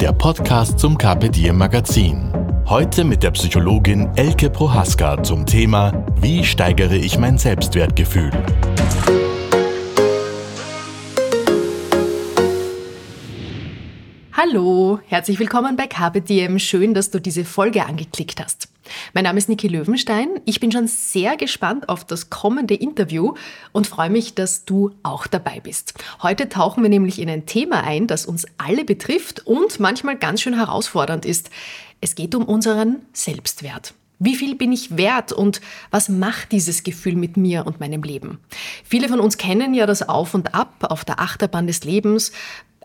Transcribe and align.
der 0.00 0.12
Podcast 0.12 0.78
zum 0.78 0.98
Carpe 0.98 1.30
Diem 1.30 1.56
Magazin. 1.56 2.30
Heute 2.66 3.04
mit 3.04 3.22
der 3.22 3.30
Psychologin 3.30 4.10
Elke 4.16 4.50
Prohaska 4.50 5.22
zum 5.22 5.46
Thema 5.46 6.04
Wie 6.20 6.44
steigere 6.44 6.96
ich 6.96 7.18
mein 7.18 7.38
Selbstwertgefühl? 7.38 8.30
Hallo, 14.38 15.00
herzlich 15.06 15.38
willkommen 15.38 15.78
bei 15.78 15.86
Diem. 16.20 16.58
Schön, 16.58 16.92
dass 16.92 17.10
du 17.10 17.22
diese 17.22 17.46
Folge 17.46 17.86
angeklickt 17.86 18.38
hast. 18.38 18.68
Mein 19.14 19.24
Name 19.24 19.38
ist 19.38 19.48
Niki 19.48 19.66
Löwenstein. 19.66 20.28
Ich 20.44 20.60
bin 20.60 20.70
schon 20.70 20.88
sehr 20.88 21.38
gespannt 21.38 21.88
auf 21.88 22.04
das 22.04 22.28
kommende 22.28 22.74
Interview 22.74 23.32
und 23.72 23.86
freue 23.86 24.10
mich, 24.10 24.34
dass 24.34 24.66
du 24.66 24.90
auch 25.02 25.26
dabei 25.26 25.60
bist. 25.60 25.94
Heute 26.20 26.50
tauchen 26.50 26.82
wir 26.82 26.90
nämlich 26.90 27.18
in 27.18 27.30
ein 27.30 27.46
Thema 27.46 27.82
ein, 27.82 28.06
das 28.06 28.26
uns 28.26 28.44
alle 28.58 28.84
betrifft 28.84 29.46
und 29.46 29.80
manchmal 29.80 30.18
ganz 30.18 30.42
schön 30.42 30.54
herausfordernd 30.54 31.24
ist. 31.24 31.48
Es 32.02 32.14
geht 32.14 32.34
um 32.34 32.44
unseren 32.44 33.06
Selbstwert. 33.14 33.94
Wie 34.18 34.34
viel 34.34 34.54
bin 34.54 34.72
ich 34.72 34.98
wert 34.98 35.32
und 35.32 35.62
was 35.90 36.10
macht 36.10 36.52
dieses 36.52 36.82
Gefühl 36.82 37.16
mit 37.16 37.38
mir 37.38 37.66
und 37.66 37.80
meinem 37.80 38.02
Leben? 38.02 38.38
Viele 38.84 39.08
von 39.08 39.20
uns 39.20 39.38
kennen 39.38 39.72
ja 39.72 39.86
das 39.86 40.06
Auf 40.06 40.34
und 40.34 40.54
Ab 40.54 40.86
auf 40.88 41.04
der 41.06 41.20
Achterbahn 41.20 41.66
des 41.66 41.84
Lebens. 41.84 42.32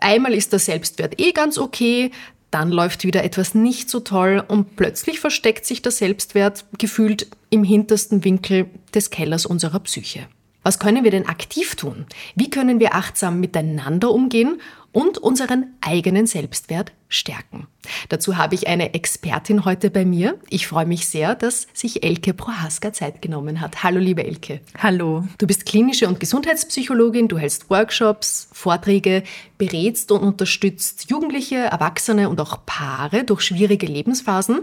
Einmal 0.02 0.34
ist 0.34 0.52
der 0.52 0.58
Selbstwert 0.58 1.20
eh 1.20 1.32
ganz 1.32 1.58
okay, 1.58 2.10
dann 2.50 2.70
läuft 2.70 3.04
wieder 3.04 3.24
etwas 3.24 3.54
nicht 3.54 3.88
so 3.88 4.00
toll 4.00 4.44
und 4.46 4.76
plötzlich 4.76 5.20
versteckt 5.20 5.64
sich 5.64 5.80
der 5.80 5.92
Selbstwert 5.92 6.64
gefühlt 6.78 7.28
im 7.50 7.64
hintersten 7.64 8.24
Winkel 8.24 8.66
des 8.94 9.10
Kellers 9.10 9.46
unserer 9.46 9.80
Psyche. 9.80 10.26
Was 10.62 10.78
können 10.78 11.02
wir 11.02 11.10
denn 11.10 11.26
aktiv 11.26 11.76
tun? 11.76 12.06
Wie 12.34 12.50
können 12.50 12.78
wir 12.78 12.94
achtsam 12.94 13.40
miteinander 13.40 14.10
umgehen 14.10 14.60
und 14.92 15.18
unseren 15.18 15.74
eigenen 15.80 16.26
Selbstwert 16.26 16.92
stärken. 17.12 17.66
Dazu 18.08 18.36
habe 18.36 18.54
ich 18.54 18.68
eine 18.68 18.94
Expertin 18.94 19.64
heute 19.64 19.90
bei 19.90 20.04
mir. 20.04 20.38
Ich 20.48 20.66
freue 20.66 20.86
mich 20.86 21.06
sehr, 21.06 21.34
dass 21.34 21.66
sich 21.72 22.02
Elke 22.02 22.32
Prohaska 22.32 22.92
Zeit 22.92 23.22
genommen 23.22 23.60
hat. 23.60 23.82
Hallo, 23.82 23.98
liebe 23.98 24.24
Elke. 24.24 24.60
Hallo. 24.78 25.24
Du 25.38 25.46
bist 25.46 25.66
klinische 25.66 26.08
und 26.08 26.20
Gesundheitspsychologin, 26.20 27.28
du 27.28 27.38
hältst 27.38 27.70
Workshops, 27.70 28.48
Vorträge, 28.52 29.24
berätst 29.58 30.10
und 30.10 30.22
unterstützt 30.22 31.10
Jugendliche, 31.10 31.56
Erwachsene 31.56 32.28
und 32.28 32.40
auch 32.40 32.64
Paare 32.66 33.24
durch 33.24 33.42
schwierige 33.42 33.86
Lebensphasen. 33.86 34.60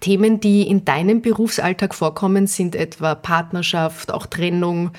Themen, 0.00 0.40
die 0.40 0.62
in 0.68 0.84
deinem 0.84 1.22
Berufsalltag 1.22 1.94
vorkommen, 1.94 2.46
sind 2.46 2.74
etwa 2.74 3.14
Partnerschaft, 3.14 4.12
auch 4.12 4.26
Trennung, 4.26 4.90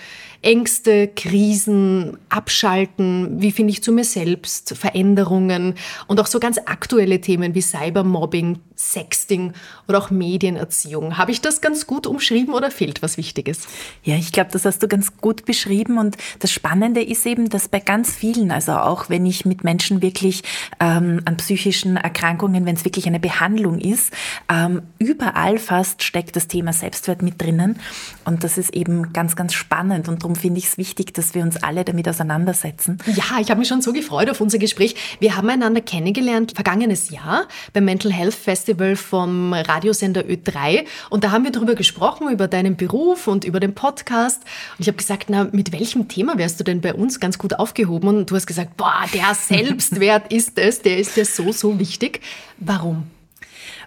Ängste, 0.41 1.07
Krisen, 1.07 2.17
Abschalten, 2.29 3.41
wie 3.41 3.51
finde 3.51 3.71
ich 3.71 3.83
zu 3.83 3.91
mir 3.91 4.03
selbst, 4.03 4.77
Veränderungen 4.77 5.75
und 6.07 6.19
auch 6.19 6.27
so 6.27 6.39
ganz 6.39 6.57
aktuelle 6.65 6.86
Themen 6.87 7.55
wie 7.55 7.61
Cybermobbing, 7.61 8.59
Sexting 8.77 9.53
oder 9.87 9.97
auch 9.97 10.11
Medienerziehung. 10.11 11.17
Habe 11.17 11.31
ich 11.31 11.41
das 11.41 11.61
ganz 11.61 11.87
gut 11.87 12.05
umschrieben 12.05 12.53
oder 12.53 12.69
fehlt 12.69 13.01
was 13.01 13.17
Wichtiges? 13.17 13.67
Ja, 14.03 14.15
ich 14.15 14.31
glaube, 14.31 14.51
das 14.51 14.65
hast 14.65 14.83
du 14.83 14.87
ganz 14.87 15.17
gut 15.17 15.45
beschrieben 15.45 15.97
und 15.97 16.15
das 16.39 16.51
Spannende 16.51 17.01
ist 17.01 17.25
eben, 17.25 17.49
dass 17.49 17.67
bei 17.67 17.79
ganz 17.79 18.11
vielen, 18.13 18.51
also 18.51 18.73
auch 18.73 19.09
wenn 19.09 19.25
ich 19.25 19.45
mit 19.45 19.63
Menschen 19.63 20.01
wirklich 20.01 20.43
ähm, 20.79 21.21
an 21.25 21.37
psychischen 21.37 21.97
Erkrankungen, 21.97 22.65
wenn 22.65 22.75
es 22.75 22.85
wirklich 22.85 23.07
eine 23.07 23.19
Behandlung 23.19 23.79
ist, 23.79 24.13
ähm, 24.51 24.83
überall 24.99 25.57
fast 25.57 26.03
steckt 26.03 26.35
das 26.35 26.47
Thema 26.47 26.73
Selbstwert 26.73 27.21
mit 27.21 27.41
drinnen 27.41 27.79
und 28.25 28.43
das 28.43 28.57
ist 28.57 28.73
eben 28.75 29.11
ganz, 29.13 29.35
ganz 29.35 29.53
spannend 29.53 30.07
und 30.07 30.23
darum 30.23 30.35
finde 30.35 30.59
ich 30.59 30.65
es 30.65 30.77
wichtig, 30.77 31.13
dass 31.13 31.33
wir 31.33 31.41
uns 31.41 31.63
alle 31.63 31.83
damit 31.83 32.07
auseinandersetzen. 32.07 32.99
Ja, 33.07 33.39
ich 33.41 33.49
habe 33.49 33.59
mich 33.59 33.67
schon 33.67 33.81
so 33.81 33.91
gefreut 33.91 34.29
auf 34.29 34.39
unser 34.39 34.59
Gespräch. 34.59 34.95
Wir 35.19 35.35
haben 35.35 35.49
einander 35.49 35.81
kennengelernt 35.81 36.53
vergangenes 36.77 37.09
Jahr 37.09 37.47
beim 37.73 37.85
Mental 37.85 38.11
Health 38.11 38.35
Festival 38.35 38.95
vom 38.95 39.51
Radiosender 39.51 40.21
Ö3 40.21 40.85
und 41.09 41.23
da 41.23 41.31
haben 41.31 41.43
wir 41.43 41.51
darüber 41.51 41.73
gesprochen, 41.73 42.29
über 42.29 42.47
deinen 42.47 42.77
Beruf 42.77 43.27
und 43.27 43.45
über 43.45 43.59
den 43.59 43.73
Podcast 43.73 44.43
und 44.77 44.81
ich 44.81 44.87
habe 44.87 44.97
gesagt, 44.97 45.25
na, 45.29 45.47
mit 45.51 45.71
welchem 45.71 46.07
Thema 46.07 46.37
wärst 46.37 46.59
du 46.59 46.63
denn 46.63 46.81
bei 46.81 46.93
uns 46.93 47.19
ganz 47.19 47.39
gut 47.39 47.57
aufgehoben 47.57 48.09
und 48.09 48.29
du 48.29 48.35
hast 48.35 48.45
gesagt, 48.45 48.77
boah, 48.77 49.05
der 49.11 49.33
Selbstwert 49.33 50.31
ist 50.31 50.59
es, 50.59 50.83
der 50.83 50.99
ist 50.99 51.17
dir 51.17 51.25
so, 51.25 51.51
so 51.51 51.79
wichtig. 51.79 52.21
Warum? 52.59 53.16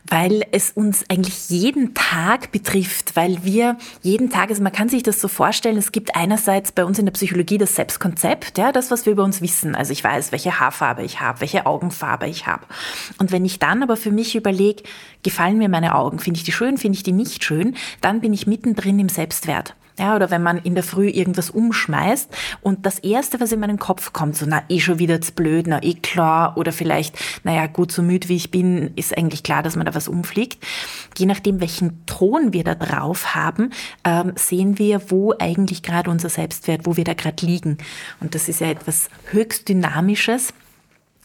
Weil 0.08 0.44
es 0.52 0.70
uns 0.70 1.04
eigentlich 1.08 1.50
jeden 1.50 1.94
Tag 1.94 2.52
betrifft, 2.52 3.16
weil 3.16 3.44
wir 3.44 3.76
jeden 4.02 4.30
Tag, 4.30 4.50
also 4.50 4.62
man 4.62 4.72
kann 4.72 4.88
sich 4.88 5.02
das 5.02 5.20
so 5.20 5.28
vorstellen, 5.28 5.76
es 5.76 5.92
gibt 5.92 6.16
einerseits 6.16 6.72
bei 6.72 6.84
uns 6.84 6.98
in 6.98 7.06
der 7.06 7.12
Psychologie 7.12 7.58
das 7.58 7.74
Selbstkonzept, 7.74 8.58
ja, 8.58 8.72
das, 8.72 8.90
was 8.90 9.06
wir 9.06 9.12
über 9.12 9.24
uns 9.24 9.40
wissen. 9.40 9.74
Also 9.74 9.92
ich 9.92 10.02
weiß, 10.02 10.32
welche 10.32 10.58
Haarfarbe 10.58 11.02
ich 11.02 11.20
habe, 11.20 11.40
welche 11.40 11.66
Augenfarbe 11.66 12.28
ich 12.28 12.46
habe. 12.46 12.64
Und 13.18 13.32
wenn 13.32 13.44
ich 13.44 13.58
dann 13.58 13.82
aber 13.82 13.96
für 13.96 14.10
mich 14.10 14.34
überlege, 14.34 14.82
gefallen 15.22 15.58
mir 15.58 15.68
meine 15.68 15.94
Augen, 15.94 16.18
finde 16.18 16.38
ich 16.38 16.44
die 16.44 16.52
schön, 16.52 16.78
finde 16.78 16.96
ich 16.96 17.02
die 17.02 17.12
nicht 17.12 17.44
schön, 17.44 17.76
dann 18.00 18.20
bin 18.20 18.32
ich 18.32 18.46
mittendrin 18.46 18.98
im 18.98 19.08
Selbstwert. 19.08 19.74
Ja, 20.00 20.16
oder 20.16 20.30
wenn 20.30 20.42
man 20.42 20.56
in 20.56 20.74
der 20.74 20.82
Früh 20.82 21.08
irgendwas 21.08 21.50
umschmeißt 21.50 22.34
und 22.62 22.86
das 22.86 23.00
Erste, 23.00 23.38
was 23.38 23.52
in 23.52 23.60
meinen 23.60 23.78
Kopf 23.78 24.14
kommt, 24.14 24.34
so, 24.34 24.46
na, 24.48 24.62
eh 24.70 24.80
schon 24.80 24.98
wieder 24.98 25.20
zu 25.20 25.32
blöd, 25.32 25.66
na, 25.66 25.82
eh 25.82 25.92
klar, 25.92 26.56
oder 26.56 26.72
vielleicht, 26.72 27.18
naja, 27.44 27.66
gut, 27.66 27.92
so 27.92 28.00
müde 28.00 28.30
wie 28.30 28.36
ich 28.36 28.50
bin, 28.50 28.92
ist 28.96 29.14
eigentlich 29.14 29.42
klar, 29.42 29.62
dass 29.62 29.76
man 29.76 29.84
da 29.84 29.94
was 29.94 30.08
umfliegt. 30.08 30.64
Je 31.18 31.26
nachdem, 31.26 31.60
welchen 31.60 32.06
Ton 32.06 32.54
wir 32.54 32.64
da 32.64 32.74
drauf 32.74 33.34
haben, 33.34 33.72
ähm, 34.02 34.32
sehen 34.36 34.78
wir, 34.78 35.10
wo 35.10 35.34
eigentlich 35.38 35.82
gerade 35.82 36.08
unser 36.08 36.30
Selbstwert, 36.30 36.86
wo 36.86 36.96
wir 36.96 37.04
da 37.04 37.12
gerade 37.12 37.44
liegen. 37.44 37.76
Und 38.20 38.34
das 38.34 38.48
ist 38.48 38.62
ja 38.62 38.70
etwas 38.70 39.10
höchst 39.30 39.68
Dynamisches. 39.68 40.54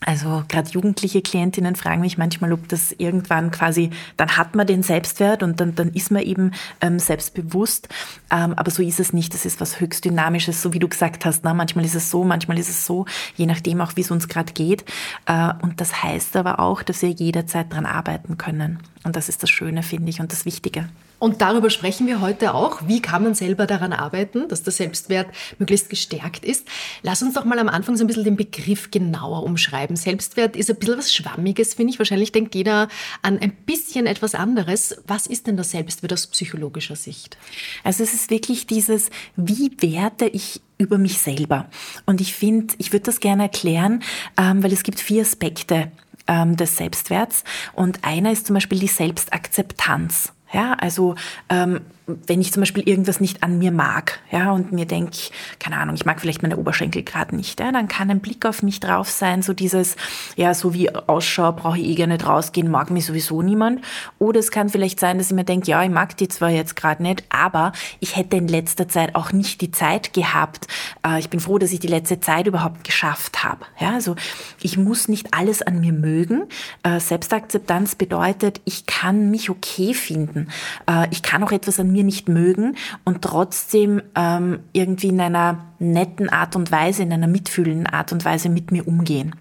Also 0.05 0.43
gerade 0.47 0.69
jugendliche 0.69 1.23
Klientinnen 1.23 1.75
fragen 1.75 2.01
mich 2.01 2.19
manchmal, 2.19 2.53
ob 2.53 2.69
das 2.69 2.91
irgendwann 2.91 3.49
quasi, 3.49 3.89
dann 4.17 4.37
hat 4.37 4.55
man 4.55 4.67
den 4.67 4.83
Selbstwert 4.83 5.41
und 5.41 5.59
dann, 5.59 5.73
dann 5.73 5.89
ist 5.89 6.11
man 6.11 6.21
eben 6.21 6.51
ähm, 6.79 6.99
selbstbewusst. 6.99 7.89
Ähm, 8.29 8.53
aber 8.53 8.69
so 8.69 8.83
ist 8.83 8.99
es 8.99 9.13
nicht. 9.13 9.33
Das 9.33 9.45
ist 9.45 9.59
was 9.59 9.79
höchst 9.79 10.05
Dynamisches, 10.05 10.61
so 10.61 10.73
wie 10.73 10.79
du 10.79 10.87
gesagt 10.87 11.25
hast. 11.25 11.43
Na, 11.43 11.55
manchmal 11.55 11.85
ist 11.85 11.95
es 11.95 12.11
so, 12.11 12.23
manchmal 12.23 12.59
ist 12.59 12.69
es 12.69 12.85
so, 12.85 13.07
je 13.35 13.47
nachdem 13.47 13.81
auch, 13.81 13.95
wie 13.95 14.01
es 14.01 14.11
uns 14.11 14.27
gerade 14.27 14.53
geht. 14.53 14.85
Äh, 15.25 15.53
und 15.63 15.81
das 15.81 16.03
heißt 16.03 16.35
aber 16.35 16.59
auch, 16.59 16.83
dass 16.83 17.01
wir 17.01 17.09
jederzeit 17.09 17.73
dran 17.73 17.87
arbeiten 17.87 18.37
können. 18.37 18.79
Und 19.03 19.15
das 19.15 19.27
ist 19.27 19.41
das 19.41 19.49
Schöne, 19.49 19.81
finde 19.81 20.11
ich, 20.11 20.19
und 20.19 20.31
das 20.31 20.45
Wichtige. 20.45 20.87
Und 21.19 21.41
darüber 21.41 21.69
sprechen 21.69 22.07
wir 22.07 22.21
heute 22.21 22.53
auch. 22.53 22.81
Wie 22.87 23.01
kann 23.01 23.23
man 23.23 23.35
selber 23.35 23.65
daran 23.65 23.93
arbeiten, 23.93 24.47
dass 24.47 24.63
der 24.63 24.73
Selbstwert 24.73 25.27
möglichst 25.59 25.89
gestärkt 25.89 26.43
ist? 26.43 26.67
Lass 27.03 27.21
uns 27.21 27.33
doch 27.33 27.45
mal 27.45 27.59
am 27.59 27.69
Anfang 27.69 27.95
so 27.95 28.03
ein 28.03 28.07
bisschen 28.07 28.23
den 28.23 28.35
Begriff 28.35 28.91
genauer 28.91 29.43
umschreiben. 29.43 29.95
Selbstwert 29.95 30.55
ist 30.55 30.69
ein 30.69 30.77
bisschen 30.77 30.97
was 30.97 31.13
Schwammiges, 31.13 31.75
finde 31.75 31.93
ich. 31.93 31.99
Wahrscheinlich 31.99 32.31
denkt 32.31 32.55
jeder 32.55 32.89
an 33.21 33.39
ein 33.39 33.51
bisschen 33.51 34.05
etwas 34.05 34.35
anderes. 34.35 34.97
Was 35.07 35.27
ist 35.27 35.47
denn 35.47 35.55
der 35.55 35.65
Selbstwert 35.65 36.13
aus 36.13 36.27
psychologischer 36.27 36.95
Sicht? 36.95 37.37
Also 37.83 38.03
es 38.03 38.13
ist 38.13 38.29
wirklich 38.29 38.67
dieses, 38.67 39.09
wie 39.35 39.71
werte 39.79 40.25
ich 40.25 40.61
über 40.77 40.97
mich 40.97 41.19
selber? 41.19 41.69
Und 42.05 42.21
ich 42.21 42.33
finde, 42.33 42.73
ich 42.77 42.91
würde 42.91 43.05
das 43.05 43.19
gerne 43.19 43.43
erklären, 43.43 44.03
ähm, 44.37 44.63
weil 44.63 44.73
es 44.73 44.83
gibt 44.83 44.99
vier 44.99 45.21
Aspekte 45.21 45.91
ähm, 46.27 46.55
des 46.57 46.77
Selbstwerts. 46.77 47.43
Und 47.73 48.03
einer 48.03 48.31
ist 48.31 48.47
zum 48.47 48.55
Beispiel 48.55 48.79
die 48.79 48.87
Selbstakzeptanz. 48.87 50.33
Ja, 50.55 50.71
also 50.79 51.15
ähm, 51.49 51.81
wenn 52.07 52.39
ich 52.39 52.53
zum 52.53 52.61
Beispiel 52.61 52.87
irgendwas 52.87 53.19
nicht 53.19 53.41
an 53.41 53.57
mir 53.57 53.71
mag, 53.71 54.19
ja, 54.29 54.51
und 54.51 54.71
mir 54.71 54.85
denke, 54.85 55.17
keine 55.59 55.77
Ahnung, 55.77 55.95
ich 55.95 56.05
mag 56.05 56.21
vielleicht 56.21 56.43
meine 56.43 56.57
Oberschenkel 56.57 57.01
gerade 57.03 57.35
nicht, 57.35 57.59
ja, 57.59 57.71
dann 57.71 57.87
kann 57.87 58.11
ein 58.11 58.19
Blick 58.19 58.45
auf 58.45 58.61
mich 58.61 58.79
drauf 58.79 59.09
sein, 59.09 59.41
so 59.41 59.53
dieses, 59.53 59.95
ja, 60.35 60.53
so 60.53 60.73
wie 60.73 60.93
Ausschau, 60.93 61.51
brauche 61.51 61.79
ich 61.79 61.85
eh 61.85 61.95
gar 61.95 62.07
nicht 62.07 62.27
rausgehen, 62.27 62.69
mag 62.69 62.91
mich 62.91 63.05
sowieso 63.05 63.41
niemand. 63.41 63.81
Oder 64.19 64.39
es 64.39 64.51
kann 64.51 64.69
vielleicht 64.69 64.99
sein, 64.99 65.17
dass 65.17 65.27
ich 65.27 65.35
mir 65.35 65.45
denke, 65.45 65.71
ja, 65.71 65.83
ich 65.83 65.89
mag 65.89 66.15
die 66.17 66.27
zwar 66.27 66.49
jetzt 66.49 66.75
gerade 66.75 67.01
nicht, 67.01 67.23
aber 67.29 67.71
ich 67.99 68.15
hätte 68.15 68.37
in 68.37 68.47
letzter 68.47 68.87
Zeit 68.87 69.15
auch 69.15 69.31
nicht 69.31 69.61
die 69.61 69.71
Zeit 69.71 70.13
gehabt. 70.13 70.67
Äh, 71.05 71.19
ich 71.19 71.29
bin 71.29 71.39
froh, 71.39 71.57
dass 71.57 71.71
ich 71.71 71.79
die 71.79 71.87
letzte 71.87 72.19
Zeit 72.19 72.45
überhaupt 72.45 72.83
geschafft 72.83 73.43
habe. 73.43 73.65
Ja, 73.79 73.93
also 73.93 74.15
ich 74.61 74.77
muss 74.77 75.07
nicht 75.07 75.33
alles 75.33 75.63
an 75.63 75.79
mir 75.79 75.93
mögen. 75.93 76.43
Äh, 76.83 76.99
Selbstakzeptanz 76.99 77.95
bedeutet, 77.95 78.61
ich 78.65 78.85
kann 78.85 79.31
mich 79.31 79.49
okay 79.49 79.95
finden. 79.95 80.49
Äh, 80.87 81.07
ich 81.09 81.23
kann 81.23 81.43
auch 81.43 81.51
etwas 81.51 81.79
an 81.79 81.94
mir 81.95 82.03
nicht 82.03 82.29
mögen 82.29 82.75
und 83.03 83.21
trotzdem 83.21 84.01
ähm, 84.15 84.59
irgendwie 84.73 85.07
in 85.07 85.21
einer 85.21 85.65
netten 85.79 86.29
Art 86.29 86.55
und 86.55 86.71
Weise, 86.71 87.03
in 87.03 87.13
einer 87.13 87.27
mitfühlenden 87.27 87.87
Art 87.87 88.11
und 88.11 88.25
Weise 88.25 88.49
mit 88.49 88.71
mir 88.71 88.87
umgehen. 88.87 89.35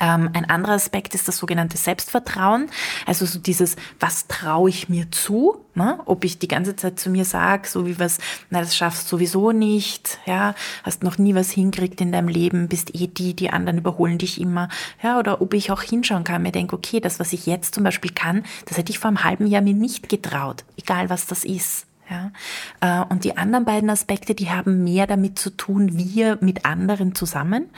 Ähm, 0.00 0.30
ein 0.32 0.48
anderer 0.48 0.72
Aspekt 0.72 1.14
ist 1.14 1.28
das 1.28 1.36
sogenannte 1.36 1.76
Selbstvertrauen. 1.76 2.70
Also 3.06 3.26
so 3.26 3.38
dieses, 3.38 3.76
was 3.98 4.26
traue 4.26 4.70
ich 4.70 4.88
mir 4.88 5.10
zu? 5.10 5.64
Ne? 5.74 6.00
Ob 6.06 6.24
ich 6.24 6.38
die 6.38 6.48
ganze 6.48 6.74
Zeit 6.74 6.98
zu 6.98 7.10
mir 7.10 7.24
sage, 7.24 7.68
so 7.68 7.86
wie 7.86 7.98
was, 7.98 8.18
na, 8.48 8.60
das 8.60 8.74
schaffst 8.74 9.08
sowieso 9.08 9.52
nicht, 9.52 10.18
ja, 10.26 10.54
hast 10.82 11.04
noch 11.04 11.18
nie 11.18 11.34
was 11.34 11.50
hinkriegt 11.50 12.00
in 12.00 12.12
deinem 12.12 12.28
Leben, 12.28 12.68
bist 12.68 12.94
eh 12.94 13.06
die, 13.06 13.34
die 13.34 13.50
anderen 13.50 13.78
überholen 13.78 14.18
dich 14.18 14.40
immer, 14.40 14.68
ja, 15.02 15.18
oder 15.18 15.40
ob 15.40 15.54
ich 15.54 15.70
auch 15.70 15.82
hinschauen 15.82 16.24
kann, 16.24 16.42
mir 16.42 16.52
denke, 16.52 16.74
okay, 16.74 17.00
das, 17.00 17.20
was 17.20 17.32
ich 17.32 17.46
jetzt 17.46 17.74
zum 17.74 17.84
Beispiel 17.84 18.12
kann, 18.12 18.42
das 18.66 18.78
hätte 18.78 18.90
ich 18.90 18.98
vor 18.98 19.08
einem 19.08 19.22
halben 19.22 19.46
Jahr 19.46 19.62
mir 19.62 19.74
nicht 19.74 20.08
getraut, 20.08 20.64
egal 20.76 21.08
was 21.08 21.26
das 21.26 21.44
ist. 21.44 21.86
Ja? 22.10 22.32
Äh, 22.80 23.04
und 23.08 23.24
die 23.24 23.36
anderen 23.36 23.64
beiden 23.64 23.88
Aspekte, 23.88 24.34
die 24.34 24.50
haben 24.50 24.84
mehr 24.84 25.06
damit 25.06 25.38
zu 25.38 25.50
tun, 25.50 25.96
wir 25.96 26.38
mit 26.40 26.64
anderen 26.64 27.14
zusammen. 27.14 27.70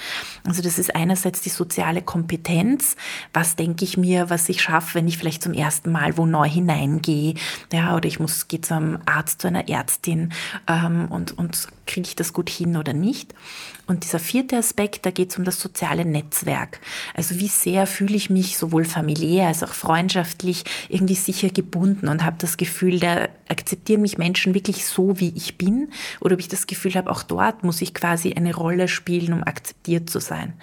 Also 0.47 0.63
das 0.63 0.79
ist 0.79 0.95
einerseits 0.97 1.43
die 1.43 1.51
soziale 1.51 2.03
Kompetenz. 2.03 2.97
Was 3.33 3.57
denke 3.57 3.85
ich 3.85 3.97
mir, 3.97 4.31
was 4.31 4.49
ich 4.49 4.63
schaffe, 4.63 4.95
wenn 4.95 5.07
ich 5.07 5.19
vielleicht 5.19 5.43
zum 5.43 5.53
ersten 5.53 5.93
Mal 5.93 6.17
wo 6.17 6.27
neu 6.27 6.49
hineingehe? 6.49 7.35
Ja, 7.73 7.95
oder 7.95 8.07
ich 8.07 8.19
muss, 8.19 8.49
gehe 8.49 8.63
zum 8.63 8.99
Arzt, 9.05 9.43
zu 9.43 9.49
einer 9.49 9.69
Ärztin 9.69 10.33
ähm, 10.67 11.07
und, 11.11 11.37
und 11.37 11.69
kriege 11.87 12.07
ich 12.09 12.17
das 12.17 12.33
gut 12.33 12.49
hin 12.51 12.77
oder 12.77 12.93
nicht? 12.93 13.35
Und 13.87 14.05
dieser 14.05 14.19
vierte 14.19 14.57
Aspekt, 14.57 15.05
da 15.05 15.11
geht 15.11 15.31
es 15.31 15.39
um 15.39 15.45
das 15.45 15.61
soziale 15.61 16.05
Netzwerk. 16.05 16.81
Also 17.15 17.39
wie 17.41 17.49
sehr 17.49 17.87
fühle 17.87 18.17
ich 18.17 18.31
mich 18.31 18.57
sowohl 18.57 18.85
familiär 18.85 19.49
als 19.49 19.63
auch 19.63 19.75
freundschaftlich 19.75 20.65
irgendwie 20.89 21.15
sicher 21.15 21.51
gebunden 21.51 22.09
und 22.09 22.25
habe 22.25 22.37
das 22.39 22.57
Gefühl, 22.57 23.01
da 23.01 23.29
akzeptieren 23.49 24.03
mich 24.03 24.19
Menschen 24.19 24.55
wirklich 24.55 24.85
so, 24.87 25.19
wie 25.19 25.33
ich 25.37 25.59
bin? 25.59 25.91
Oder 26.21 26.35
ob 26.35 26.41
ich 26.41 26.49
das 26.49 26.67
Gefühl 26.67 26.95
habe, 26.95 27.11
auch 27.11 27.23
dort 27.23 27.65
muss 27.65 27.83
ich 27.83 27.95
quasi 27.95 28.33
eine 28.33 28.55
Rolle 28.55 28.89
spielen, 28.89 29.33
um 29.33 29.43
akzeptiert 29.43 30.09
zu 30.09 30.21
sein. 30.21 30.55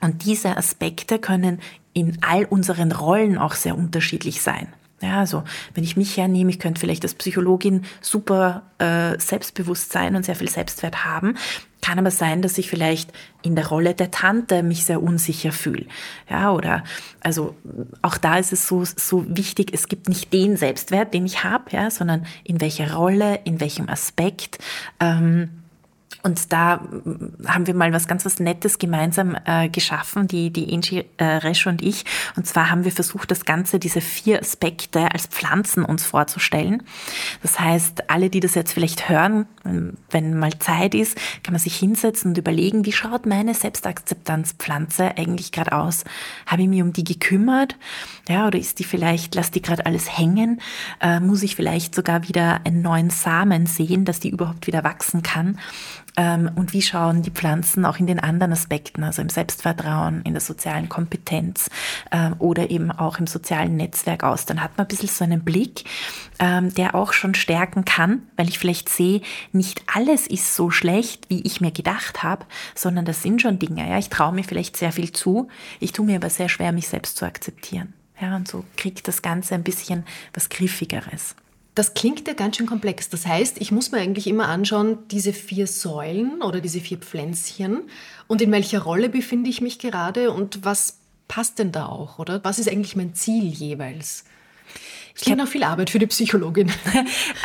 Und 0.00 0.24
diese 0.24 0.56
Aspekte 0.56 1.18
können 1.18 1.60
in 1.94 2.18
all 2.22 2.44
unseren 2.44 2.92
Rollen 2.92 3.38
auch 3.38 3.54
sehr 3.54 3.76
unterschiedlich 3.76 4.42
sein. 4.42 4.68
Ja, 5.04 5.20
also 5.20 5.44
wenn 5.74 5.84
ich 5.84 5.96
mich 5.96 6.16
hernehme, 6.16 6.50
ich 6.50 6.58
könnte 6.58 6.80
vielleicht 6.80 7.02
als 7.04 7.14
Psychologin 7.14 7.84
super 8.00 8.62
äh, 8.78 9.18
selbstbewusst 9.18 9.92
sein 9.92 10.16
und 10.16 10.24
sehr 10.24 10.34
viel 10.34 10.48
Selbstwert 10.48 11.04
haben. 11.04 11.36
Kann 11.82 11.98
aber 11.98 12.10
sein, 12.10 12.40
dass 12.40 12.56
ich 12.56 12.70
vielleicht 12.70 13.12
in 13.42 13.54
der 13.54 13.68
Rolle 13.68 13.94
der 13.94 14.10
Tante 14.10 14.62
mich 14.62 14.86
sehr 14.86 15.02
unsicher 15.02 15.52
fühle. 15.52 15.84
Ja, 16.30 16.52
oder 16.52 16.84
also 17.20 17.54
auch 18.00 18.16
da 18.16 18.38
ist 18.38 18.54
es 18.54 18.66
so, 18.66 18.84
so 18.84 19.24
wichtig, 19.28 19.74
es 19.74 19.88
gibt 19.88 20.08
nicht 20.08 20.32
den 20.32 20.56
Selbstwert, 20.56 21.12
den 21.12 21.26
ich 21.26 21.44
habe, 21.44 21.64
ja, 21.72 21.90
sondern 21.90 22.24
in 22.42 22.62
welcher 22.62 22.94
Rolle, 22.94 23.40
in 23.44 23.60
welchem 23.60 23.90
Aspekt. 23.90 24.58
Ähm, 24.98 25.63
und 26.24 26.52
da 26.52 26.76
mm, 26.76 27.46
haben 27.46 27.66
wir 27.66 27.74
mal 27.74 27.92
was 27.92 28.08
ganz 28.08 28.24
was 28.24 28.40
Nettes 28.40 28.78
gemeinsam 28.78 29.36
äh, 29.44 29.68
geschaffen, 29.68 30.26
die, 30.26 30.50
die 30.50 30.72
Angie 30.74 31.04
äh, 31.18 31.24
Resch 31.24 31.66
und 31.66 31.82
ich. 31.82 32.04
Und 32.34 32.46
zwar 32.46 32.70
haben 32.70 32.84
wir 32.84 32.92
versucht, 32.92 33.30
das 33.30 33.44
Ganze, 33.44 33.78
diese 33.78 34.00
vier 34.00 34.40
Aspekte 34.40 35.12
als 35.12 35.26
Pflanzen 35.26 35.84
uns 35.84 36.04
vorzustellen. 36.04 36.82
Das 37.42 37.60
heißt, 37.60 38.10
alle, 38.10 38.30
die 38.30 38.40
das 38.40 38.54
jetzt 38.54 38.72
vielleicht 38.72 39.08
hören, 39.08 39.46
wenn 40.10 40.38
mal 40.38 40.58
Zeit 40.58 40.94
ist, 40.94 41.16
kann 41.42 41.52
man 41.52 41.60
sich 41.60 41.76
hinsetzen 41.76 42.30
und 42.30 42.38
überlegen, 42.38 42.84
wie 42.84 42.92
schaut 42.92 43.26
meine 43.26 43.54
Selbstakzeptanzpflanze 43.54 45.16
eigentlich 45.16 45.52
gerade 45.52 45.72
aus? 45.72 46.04
Habe 46.46 46.62
ich 46.62 46.68
mich 46.68 46.82
um 46.82 46.92
die 46.92 47.04
gekümmert? 47.04 47.76
Ja, 48.28 48.46
oder 48.46 48.58
ist 48.58 48.78
die 48.78 48.84
vielleicht, 48.84 49.34
lass 49.34 49.50
die 49.50 49.62
gerade 49.62 49.84
alles 49.84 50.18
hängen? 50.18 50.60
Äh, 51.00 51.20
muss 51.20 51.42
ich 51.42 51.56
vielleicht 51.56 51.94
sogar 51.94 52.26
wieder 52.28 52.60
einen 52.64 52.80
neuen 52.80 53.10
Samen 53.10 53.66
sehen, 53.66 54.04
dass 54.06 54.20
die 54.20 54.30
überhaupt 54.30 54.66
wieder 54.66 54.84
wachsen 54.84 55.22
kann? 55.22 55.58
Ähm, 56.16 56.50
und 56.54 56.72
wie 56.72 56.82
schauen 56.82 57.22
die 57.22 57.30
Pflanzen 57.30 57.84
auch 57.84 57.98
in 57.98 58.06
den 58.06 58.20
anderen 58.20 58.52
Aspekten, 58.52 59.02
also 59.02 59.20
im 59.20 59.28
Selbstvertrauen, 59.28 60.22
in 60.22 60.32
der 60.32 60.40
sozialen 60.40 60.88
Kompetenz 60.88 61.70
äh, 62.10 62.30
oder 62.38 62.70
eben 62.70 62.92
auch 62.92 63.18
im 63.18 63.26
sozialen 63.26 63.76
Netzwerk 63.76 64.22
aus. 64.22 64.46
Dann 64.46 64.62
hat 64.62 64.76
man 64.76 64.86
ein 64.86 64.88
bisschen 64.88 65.08
so 65.08 65.24
einen 65.24 65.44
Blick, 65.44 65.84
ähm, 66.38 66.72
der 66.74 66.94
auch 66.94 67.12
schon 67.12 67.34
stärken 67.34 67.84
kann, 67.84 68.22
weil 68.36 68.48
ich 68.48 68.58
vielleicht 68.58 68.88
sehe, 68.88 69.22
nicht 69.52 69.82
alles 69.92 70.26
ist 70.26 70.54
so 70.54 70.70
schlecht, 70.70 71.28
wie 71.30 71.42
ich 71.42 71.60
mir 71.60 71.72
gedacht 71.72 72.22
habe, 72.22 72.46
sondern 72.74 73.04
das 73.04 73.22
sind 73.22 73.42
schon 73.42 73.58
Dinge. 73.58 73.88
Ja? 73.88 73.98
Ich 73.98 74.08
traue 74.08 74.32
mir 74.32 74.44
vielleicht 74.44 74.76
sehr 74.76 74.92
viel 74.92 75.12
zu, 75.12 75.48
ich 75.80 75.92
tue 75.92 76.06
mir 76.06 76.16
aber 76.16 76.30
sehr 76.30 76.48
schwer, 76.48 76.72
mich 76.72 76.88
selbst 76.88 77.16
zu 77.16 77.24
akzeptieren. 77.24 77.92
Ja, 78.20 78.36
und 78.36 78.46
so 78.46 78.64
kriegt 78.76 79.08
das 79.08 79.22
Ganze 79.22 79.54
ein 79.54 79.64
bisschen 79.64 80.04
was 80.32 80.48
Griffigeres. 80.48 81.34
Das 81.74 81.94
klingt 81.94 82.26
ja 82.28 82.34
ganz 82.34 82.56
schön 82.56 82.66
komplex. 82.66 83.08
Das 83.08 83.26
heißt, 83.26 83.60
ich 83.60 83.72
muss 83.72 83.90
mir 83.90 83.98
eigentlich 83.98 84.28
immer 84.28 84.48
anschauen, 84.48 84.98
diese 85.10 85.32
vier 85.32 85.66
Säulen 85.66 86.40
oder 86.42 86.60
diese 86.60 86.80
vier 86.80 86.98
Pflänzchen 86.98 87.82
und 88.28 88.40
in 88.40 88.52
welcher 88.52 88.82
Rolle 88.82 89.08
befinde 89.08 89.50
ich 89.50 89.60
mich 89.60 89.78
gerade 89.78 90.30
und 90.30 90.64
was 90.64 90.98
passt 91.26 91.58
denn 91.58 91.72
da 91.72 91.86
auch, 91.86 92.18
oder? 92.18 92.42
Was 92.44 92.58
ist 92.58 92.68
eigentlich 92.68 92.96
mein 92.96 93.14
Ziel 93.14 93.44
jeweils? 93.44 94.24
Es 95.16 95.22
klingt 95.22 95.38
noch 95.38 95.46
viel 95.46 95.62
Arbeit 95.62 95.90
für 95.90 96.00
die 96.00 96.06
Psychologin. 96.06 96.70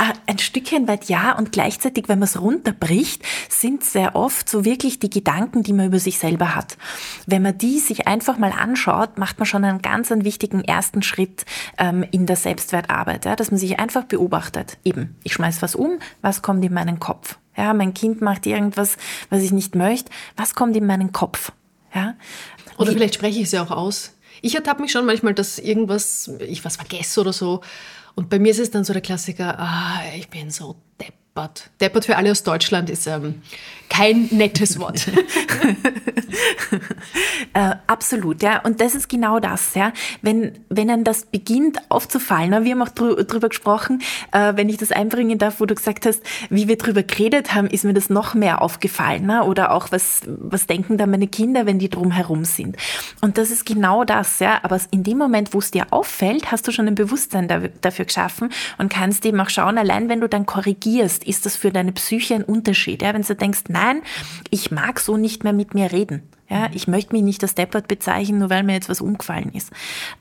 Ah, 0.02 0.14
ein 0.28 0.40
Stückchen 0.40 0.88
weit 0.88 1.10
ja 1.10 1.38
und 1.38 1.52
gleichzeitig, 1.52 2.08
wenn 2.08 2.20
man 2.20 2.28
es 2.28 2.40
runterbricht, 2.40 3.22
sind 3.50 3.84
sehr 3.84 4.16
oft 4.16 4.48
so 4.48 4.64
wirklich 4.64 5.00
die 5.00 5.10
Gedanken, 5.10 5.62
die 5.62 5.74
man 5.74 5.88
über 5.88 6.00
sich 6.00 6.20
selber 6.20 6.56
hat. 6.56 6.78
Wenn 7.26 7.42
man 7.42 7.58
die 7.58 7.80
sich 7.80 8.08
einfach 8.08 8.38
mal 8.38 8.54
anschaut, 8.54 9.18
macht 9.18 9.40
man 9.40 9.46
schon 9.46 9.66
einen 9.66 9.82
ganz 9.82 10.10
einen 10.10 10.24
wichtigen 10.24 10.64
ersten 10.64 11.04
Schritt 11.04 11.44
ähm, 11.78 12.06
in 12.12 12.26
der 12.28 12.38
Selbstwertarbeit, 12.38 13.26
ja, 13.26 13.36
dass 13.36 13.52
man 13.52 13.60
sich 13.60 13.78
einfach 13.78 14.06
beobachtet. 14.06 14.78
Eben, 14.86 15.18
ich 15.24 15.34
schmeiß 15.34 15.62
was 15.62 15.76
um, 15.76 16.00
was 16.22 16.42
kommt 16.42 16.64
in 16.64 16.74
meinen 16.74 17.00
Kopf? 17.00 17.38
Ja, 17.58 17.74
mein 17.74 17.94
Kind 17.94 18.22
macht 18.22 18.46
irgendwas, 18.46 18.96
was 19.30 19.42
ich 19.44 19.52
nicht 19.52 19.76
möchte. 19.76 20.10
Was 20.38 20.56
kommt 20.56 20.78
in 20.78 20.86
meinen 20.86 21.12
Kopf? 21.12 21.52
Ja? 21.94 22.16
Oder 22.78 22.94
vielleicht 22.94 23.16
spreche 23.16 23.40
ich 23.40 23.46
es 23.46 23.52
ja 23.52 23.64
auch 23.64 23.72
aus. 23.72 24.14
Ich 24.42 24.56
ertappe 24.56 24.82
mich 24.82 24.92
schon 24.92 25.06
manchmal, 25.06 25.34
dass 25.34 25.60
irgendwas, 25.60 26.32
ich 26.40 26.64
was 26.66 26.78
vergesse 26.78 27.22
oder 27.22 27.34
so. 27.34 27.62
Und 28.16 28.30
bei 28.30 28.40
mir 28.40 28.52
ist 28.52 28.60
es 28.60 28.72
dann 28.72 28.84
so 28.84 28.94
der 28.94 29.02
Klassiker, 29.02 29.60
ah, 29.60 30.02
ich 30.18 30.30
bin 30.30 30.52
so 30.52 30.76
deppert. 31.40 31.70
Deppert 31.82 32.06
für 32.06 32.18
alle 32.18 32.32
aus 32.32 32.44
Deutschland 32.44 32.90
ist 32.90 33.08
ähm, 33.08 33.42
kein 33.90 34.28
nettes 34.32 34.80
Wort. 34.80 35.08
äh, 37.54 37.76
absolut, 37.88 38.44
ja. 38.44 38.62
Und 38.62 38.82
das 38.82 38.94
ist 38.94 39.10
genau 39.10 39.40
das, 39.40 39.74
ja. 39.74 39.92
Wenn, 40.22 40.60
wenn 40.70 40.90
einem 40.90 41.04
das 41.04 41.26
beginnt 41.26 41.80
aufzufallen, 41.90 42.52
ne? 42.52 42.64
wir 42.64 42.72
haben 42.72 42.82
auch 42.84 42.90
drü 42.90 43.16
drüber 43.24 43.50
gesprochen, 43.50 44.02
äh, 44.32 44.54
wenn 44.56 44.70
ich 44.70 44.78
das 44.78 44.92
einbringen 44.92 45.40
darf, 45.40 45.60
wo 45.60 45.66
du 45.66 45.74
gesagt 45.74 46.06
hast, 46.06 46.22
wie 46.50 46.68
wir 46.68 46.78
drüber 46.78 47.02
geredet 47.04 47.56
haben, 47.56 47.68
ist 47.68 47.84
mir 47.84 47.94
das 47.94 48.10
noch 48.10 48.36
mehr 48.36 48.62
aufgefallen, 48.62 49.26
ne? 49.26 49.44
Oder 49.44 49.72
auch, 49.72 49.92
was, 49.92 50.22
was 50.26 50.68
denken 50.68 50.98
da 50.98 51.08
meine 51.08 51.28
Kinder, 51.28 51.66
wenn 51.66 51.80
die 51.80 51.90
drumherum 51.90 52.46
sind. 52.46 52.78
Und 53.22 53.38
das 53.38 53.50
ist 53.50 53.66
genau 53.66 54.04
das, 54.04 54.40
ja. 54.40 54.60
Aber 54.64 54.80
in 54.92 55.04
dem 55.04 55.18
Moment, 55.18 55.54
wo 55.54 55.60
es 55.60 55.72
dir 55.72 55.88
auffällt, 55.90 56.52
hast 56.52 56.68
du 56.68 56.72
schon 56.72 56.88
ein 56.88 56.96
Bewusstsein 56.96 57.48
dafür 57.82 58.06
geschaffen 58.06 58.50
und 58.78 58.90
kannst 58.90 59.26
eben 59.26 59.40
auch 59.40 59.50
schauen, 59.50 59.78
allein 59.78 60.10
wenn 60.10 60.22
du 60.22 60.30
dann 60.30 60.46
korrigierst, 60.46 61.24
ist 61.30 61.46
das 61.46 61.56
für 61.56 61.72
deine 61.72 61.92
Psyche 61.92 62.36
ein 62.36 62.44
Unterschied, 62.44 63.02
ja. 63.02 63.14
Wenn 63.14 63.22
du 63.22 63.36
denkst, 63.36 63.64
nein, 63.70 64.02
ich 64.50 64.72
mag 64.72 65.00
so 65.00 65.18
nicht 65.18 65.44
mehr 65.44 65.54
mit 65.54 65.74
mir 65.74 65.92
reden. 65.92 66.24
Ja, 66.50 66.68
ich 66.74 66.88
möchte 66.88 67.14
mich 67.14 67.22
nicht 67.22 67.44
als 67.44 67.54
Deppert 67.54 67.88
bezeichnen, 67.88 68.40
nur 68.40 68.50
weil 68.50 68.64
mir 68.64 68.74
jetzt 68.74 68.90
was 68.90 69.02
umgefallen 69.02 69.52
ist. 69.54 69.70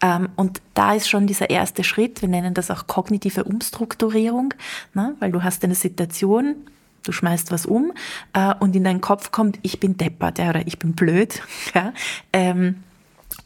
Ähm, 0.03 0.29
und 0.37 0.61
da 0.75 0.93
ist 0.93 1.09
schon 1.09 1.27
dieser 1.27 1.49
erste 1.49 1.85
Schritt, 1.85 2.21
wir 2.21 2.29
nennen 2.29 2.53
das 2.53 2.71
auch 2.71 2.87
kognitive 2.87 3.45
Umstrukturierung, 3.45 4.53
ne? 4.93 5.17
weil 5.21 5.33
du 5.33 5.43
hast 5.43 5.65
eine 5.65 5.75
Situation, 5.75 6.55
du 7.03 7.13
schmeißt 7.13 7.51
was 7.51 7.65
um 7.65 7.93
äh, 8.35 8.55
und 8.61 8.77
in 8.77 8.85
deinen 8.85 9.01
Kopf 9.01 9.33
kommt, 9.33 9.59
ich 9.63 9.81
bin 9.81 9.97
deppert 9.97 10.39
ja, 10.39 10.51
oder 10.51 10.67
ich 10.67 10.79
bin 10.79 10.93
blöd. 10.93 11.41
Ja? 11.75 11.95
Ähm, 12.35 12.85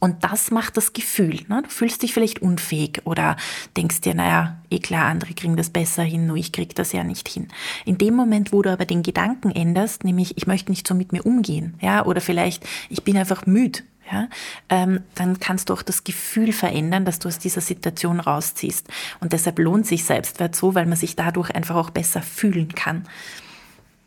und 0.00 0.24
das 0.24 0.50
macht 0.50 0.76
das 0.76 0.92
Gefühl. 0.92 1.40
Ne? 1.48 1.62
Du 1.62 1.70
fühlst 1.70 2.02
dich 2.02 2.12
vielleicht 2.12 2.42
unfähig 2.42 3.02
oder 3.04 3.36
denkst 3.76 4.00
dir, 4.00 4.14
naja, 4.14 4.58
eh 4.70 4.78
klar, 4.78 5.06
andere 5.06 5.32
kriegen 5.34 5.56
das 5.56 5.70
besser 5.70 6.02
hin, 6.02 6.26
nur 6.26 6.36
ich 6.36 6.52
krieg 6.52 6.74
das 6.74 6.92
ja 6.92 7.04
nicht 7.04 7.28
hin. 7.28 7.48
In 7.84 7.98
dem 7.98 8.14
Moment, 8.14 8.52
wo 8.52 8.62
du 8.62 8.72
aber 8.72 8.84
den 8.84 9.02
Gedanken 9.02 9.50
änderst, 9.50 10.04
nämlich 10.04 10.36
ich 10.36 10.46
möchte 10.46 10.72
nicht 10.72 10.88
so 10.88 10.94
mit 10.94 11.12
mir 11.12 11.24
umgehen, 11.24 11.74
ja, 11.80 12.04
oder 12.04 12.20
vielleicht 12.20 12.66
ich 12.88 13.04
bin 13.04 13.16
einfach 13.16 13.46
müde, 13.46 13.80
ja, 14.10 14.28
ähm, 14.68 15.00
dann 15.14 15.38
kannst 15.38 15.70
du 15.70 15.74
auch 15.74 15.82
das 15.82 16.04
Gefühl 16.04 16.52
verändern, 16.52 17.04
dass 17.04 17.18
du 17.18 17.28
aus 17.28 17.38
dieser 17.38 17.60
Situation 17.60 18.20
rausziehst. 18.20 18.88
Und 19.20 19.32
deshalb 19.32 19.58
lohnt 19.58 19.86
sich 19.86 20.04
Selbstwert 20.04 20.56
so, 20.56 20.74
weil 20.74 20.86
man 20.86 20.98
sich 20.98 21.16
dadurch 21.16 21.54
einfach 21.54 21.76
auch 21.76 21.90
besser 21.90 22.22
fühlen 22.22 22.74
kann. 22.74 23.06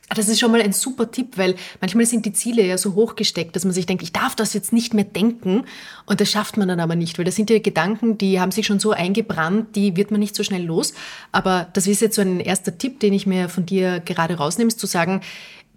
Das 0.10 0.30
ist 0.30 0.40
schon 0.40 0.52
mal 0.52 0.62
ein 0.62 0.74
super 0.74 1.10
Tipp, 1.10 1.38
weil 1.38 1.56
manchmal 1.82 2.06
sind 2.06 2.26
die 2.28 2.34
Ziele 2.34 2.64
ja 2.64 2.78
so 2.78 2.94
hoch 2.94 3.16
gesteckt, 3.16 3.56
dass 3.56 3.66
man 3.66 3.74
sich 3.74 3.88
denkt, 3.88 4.04
ich 4.04 4.14
darf 4.14 4.36
das 4.36 4.54
jetzt 4.54 4.72
nicht 4.72 4.94
mehr 4.94 5.04
denken. 5.04 5.64
Und 6.06 6.22
das 6.22 6.30
schafft 6.30 6.58
man 6.58 6.68
dann 6.68 6.80
aber 6.80 6.96
nicht, 6.96 7.18
weil 7.18 7.26
das 7.26 7.36
sind 7.36 7.50
ja 7.50 7.58
Gedanken, 7.58 8.18
die 8.18 8.40
haben 8.40 8.52
sich 8.52 8.68
schon 8.68 8.80
so 8.80 8.92
eingebrannt, 8.92 9.76
die 9.76 9.98
wird 9.98 10.12
man 10.12 10.20
nicht 10.20 10.36
so 10.36 10.44
schnell 10.44 10.64
los. 10.64 10.94
Aber 11.32 11.68
das 11.74 11.88
ist 11.88 12.02
jetzt 12.02 12.16
so 12.16 12.22
ein 12.22 12.40
erster 12.40 12.78
Tipp, 12.78 13.00
den 13.00 13.14
ich 13.14 13.26
mir 13.26 13.50
von 13.50 13.66
dir 13.66 14.00
gerade 14.00 14.36
rausnehme, 14.36 14.70
zu 14.70 14.86
sagen, 14.86 15.22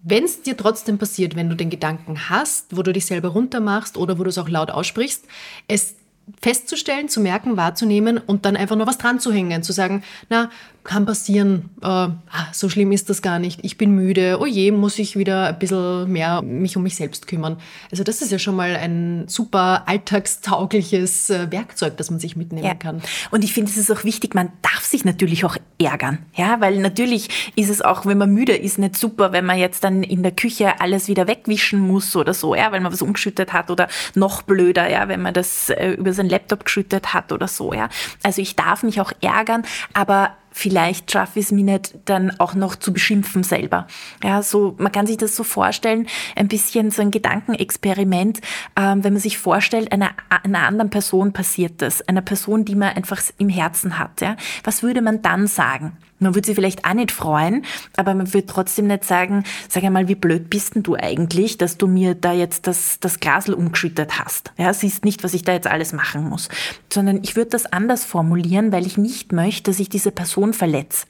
wenn 0.03 0.25
es 0.25 0.43
dir 0.43 0.57
trotzdem 0.57 0.99
passiert, 0.99 1.35
wenn 1.35 1.49
du 1.49 1.57
den 1.57 1.71
Gedanken 1.71 2.29
hast, 2.29 2.77
wo 2.77 2.83
du 2.83 2.93
dich 2.93 3.07
selber 3.07 3.29
runtermachst 3.29 3.97
oder 3.97 4.19
wo 4.19 4.25
du 4.25 4.31
es 4.31 4.39
auch 4.39 4.49
laut 4.49 4.71
aussprichst, 4.71 5.25
es 5.67 5.97
festzustellen, 6.41 7.09
zu 7.09 7.21
merken, 7.21 7.57
wahrzunehmen 7.57 8.19
und 8.19 8.45
dann 8.45 8.57
einfach 8.57 8.77
noch 8.77 8.87
was 8.87 8.99
dran 8.99 9.19
zu 9.19 9.33
hängen, 9.33 9.63
zu 9.63 9.73
sagen, 9.73 10.05
na, 10.29 10.51
kann 10.89 11.05
passieren, 11.05 11.69
äh, 11.83 11.87
ah, 11.87 12.17
so 12.51 12.71
schlimm 12.71 12.93
ist 12.93 13.11
das 13.11 13.21
gar 13.21 13.39
nicht, 13.39 13.61
ich 13.63 13.77
bin 13.77 13.91
müde, 13.91 14.39
oh 14.41 14.47
je, 14.47 14.73
muss 14.73 14.99
ich 14.99 15.19
wieder 15.19 15.49
ein 15.49 15.59
bisschen 15.59 16.11
mehr 16.11 16.41
mich 16.41 16.79
um 16.79 16.83
mich 16.83 16.97
selbst 16.97 17.27
kümmern. 17.27 17.59
Also 17.91 18.05
das 18.05 18.23
ist 18.23 18.33
ja 18.33 18.39
schon 18.39 18.57
mal 18.57 18.75
ein 18.75 19.29
super 19.29 19.83
alltagstaugliches 19.87 21.29
äh, 21.29 21.53
Werkzeug, 21.53 21.99
das 21.99 22.11
man 22.11 22.19
sich 22.19 22.37
mitnehmen 22.37 22.67
ja. 22.67 22.75
kann. 22.75 23.03
Und 23.31 23.45
ich 23.45 23.53
finde, 23.53 23.71
es 23.71 23.77
ist 23.77 23.93
auch 23.93 24.03
wichtig, 24.05 24.35
man 24.35 24.51
darf 24.63 24.83
sich 24.83 25.05
natürlich 25.05 25.45
auch 25.45 25.59
ärgern, 25.79 26.21
ja, 26.35 26.59
weil 26.61 26.79
natürlich 26.79 27.53
ist 27.55 27.69
es 27.69 27.83
auch, 27.83 28.07
wenn 28.07 28.17
man 28.17 28.33
müde 28.33 28.57
ist, 28.57 28.79
nicht 28.79 28.97
super, 28.97 29.33
wenn 29.33 29.45
man 29.45 29.59
jetzt 29.59 29.85
dann 29.85 30.03
in 30.03 30.23
der 30.23 30.33
Küche 30.33 30.81
alles 30.81 31.07
wieder 31.07 31.29
wegwischen 31.29 31.81
muss 31.81 32.17
oder 32.17 32.33
so, 32.33 32.55
ja, 32.55 32.73
weil 32.73 32.81
man 32.81 32.95
was 32.95 33.03
umgeschüttet 33.03 33.53
hat 33.53 33.71
oder 33.71 33.89
noch 34.15 34.41
blöder, 34.41 34.89
ja, 34.89 35.07
wenn 35.09 35.21
man 35.21 35.35
das 35.35 35.69
äh, 35.69 35.91
über 35.91 36.15
seinen 36.15 36.31
Laptop 36.31 36.65
geschüttet 36.65 37.13
hat 37.13 37.31
oder 37.31 37.47
so, 37.47 37.75
ja. 37.75 37.91
Also 38.23 38.41
ich 38.41 38.57
darf 38.57 38.83
mich 38.83 39.03
auch 39.03 39.13
ärgern, 39.21 39.65
aber 39.93 40.31
vielleicht 40.59 41.13
schaffe 41.13 41.39
ich 41.39 41.47
es 41.47 41.53
mir 41.53 41.63
nicht 41.63 41.95
dann 42.07 42.33
auch 42.41 42.55
noch 42.55 42.75
zu 42.75 42.93
beschimpfen 42.93 43.45
selber. 43.45 43.87
Ja, 44.25 44.43
so, 44.43 44.75
man 44.79 44.91
kann 44.91 45.07
sich 45.07 45.17
das 45.17 45.37
so 45.37 45.45
vorstellen, 45.45 46.09
ein 46.35 46.49
bisschen 46.49 46.91
so 46.91 47.01
ein 47.01 47.13
Gedankenexperiment, 47.13 48.41
ähm, 48.77 49.05
wenn 49.05 49.13
man 49.13 49.23
sich 49.23 49.39
vorstellt, 49.39 49.93
einer, 49.93 50.11
einer 50.29 50.67
anderen 50.67 50.91
Person 50.91 51.33
passiert 51.33 51.81
das, 51.81 52.03
einer 52.09 52.23
Person, 52.23 52.65
die 52.65 52.75
man 52.75 52.97
einfach 52.97 53.23
im 53.39 53.49
Herzen 53.49 54.01
hat. 54.01 54.21
Ja, 54.21 54.37
was 54.65 54.83
würde 54.83 55.01
man 55.01 55.23
dann 55.23 55.47
sagen? 55.47 55.97
Man 56.19 56.35
würde 56.35 56.47
sich 56.47 56.55
vielleicht 56.55 56.85
auch 56.85 56.95
nicht 56.95 57.13
freuen, 57.13 57.65
aber 57.97 58.15
man 58.15 58.33
würde 58.33 58.47
trotzdem 58.47 58.87
nicht 58.87 59.05
sagen, 59.05 59.45
sag 59.69 59.85
einmal, 59.85 60.09
wie 60.09 60.15
blöd 60.15 60.51
bist 60.51 60.75
denn 60.75 60.83
du 60.83 60.97
eigentlich, 60.97 61.59
dass 61.59 61.79
du 61.79 61.87
mir 61.87 62.15
da 62.15 62.33
jetzt 62.33 62.67
das, 62.67 62.99
das 63.01 63.21
Glasl 63.21 63.53
umgeschüttet 63.53 64.19
hast. 64.19 64.53
Ja, 64.57 64.73
siehst 64.73 65.05
nicht, 65.05 65.23
was 65.25 65.35
ich 65.35 65.43
da 65.43 65.53
jetzt 65.53 65.67
alles 65.67 65.93
machen 65.93 66.29
muss. 66.29 66.49
Sondern 66.93 67.23
ich 67.23 67.37
würde 67.37 67.51
das 67.51 67.67
anders 67.67 68.05
formulieren, 68.05 68.73
weil 68.73 68.87
ich 68.87 68.99
nicht 68.99 69.33
möchte, 69.33 69.71
dass 69.71 69.81
ich 69.81 69.89
diese 69.89 70.11
Person 70.11 70.53
verletze. 70.53 71.07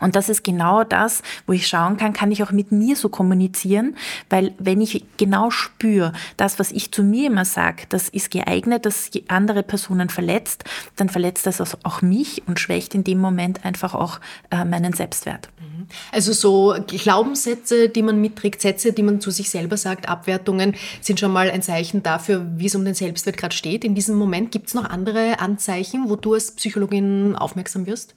Und 0.00 0.16
das 0.16 0.28
ist 0.28 0.44
genau 0.44 0.84
das, 0.84 1.22
wo 1.46 1.52
ich 1.52 1.66
schauen 1.66 1.96
kann, 1.96 2.12
kann 2.12 2.30
ich 2.30 2.42
auch 2.42 2.52
mit 2.52 2.72
mir 2.72 2.96
so 2.96 3.08
kommunizieren, 3.08 3.96
weil 4.30 4.54
wenn 4.58 4.80
ich 4.80 5.04
genau 5.16 5.50
spüre, 5.50 6.12
das, 6.36 6.58
was 6.58 6.72
ich 6.72 6.92
zu 6.92 7.02
mir 7.02 7.28
immer 7.28 7.44
sage, 7.44 7.84
das 7.88 8.08
ist 8.08 8.30
geeignet, 8.30 8.86
dass 8.86 9.10
andere 9.28 9.62
Personen 9.62 10.08
verletzt, 10.08 10.64
dann 10.96 11.08
verletzt 11.08 11.46
das 11.46 11.60
auch 11.84 12.02
mich 12.02 12.42
und 12.46 12.60
schwächt 12.60 12.94
in 12.94 13.04
dem 13.04 13.18
Moment 13.18 13.64
einfach 13.64 13.94
auch 13.94 14.20
äh, 14.50 14.64
meinen 14.64 14.92
Selbstwert. 14.92 15.48
Mhm. 15.60 15.86
Also 16.10 16.32
so 16.32 16.76
Glaubenssätze, 16.86 17.88
die 17.88 18.02
man 18.02 18.20
mitträgt, 18.20 18.60
Sätze, 18.60 18.92
die 18.92 19.02
man 19.02 19.20
zu 19.20 19.30
sich 19.30 19.50
selber 19.50 19.76
sagt, 19.76 20.08
Abwertungen, 20.08 20.74
sind 21.00 21.20
schon 21.20 21.32
mal 21.32 21.50
ein 21.50 21.62
Zeichen 21.62 22.02
dafür, 22.02 22.46
wie 22.56 22.66
es 22.66 22.74
um 22.74 22.84
den 22.84 22.94
Selbstwert 22.94 23.36
gerade 23.36 23.54
steht. 23.54 23.84
In 23.84 23.94
diesem 23.94 24.16
Moment 24.16 24.52
gibt 24.52 24.68
es 24.68 24.74
noch 24.74 24.88
andere 24.88 25.40
Anzeichen, 25.40 26.08
wo 26.08 26.16
du 26.16 26.34
als 26.34 26.52
Psychologin 26.52 27.36
aufmerksam 27.36 27.86
wirst? 27.86 28.14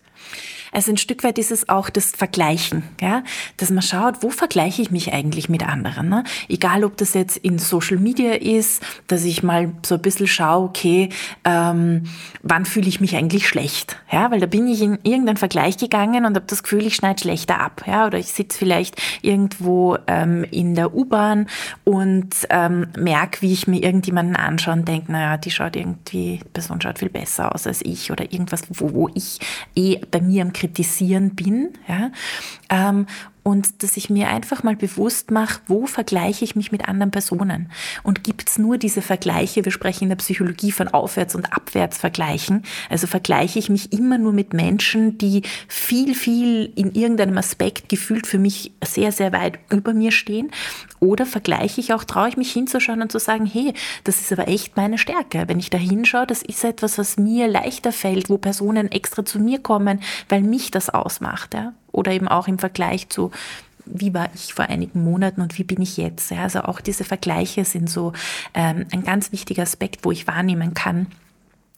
Also 0.75 0.91
ein 0.91 0.97
Stück 0.97 1.23
weit 1.23 1.37
ist 1.37 1.51
es 1.51 1.69
auch 1.69 1.89
das 1.89 2.11
Vergleichen, 2.11 2.83
ja, 2.99 3.23
dass 3.55 3.69
man 3.69 3.81
schaut, 3.81 4.23
wo 4.23 4.29
vergleiche 4.29 4.81
ich 4.81 4.91
mich 4.91 5.13
eigentlich 5.13 5.47
mit 5.47 5.65
anderen. 5.65 6.09
Ne? 6.09 6.25
Egal, 6.49 6.83
ob 6.83 6.97
das 6.97 7.13
jetzt 7.13 7.37
in 7.37 7.59
Social 7.59 7.97
Media 7.97 8.33
ist, 8.33 8.83
dass 9.07 9.23
ich 9.23 9.41
mal 9.41 9.71
so 9.85 9.95
ein 9.95 10.01
bisschen 10.01 10.27
schaue, 10.27 10.65
okay, 10.65 11.09
ähm, 11.45 12.03
wann 12.43 12.65
fühle 12.65 12.89
ich 12.89 12.99
mich 12.99 13.15
eigentlich 13.15 13.47
schlecht, 13.47 13.95
ja, 14.11 14.29
weil 14.31 14.41
da 14.41 14.47
bin 14.47 14.67
ich 14.67 14.81
in 14.81 14.99
irgendeinen 15.03 15.37
Vergleich 15.37 15.77
gegangen 15.77 16.25
und 16.25 16.35
habe 16.35 16.45
das 16.45 16.61
Gefühl, 16.61 16.85
ich 16.85 16.95
schneide 16.95 17.21
schlechter 17.21 17.61
ab, 17.61 17.83
ja, 17.87 18.05
oder 18.05 18.17
ich 18.17 18.33
sitze 18.33 18.57
vielleicht 18.57 19.01
irgendwo 19.21 19.97
ähm, 20.07 20.43
in 20.51 20.75
der 20.75 20.93
U-Bahn 20.93 21.47
und 21.85 22.35
ähm, 22.49 22.87
merke, 22.97 23.41
wie 23.41 23.53
ich 23.53 23.65
mir 23.65 23.81
irgendjemanden 23.81 24.35
anschaue 24.35 24.73
und 24.73 24.87
denke, 24.89 25.09
naja, 25.09 25.37
die 25.37 25.51
schaut 25.51 25.77
irgendwie, 25.77 26.39
die 26.39 26.49
Person 26.51 26.81
schaut 26.81 26.99
viel 26.99 27.09
besser 27.09 27.55
aus 27.55 27.65
als 27.65 27.81
ich 27.81 28.11
oder 28.11 28.25
irgendwas, 28.25 28.63
wo, 28.71 28.93
wo 28.93 29.09
ich 29.13 29.39
eh 29.73 30.01
bei 30.11 30.19
mir 30.19 30.41
im 30.41 30.51
Krieg 30.51 30.64
Kritisieren 30.65 31.35
bin. 31.35 31.73
Ja? 31.87 32.11
Und 33.47 33.83
dass 33.83 33.95
ich 33.95 34.09
mir 34.09 34.29
einfach 34.29 34.63
mal 34.63 34.75
bewusst 34.75 35.29
mache, 35.29 35.61
wo 35.67 35.85
vergleiche 35.85 36.43
ich 36.43 36.55
mich 36.55 36.71
mit 36.71 36.89
anderen 36.89 37.11
Personen 37.11 37.69
und 38.01 38.23
gibt 38.23 38.49
es 38.49 38.57
nur 38.57 38.79
diese 38.79 39.03
Vergleiche, 39.03 39.63
wir 39.63 39.71
sprechen 39.71 40.05
in 40.05 40.09
der 40.09 40.15
Psychologie 40.15 40.71
von 40.71 40.87
Aufwärts- 40.87 41.35
und 41.35 41.53
Abwärtsvergleichen, 41.53 42.63
also 42.89 43.05
vergleiche 43.05 43.59
ich 43.59 43.69
mich 43.69 43.93
immer 43.93 44.17
nur 44.17 44.33
mit 44.33 44.53
Menschen, 44.53 45.19
die 45.19 45.43
viel, 45.67 46.15
viel 46.15 46.73
in 46.75 46.95
irgendeinem 46.95 47.37
Aspekt 47.37 47.87
gefühlt 47.87 48.25
für 48.25 48.39
mich 48.39 48.71
sehr, 48.83 49.11
sehr 49.11 49.31
weit 49.31 49.59
über 49.69 49.93
mir 49.93 50.11
stehen 50.11 50.49
oder 50.99 51.27
vergleiche 51.27 51.79
ich 51.81 51.93
auch, 51.93 52.03
traue 52.03 52.29
ich 52.29 52.37
mich 52.37 52.51
hinzuschauen 52.51 53.03
und 53.03 53.11
zu 53.11 53.19
sagen, 53.19 53.45
hey, 53.45 53.75
das 54.05 54.21
ist 54.21 54.33
aber 54.33 54.47
echt 54.47 54.75
meine 54.75 54.97
Stärke. 54.97 55.43
Wenn 55.45 55.59
ich 55.59 55.69
da 55.69 55.77
hinschaue, 55.77 56.25
das 56.25 56.41
ist 56.41 56.63
etwas, 56.63 56.97
was 56.97 57.17
mir 57.17 57.47
leichter 57.47 57.91
fällt, 57.91 58.27
wo 58.27 58.39
Personen 58.39 58.91
extra 58.91 59.23
zu 59.23 59.39
mir 59.39 59.59
kommen, 59.59 59.99
weil 60.29 60.41
mich 60.41 60.71
das 60.71 60.89
ausmacht. 60.89 61.53
Ja? 61.53 61.73
Oder 61.95 62.11
eben 62.11 62.27
auch 62.27 62.47
im 62.47 62.59
Vergleich 62.59 63.09
zu 63.09 63.31
wie 63.85 64.13
war 64.13 64.29
ich 64.33 64.53
vor 64.53 64.65
einigen 64.65 65.03
Monaten 65.03 65.41
und 65.41 65.57
wie 65.57 65.63
bin 65.63 65.81
ich 65.81 65.97
jetzt. 65.97 66.31
Ja, 66.31 66.43
also 66.43 66.61
auch 66.61 66.81
diese 66.81 67.03
Vergleiche 67.03 67.65
sind 67.65 67.89
so 67.89 68.13
ähm, 68.53 68.85
ein 68.91 69.03
ganz 69.03 69.31
wichtiger 69.31 69.63
Aspekt, 69.63 70.03
wo 70.03 70.11
ich 70.11 70.27
wahrnehmen 70.27 70.73
kann, 70.73 71.07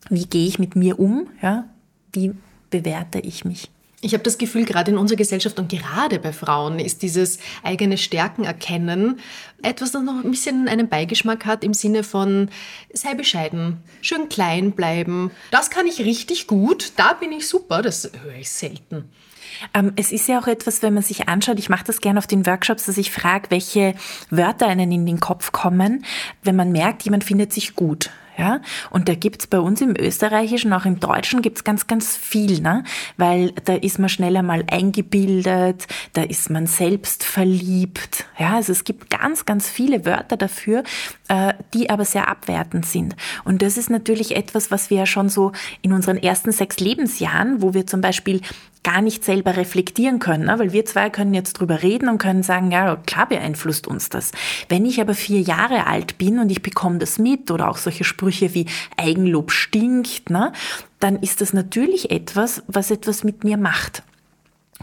wie 0.09 0.25
gehe 0.25 0.47
ich 0.47 0.57
mit 0.57 0.75
mir 0.75 0.99
um, 0.99 1.27
ja, 1.41 1.65
wie 2.13 2.33
bewerte 2.69 3.19
ich 3.19 3.45
mich. 3.45 3.69
Ich 3.99 4.13
habe 4.13 4.23
das 4.23 4.37
Gefühl, 4.37 4.63
gerade 4.63 4.91
in 4.91 4.97
unserer 4.97 5.17
Gesellschaft 5.17 5.57
und 5.57 5.69
gerade 5.69 6.19
bei 6.19 6.31
Frauen 6.31 6.77
ist 6.77 7.01
dieses 7.01 7.39
eigene 7.63 7.97
Stärken 7.97 8.43
erkennen 8.43 9.19
etwas, 9.63 9.91
das 9.91 10.03
noch 10.03 10.23
ein 10.23 10.29
bisschen 10.29 10.67
einen 10.67 10.87
Beigeschmack 10.87 11.47
hat 11.47 11.63
im 11.63 11.73
Sinne 11.73 12.03
von 12.03 12.49
sei 12.93 13.15
bescheiden, 13.15 13.77
schön 14.01 14.29
klein 14.29 14.73
bleiben. 14.73 15.31
Das 15.49 15.71
kann 15.71 15.87
ich 15.87 15.99
richtig 15.99 16.45
gut, 16.45 16.93
da 16.95 17.13
bin 17.13 17.31
ich 17.31 17.47
super, 17.47 17.81
das 17.81 18.11
höre 18.23 18.35
ich 18.35 18.51
selten. 18.51 19.09
Ähm, 19.73 19.93
es 19.95 20.11
ist 20.11 20.27
ja 20.27 20.39
auch 20.39 20.47
etwas, 20.47 20.81
wenn 20.81 20.93
man 20.93 21.03
sich 21.03 21.27
anschaut, 21.27 21.59
ich 21.59 21.69
mache 21.69 21.85
das 21.85 22.01
gerne 22.01 22.19
auf 22.19 22.27
den 22.27 22.45
Workshops, 22.45 22.85
dass 22.85 22.97
ich 22.97 23.11
frage, 23.11 23.49
welche 23.49 23.95
Wörter 24.29 24.67
einem 24.67 24.91
in 24.91 25.05
den 25.05 25.19
Kopf 25.19 25.51
kommen, 25.51 26.05
wenn 26.43 26.55
man 26.55 26.71
merkt, 26.71 27.03
jemand 27.03 27.23
findet 27.23 27.53
sich 27.53 27.75
gut. 27.75 28.09
Ja? 28.37 28.61
Und 28.91 29.09
da 29.09 29.15
gibt's 29.15 29.47
bei 29.47 29.59
uns 29.59 29.81
im 29.81 29.95
Österreichischen, 29.97 30.71
auch 30.73 30.85
im 30.85 30.99
Deutschen, 30.99 31.41
gibt's 31.41 31.63
ganz, 31.63 31.87
ganz 31.87 32.15
viel, 32.15 32.61
ne? 32.61 32.83
weil 33.17 33.51
da 33.65 33.73
ist 33.73 33.99
man 33.99 34.09
schneller 34.09 34.43
mal 34.43 34.63
eingebildet, 34.69 35.87
da 36.13 36.23
ist 36.23 36.49
man 36.49 36.67
selbst 36.67 37.23
verliebt. 37.23 38.25
Ja? 38.37 38.55
Also 38.55 38.71
es 38.71 38.83
gibt 38.83 39.09
ganz, 39.09 39.45
ganz 39.45 39.69
viele 39.69 40.05
Wörter 40.05 40.37
dafür, 40.37 40.83
äh, 41.27 41.53
die 41.73 41.89
aber 41.89 42.05
sehr 42.05 42.27
abwertend 42.27 42.85
sind. 42.85 43.15
Und 43.43 43.61
das 43.61 43.77
ist 43.77 43.89
natürlich 43.89 44.35
etwas, 44.35 44.71
was 44.71 44.89
wir 44.89 44.97
ja 44.99 45.05
schon 45.05 45.29
so 45.29 45.51
in 45.81 45.93
unseren 45.93 46.17
ersten 46.17 46.51
sechs 46.51 46.79
Lebensjahren, 46.79 47.61
wo 47.61 47.73
wir 47.73 47.87
zum 47.87 48.01
Beispiel 48.01 48.41
gar 48.87 49.01
nicht 49.01 49.25
selber 49.25 49.57
reflektieren 49.57 50.19
können, 50.19 50.45
ne? 50.45 50.57
weil 50.59 50.71
wir 50.71 50.85
zwei 50.85 51.09
können 51.09 51.33
jetzt 51.33 51.59
drüber 51.59 51.83
reden 51.83 52.07
und 52.07 52.19
können 52.19 52.41
sagen, 52.41 52.71
ja, 52.71 52.95
klar 52.95 53.27
beeinflusst 53.27 53.85
uns 53.85 54.07
das. 54.07 54.31
Wenn 54.69 54.85
ich 54.85 55.01
aber 55.01 55.13
vier 55.13 55.41
Jahre 55.41 55.87
alt 55.87 56.17
bin 56.17 56.39
und 56.39 56.49
ich 56.49 56.61
bekomme 56.61 56.97
das 56.97 57.19
mit 57.19 57.51
oder 57.51 57.67
auch 57.67 57.75
solche 57.75 58.05
Sprüche 58.05 58.53
wie 58.53 58.65
Eigenlob 58.95 59.51
stinkt, 59.51 60.29
ne? 60.29 60.53
dann 61.01 61.17
ist 61.17 61.41
das 61.41 61.51
natürlich 61.51 62.11
etwas, 62.11 62.63
was 62.67 62.89
etwas 62.89 63.25
mit 63.25 63.43
mir 63.43 63.57
macht. 63.57 64.03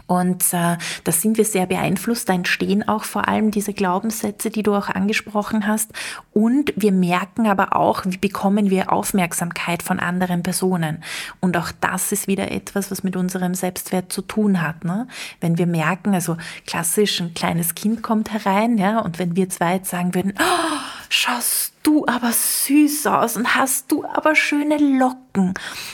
Und 0.07 0.53
äh, 0.53 0.77
da 1.03 1.11
sind 1.11 1.37
wir 1.37 1.45
sehr 1.45 1.65
beeinflusst. 1.65 2.29
Da 2.29 2.33
entstehen 2.33 2.87
auch 2.87 3.03
vor 3.03 3.27
allem 3.27 3.51
diese 3.51 3.73
Glaubenssätze, 3.73 4.49
die 4.49 4.63
du 4.63 4.75
auch 4.75 4.89
angesprochen 4.89 5.67
hast. 5.67 5.91
Und 6.31 6.73
wir 6.75 6.91
merken 6.91 7.47
aber 7.47 7.75
auch, 7.75 8.03
wie 8.05 8.17
bekommen 8.17 8.69
wir 8.69 8.91
Aufmerksamkeit 8.91 9.81
von 9.81 9.99
anderen 9.99 10.43
Personen. 10.43 11.03
Und 11.39 11.57
auch 11.57 11.71
das 11.81 12.11
ist 12.11 12.27
wieder 12.27 12.51
etwas, 12.51 12.91
was 12.91 13.03
mit 13.03 13.15
unserem 13.15 13.55
Selbstwert 13.55 14.11
zu 14.11 14.21
tun 14.21 14.61
hat. 14.61 14.83
Ne? 14.83 15.07
Wenn 15.41 15.57
wir 15.57 15.67
merken, 15.67 16.13
also 16.13 16.37
klassisch 16.67 17.19
ein 17.19 17.33
kleines 17.33 17.73
Kind 17.75 18.03
kommt 18.03 18.31
herein, 18.31 18.77
ja, 18.77 18.99
und 18.99 19.19
wenn 19.19 19.35
wir 19.35 19.49
zwei 19.49 19.75
jetzt 19.75 19.89
sagen 19.89 20.13
würden, 20.13 20.33
oh, 20.37 20.94
schaust 21.09 21.73
du 21.83 22.05
aber 22.07 22.31
süß 22.31 23.05
aus 23.07 23.37
und 23.37 23.55
hast 23.55 23.91
du 23.91 24.05
aber 24.05 24.35
schöne 24.35 24.77
Locken, 24.77 25.53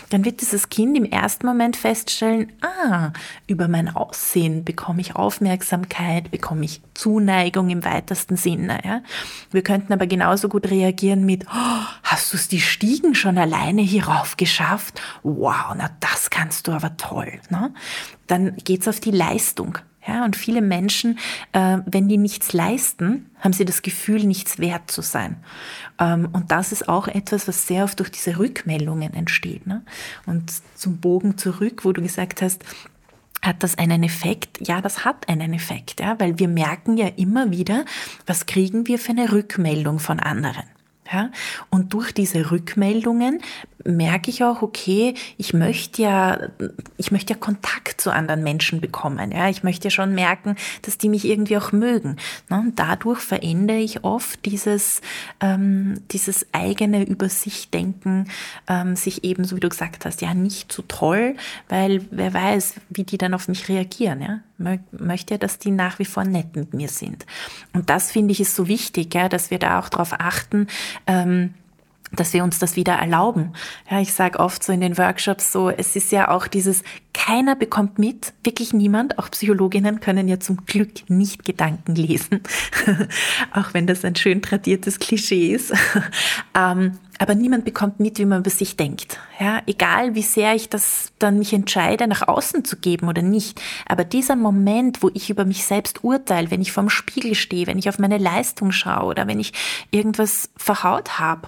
dann 0.09 0.23
wird 0.23 0.41
dieses 0.41 0.69
Kind 0.69 0.97
im 0.97 1.05
ersten 1.05 1.45
Moment 1.45 1.75
feststellen, 1.75 2.51
ah, 2.61 3.11
über 3.47 3.67
mein 3.67 3.93
Aussehen 3.93 4.63
bekomme 4.63 5.01
ich 5.01 5.15
Aufmerksamkeit, 5.15 6.31
bekomme 6.31 6.65
ich 6.65 6.81
Zuneigung 6.93 7.69
im 7.69 7.83
weitesten 7.83 8.37
Sinne. 8.37 8.79
Ja? 8.85 9.01
Wir 9.51 9.63
könnten 9.63 9.91
aber 9.91 10.07
genauso 10.07 10.47
gut 10.47 10.69
reagieren 10.69 11.25
mit, 11.25 11.45
oh, 11.47 11.85
hast 12.03 12.31
du 12.31 12.37
es 12.37 12.47
die 12.47 12.61
Stiegen 12.61 13.13
schon 13.13 13.37
alleine 13.37 13.81
hierauf 13.81 14.37
geschafft? 14.37 15.01
Wow, 15.23 15.75
na 15.75 15.89
das 15.99 16.29
kannst 16.29 16.67
du 16.67 16.71
aber 16.71 16.95
toll. 16.95 17.33
Ne? 17.49 17.73
Dann 18.27 18.55
geht's 18.63 18.87
auf 18.87 18.99
die 18.99 19.11
Leistung. 19.11 19.77
Ja, 20.07 20.25
und 20.25 20.35
viele 20.35 20.61
Menschen, 20.61 21.19
äh, 21.53 21.77
wenn 21.85 22.07
die 22.07 22.17
nichts 22.17 22.53
leisten, 22.53 23.29
haben 23.39 23.53
sie 23.53 23.65
das 23.65 23.83
Gefühl, 23.83 24.23
nichts 24.23 24.57
wert 24.57 24.89
zu 24.89 25.01
sein. 25.01 25.37
Ähm, 25.99 26.29
und 26.33 26.51
das 26.51 26.71
ist 26.71 26.89
auch 26.89 27.07
etwas, 27.07 27.47
was 27.47 27.67
sehr 27.67 27.83
oft 27.83 27.99
durch 27.99 28.09
diese 28.09 28.39
Rückmeldungen 28.39 29.13
entsteht. 29.13 29.67
Ne? 29.67 29.83
Und 30.25 30.51
zum 30.75 30.97
Bogen 30.97 31.37
zurück, 31.37 31.85
wo 31.85 31.91
du 31.91 32.01
gesagt 32.01 32.41
hast, 32.41 32.63
hat 33.43 33.63
das 33.63 33.77
einen 33.77 34.03
Effekt? 34.03 34.67
Ja, 34.67 34.81
das 34.81 35.05
hat 35.05 35.27
einen 35.27 35.53
Effekt, 35.53 35.99
ja, 35.99 36.19
weil 36.19 36.37
wir 36.37 36.47
merken 36.47 36.97
ja 36.97 37.07
immer 37.07 37.51
wieder, 37.51 37.85
was 38.27 38.45
kriegen 38.45 38.87
wir 38.87 38.99
für 38.99 39.11
eine 39.11 39.31
Rückmeldung 39.31 39.99
von 39.99 40.19
anderen. 40.19 40.63
Ja? 41.11 41.31
Und 41.69 41.93
durch 41.93 42.13
diese 42.13 42.51
Rückmeldungen 42.51 43.41
merke 43.85 44.29
ich 44.29 44.43
auch, 44.43 44.61
okay, 44.61 45.13
ich 45.37 45.53
möchte 45.53 46.01
ja, 46.01 46.39
ich 46.97 47.11
möchte 47.11 47.33
ja 47.33 47.39
Kontakt 47.39 48.01
zu 48.01 48.11
anderen 48.11 48.43
Menschen 48.43 48.81
bekommen. 48.81 49.31
Ja, 49.31 49.49
ich 49.49 49.63
möchte 49.63 49.85
ja 49.85 49.89
schon 49.91 50.13
merken, 50.13 50.55
dass 50.83 50.97
die 50.97 51.09
mich 51.09 51.25
irgendwie 51.25 51.57
auch 51.57 51.71
mögen. 51.71 52.17
Ne? 52.49 52.59
Und 52.59 52.79
dadurch 52.79 53.19
verändere 53.19 53.79
ich 53.79 54.03
oft 54.03 54.45
dieses, 54.45 55.01
ähm, 55.39 56.01
dieses 56.11 56.45
eigene 56.51 57.03
über 57.03 57.29
sich 57.29 57.69
denken, 57.69 58.25
ähm, 58.67 58.95
sich 58.95 59.23
eben, 59.23 59.43
so 59.43 59.55
wie 59.55 59.61
du 59.61 59.69
gesagt 59.69 60.05
hast, 60.05 60.21
ja, 60.21 60.33
nicht 60.33 60.71
so 60.71 60.83
toll, 60.87 61.35
weil 61.69 62.05
wer 62.11 62.33
weiß, 62.33 62.75
wie 62.89 63.03
die 63.03 63.17
dann 63.17 63.33
auf 63.33 63.47
mich 63.47 63.69
reagieren. 63.69 64.21
Ja? 64.21 64.39
möchte 64.91 65.33
ja, 65.33 65.37
dass 65.37 65.57
die 65.57 65.71
nach 65.71 65.99
wie 65.99 66.05
vor 66.05 66.23
nett 66.23 66.55
mit 66.55 66.73
mir 66.73 66.87
sind. 66.87 67.25
Und 67.73 67.89
das 67.89 68.11
finde 68.11 68.31
ich 68.31 68.39
ist 68.39 68.55
so 68.55 68.67
wichtig, 68.67 69.13
ja, 69.13 69.29
dass 69.29 69.51
wir 69.51 69.59
da 69.59 69.79
auch 69.79 69.89
darauf 69.89 70.13
achten, 70.13 70.67
ähm, 71.07 71.53
dass 72.13 72.33
wir 72.33 72.43
uns 72.43 72.59
das 72.59 72.75
wieder 72.75 72.93
erlauben. 72.93 73.53
Ja, 73.89 74.01
ich 74.01 74.13
sage 74.13 74.39
oft 74.39 74.63
so 74.63 74.73
in 74.73 74.81
den 74.81 74.97
Workshops 74.97 75.51
so, 75.51 75.69
es 75.69 75.95
ist 75.95 76.11
ja 76.11 76.29
auch 76.29 76.47
dieses, 76.47 76.83
keiner 77.13 77.55
bekommt 77.55 77.99
mit, 77.99 78.33
wirklich 78.43 78.73
niemand, 78.73 79.19
auch 79.19 79.29
Psychologinnen 79.31 79.99
können 79.99 80.27
ja 80.27 80.39
zum 80.39 80.65
Glück 80.65 81.09
nicht 81.09 81.45
Gedanken 81.45 81.95
lesen, 81.95 82.41
auch 83.53 83.73
wenn 83.73 83.87
das 83.87 84.05
ein 84.05 84.15
schön 84.15 84.41
tradiertes 84.41 84.99
Klischee 84.99 85.53
ist. 85.53 85.73
ähm, 86.57 86.97
aber 87.21 87.35
niemand 87.35 87.65
bekommt 87.65 87.99
mit, 87.99 88.17
wie 88.17 88.25
man 88.25 88.39
über 88.39 88.49
sich 88.49 88.77
denkt. 88.77 89.19
Ja, 89.39 89.61
egal 89.67 90.15
wie 90.15 90.23
sehr 90.23 90.55
ich 90.55 90.69
das 90.69 91.11
dann 91.19 91.37
mich 91.37 91.53
entscheide, 91.53 92.07
nach 92.07 92.27
außen 92.27 92.65
zu 92.65 92.77
geben 92.77 93.07
oder 93.07 93.21
nicht. 93.21 93.61
Aber 93.85 94.03
dieser 94.03 94.35
Moment, 94.35 95.03
wo 95.03 95.11
ich 95.13 95.29
über 95.29 95.45
mich 95.45 95.63
selbst 95.65 96.03
urteile, 96.03 96.49
wenn 96.49 96.61
ich 96.61 96.71
vorm 96.71 96.89
Spiegel 96.89 97.35
stehe, 97.35 97.67
wenn 97.67 97.77
ich 97.77 97.89
auf 97.89 97.99
meine 97.99 98.17
Leistung 98.17 98.71
schaue 98.71 99.05
oder 99.05 99.27
wenn 99.27 99.39
ich 99.39 99.53
irgendwas 99.91 100.49
verhaut 100.57 101.19
habe, 101.19 101.47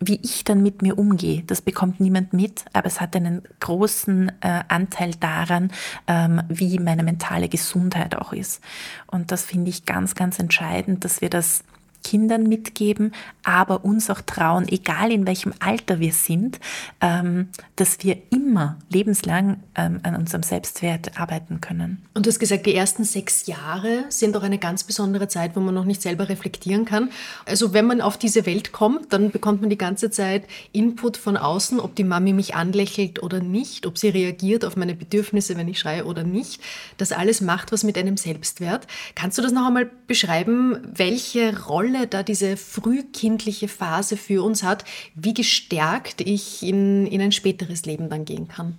wie 0.00 0.20
ich 0.22 0.44
dann 0.44 0.62
mit 0.62 0.82
mir 0.82 0.98
umgehe, 0.98 1.42
das 1.42 1.62
bekommt 1.62 2.00
niemand 2.00 2.32
mit, 2.32 2.64
aber 2.72 2.86
es 2.86 3.00
hat 3.00 3.16
einen 3.16 3.42
großen 3.60 4.30
äh, 4.40 4.62
Anteil 4.68 5.12
daran, 5.14 5.70
ähm, 6.06 6.42
wie 6.48 6.78
meine 6.78 7.02
mentale 7.02 7.48
Gesundheit 7.48 8.14
auch 8.14 8.32
ist. 8.32 8.62
Und 9.06 9.32
das 9.32 9.44
finde 9.44 9.70
ich 9.70 9.84
ganz, 9.84 10.14
ganz 10.14 10.38
entscheidend, 10.38 11.04
dass 11.04 11.20
wir 11.20 11.30
das 11.30 11.64
Kindern 12.06 12.44
mitgeben, 12.44 13.12
aber 13.42 13.84
uns 13.84 14.10
auch 14.10 14.20
trauen, 14.20 14.68
egal 14.68 15.10
in 15.10 15.26
welchem 15.26 15.52
Alter 15.58 15.98
wir 15.98 16.12
sind, 16.12 16.60
ähm, 17.00 17.48
dass 17.74 17.98
wir 18.04 18.16
immer 18.30 18.78
lebenslang 18.90 19.56
ähm, 19.74 19.98
an 20.04 20.14
unserem 20.14 20.44
Selbstwert 20.44 21.18
arbeiten 21.18 21.60
können. 21.60 22.06
Und 22.14 22.24
du 22.24 22.30
hast 22.30 22.38
gesagt, 22.38 22.66
die 22.66 22.76
ersten 22.76 23.02
sechs 23.02 23.48
Jahre 23.48 24.04
sind 24.08 24.36
auch 24.36 24.44
eine 24.44 24.58
ganz 24.58 24.84
besondere 24.84 25.26
Zeit, 25.26 25.56
wo 25.56 25.60
man 25.60 25.74
noch 25.74 25.84
nicht 25.84 26.00
selber 26.00 26.28
reflektieren 26.28 26.84
kann. 26.84 27.10
Also 27.44 27.72
wenn 27.72 27.86
man 27.86 28.00
auf 28.00 28.16
diese 28.16 28.46
Welt 28.46 28.70
kommt, 28.70 29.12
dann 29.12 29.32
bekommt 29.32 29.62
man 29.62 29.70
die 29.70 29.76
ganze 29.76 30.08
Zeit 30.08 30.44
Input 30.70 31.16
von 31.16 31.36
außen, 31.36 31.80
ob 31.80 31.96
die 31.96 32.04
Mami 32.04 32.34
mich 32.34 32.54
anlächelt 32.54 33.20
oder 33.20 33.40
nicht, 33.40 33.84
ob 33.84 33.98
sie 33.98 34.10
reagiert 34.10 34.64
auf 34.64 34.76
meine 34.76 34.94
Bedürfnisse, 34.94 35.56
wenn 35.56 35.66
ich 35.66 35.80
schreie 35.80 36.04
oder 36.04 36.22
nicht. 36.22 36.60
Das 36.98 37.10
alles 37.10 37.40
macht 37.40 37.72
was 37.72 37.82
mit 37.82 37.98
einem 37.98 38.16
Selbstwert. 38.16 38.86
Kannst 39.16 39.38
du 39.38 39.42
das 39.42 39.50
noch 39.50 39.66
einmal 39.66 39.90
beschreiben, 40.06 40.78
welche 40.94 41.64
Rolle 41.66 41.95
Rolle 41.96 42.06
da 42.06 42.22
diese 42.22 42.56
frühkindliche 42.56 43.68
Phase 43.68 44.16
für 44.16 44.42
uns 44.42 44.62
hat, 44.62 44.84
wie 45.14 45.34
gestärkt 45.34 46.20
ich 46.20 46.62
in, 46.62 47.06
in 47.06 47.20
ein 47.20 47.32
späteres 47.32 47.86
Leben 47.86 48.08
dann 48.08 48.24
gehen 48.24 48.48
kann. 48.48 48.78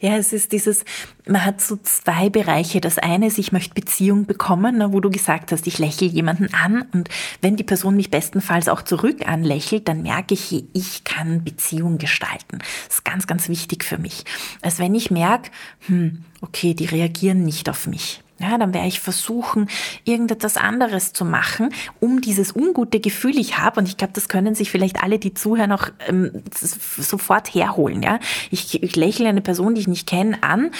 Ja, 0.00 0.16
es 0.16 0.32
ist 0.32 0.50
dieses, 0.50 0.84
man 1.26 1.44
hat 1.44 1.60
so 1.60 1.76
zwei 1.76 2.28
Bereiche. 2.28 2.80
Das 2.80 2.98
eine 2.98 3.28
ist, 3.28 3.38
ich 3.38 3.52
möchte 3.52 3.72
Beziehung 3.72 4.26
bekommen, 4.26 4.92
wo 4.92 4.98
du 4.98 5.10
gesagt 5.10 5.52
hast, 5.52 5.68
ich 5.68 5.78
lächle 5.78 6.08
jemanden 6.08 6.52
an 6.52 6.84
und 6.92 7.08
wenn 7.40 7.54
die 7.54 7.62
Person 7.62 7.94
mich 7.94 8.10
bestenfalls 8.10 8.68
auch 8.68 8.82
zurück 8.82 9.28
anlächelt, 9.28 9.86
dann 9.86 10.02
merke 10.02 10.34
ich, 10.34 10.64
ich 10.72 11.04
kann 11.04 11.44
Beziehung 11.44 11.98
gestalten. 11.98 12.58
Das 12.88 12.96
ist 12.96 13.04
ganz, 13.04 13.28
ganz 13.28 13.48
wichtig 13.48 13.84
für 13.84 13.96
mich. 13.96 14.24
Als 14.60 14.80
wenn 14.80 14.94
ich 14.94 15.12
merke, 15.12 15.52
hm, 15.86 16.24
okay, 16.40 16.74
die 16.74 16.86
reagieren 16.86 17.44
nicht 17.44 17.70
auf 17.70 17.86
mich. 17.86 18.23
Ja, 18.44 18.58
dann 18.58 18.74
werde 18.74 18.88
ich 18.88 19.00
versuchen, 19.00 19.68
irgendetwas 20.04 20.56
anderes 20.56 21.12
zu 21.12 21.24
machen, 21.24 21.70
um 22.00 22.20
dieses 22.20 22.54
ungute 22.54 23.00
Gefühl 23.00 23.38
ich 23.38 23.58
habe. 23.58 23.80
Und 23.80 23.88
ich 23.88 23.96
glaube, 23.96 24.12
das 24.12 24.28
können 24.28 24.54
sich 24.54 24.70
vielleicht 24.70 25.02
alle, 25.02 25.18
die 25.18 25.34
zuhören, 25.34 25.72
auch 25.72 25.88
ähm, 26.08 26.42
sofort 26.52 27.54
herholen. 27.54 28.02
Ja, 28.02 28.18
ich, 28.50 28.82
ich 28.82 28.96
lächle 28.96 29.28
eine 29.28 29.40
Person, 29.40 29.74
die 29.74 29.80
ich 29.80 29.88
nicht 29.88 30.06
kenne, 30.06 30.42
an 30.42 30.70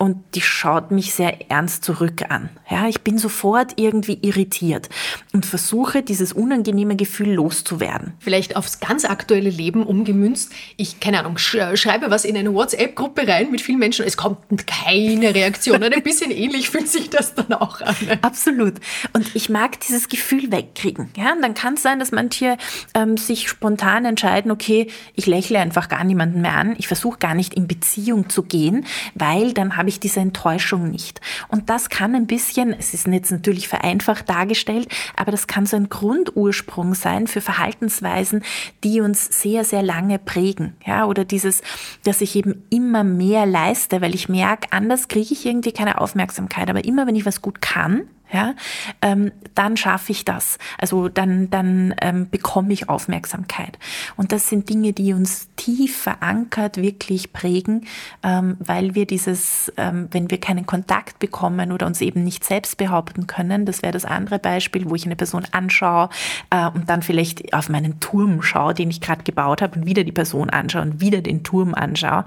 und 0.00 0.16
die 0.34 0.40
schaut 0.40 0.90
mich 0.92 1.12
sehr 1.12 1.50
ernst 1.50 1.84
zurück 1.84 2.22
an. 2.30 2.48
Ja, 2.70 2.88
ich 2.88 3.02
bin 3.02 3.18
sofort 3.18 3.74
irgendwie 3.76 4.18
irritiert 4.22 4.88
und 5.34 5.44
versuche, 5.44 6.02
dieses 6.02 6.32
unangenehme 6.32 6.96
Gefühl 6.96 7.34
loszuwerden. 7.34 8.14
Vielleicht 8.18 8.56
aufs 8.56 8.80
ganz 8.80 9.04
aktuelle 9.04 9.50
Leben 9.50 9.84
umgemünzt. 9.84 10.52
Ich, 10.78 11.00
keine 11.00 11.18
Ahnung, 11.18 11.36
schreibe 11.36 12.10
was 12.10 12.24
in 12.24 12.34
eine 12.34 12.54
WhatsApp-Gruppe 12.54 13.28
rein 13.28 13.50
mit 13.50 13.60
vielen 13.60 13.78
Menschen. 13.78 14.06
Es 14.06 14.16
kommt 14.16 14.38
keine 14.66 15.34
Reaktion. 15.34 15.82
ein 15.82 16.02
bisschen 16.02 16.30
ähnlich 16.30 16.70
fühlt 16.70 16.88
sich 16.88 17.10
das 17.10 17.34
dann 17.34 17.52
auch 17.52 17.82
an. 17.82 17.94
Absolut. 18.22 18.76
Und 19.12 19.36
ich 19.36 19.50
mag 19.50 19.80
dieses 19.80 20.08
Gefühl 20.08 20.50
wegkriegen. 20.50 21.10
Ja, 21.14 21.34
und 21.34 21.42
dann 21.42 21.52
kann 21.52 21.74
es 21.74 21.82
sein, 21.82 21.98
dass 21.98 22.10
manche 22.10 22.56
ähm, 22.94 23.18
sich 23.18 23.50
spontan 23.50 24.06
entscheiden, 24.06 24.50
okay, 24.50 24.86
ich 25.14 25.26
lächle 25.26 25.58
einfach 25.58 25.90
gar 25.90 26.04
niemanden 26.04 26.40
mehr 26.40 26.54
an. 26.54 26.74
Ich 26.78 26.88
versuche 26.88 27.18
gar 27.18 27.34
nicht 27.34 27.52
in 27.52 27.68
Beziehung 27.68 28.30
zu 28.30 28.44
gehen, 28.44 28.86
weil 29.14 29.52
dann 29.52 29.76
habe 29.76 29.89
ich 29.90 30.00
diese 30.00 30.20
Enttäuschung 30.20 30.90
nicht. 30.90 31.20
Und 31.48 31.68
das 31.68 31.90
kann 31.90 32.14
ein 32.14 32.26
bisschen, 32.26 32.72
es 32.72 32.94
ist 32.94 33.06
jetzt 33.06 33.30
natürlich 33.30 33.68
vereinfacht 33.68 34.28
dargestellt, 34.28 34.88
aber 35.16 35.30
das 35.30 35.46
kann 35.46 35.66
so 35.66 35.76
ein 35.76 35.88
Grundursprung 35.88 36.94
sein 36.94 37.26
für 37.26 37.40
Verhaltensweisen, 37.40 38.42
die 38.82 39.00
uns 39.00 39.42
sehr, 39.42 39.64
sehr 39.64 39.82
lange 39.82 40.18
prägen. 40.18 40.74
Ja, 40.86 41.06
oder 41.06 41.24
dieses, 41.24 41.62
dass 42.04 42.20
ich 42.20 42.34
eben 42.36 42.64
immer 42.70 43.04
mehr 43.04 43.46
leiste, 43.46 44.00
weil 44.00 44.14
ich 44.14 44.28
merke, 44.28 44.68
anders 44.72 45.08
kriege 45.08 45.32
ich 45.32 45.44
irgendwie 45.44 45.72
keine 45.72 46.00
Aufmerksamkeit. 46.00 46.70
Aber 46.70 46.84
immer 46.84 47.06
wenn 47.06 47.16
ich 47.16 47.26
was 47.26 47.42
gut 47.42 47.60
kann, 47.60 48.02
ja, 48.32 48.54
ähm, 49.02 49.32
dann 49.54 49.76
schaffe 49.76 50.12
ich 50.12 50.24
das. 50.24 50.58
Also 50.78 51.08
dann, 51.08 51.50
dann 51.50 51.94
ähm, 52.00 52.28
bekomme 52.30 52.72
ich 52.72 52.88
Aufmerksamkeit. 52.88 53.78
Und 54.16 54.32
das 54.32 54.48
sind 54.48 54.68
Dinge, 54.68 54.92
die 54.92 55.12
uns 55.12 55.48
tief 55.56 55.96
verankert 55.96 56.76
wirklich 56.76 57.32
prägen, 57.32 57.86
ähm, 58.22 58.56
weil 58.60 58.94
wir 58.94 59.06
dieses, 59.06 59.72
ähm, 59.76 60.08
wenn 60.10 60.30
wir 60.30 60.38
keinen 60.38 60.66
Kontakt 60.66 61.18
bekommen 61.18 61.72
oder 61.72 61.86
uns 61.86 62.00
eben 62.00 62.24
nicht 62.24 62.44
selbst 62.44 62.76
behaupten 62.76 63.26
können, 63.26 63.66
das 63.66 63.82
wäre 63.82 63.92
das 63.92 64.04
andere 64.04 64.38
Beispiel, 64.38 64.88
wo 64.88 64.94
ich 64.94 65.06
eine 65.06 65.16
Person 65.16 65.46
anschaue 65.52 66.08
äh, 66.50 66.68
und 66.68 66.88
dann 66.88 67.02
vielleicht 67.02 67.52
auf 67.52 67.68
meinen 67.68 68.00
Turm 68.00 68.42
schaue, 68.42 68.74
den 68.74 68.90
ich 68.90 69.00
gerade 69.00 69.24
gebaut 69.24 69.62
habe 69.62 69.78
und 69.78 69.86
wieder 69.86 70.04
die 70.04 70.12
Person 70.12 70.50
anschaue 70.50 70.82
und 70.82 71.00
wieder 71.00 71.20
den 71.20 71.42
Turm 71.42 71.74
anschaue. 71.74 72.24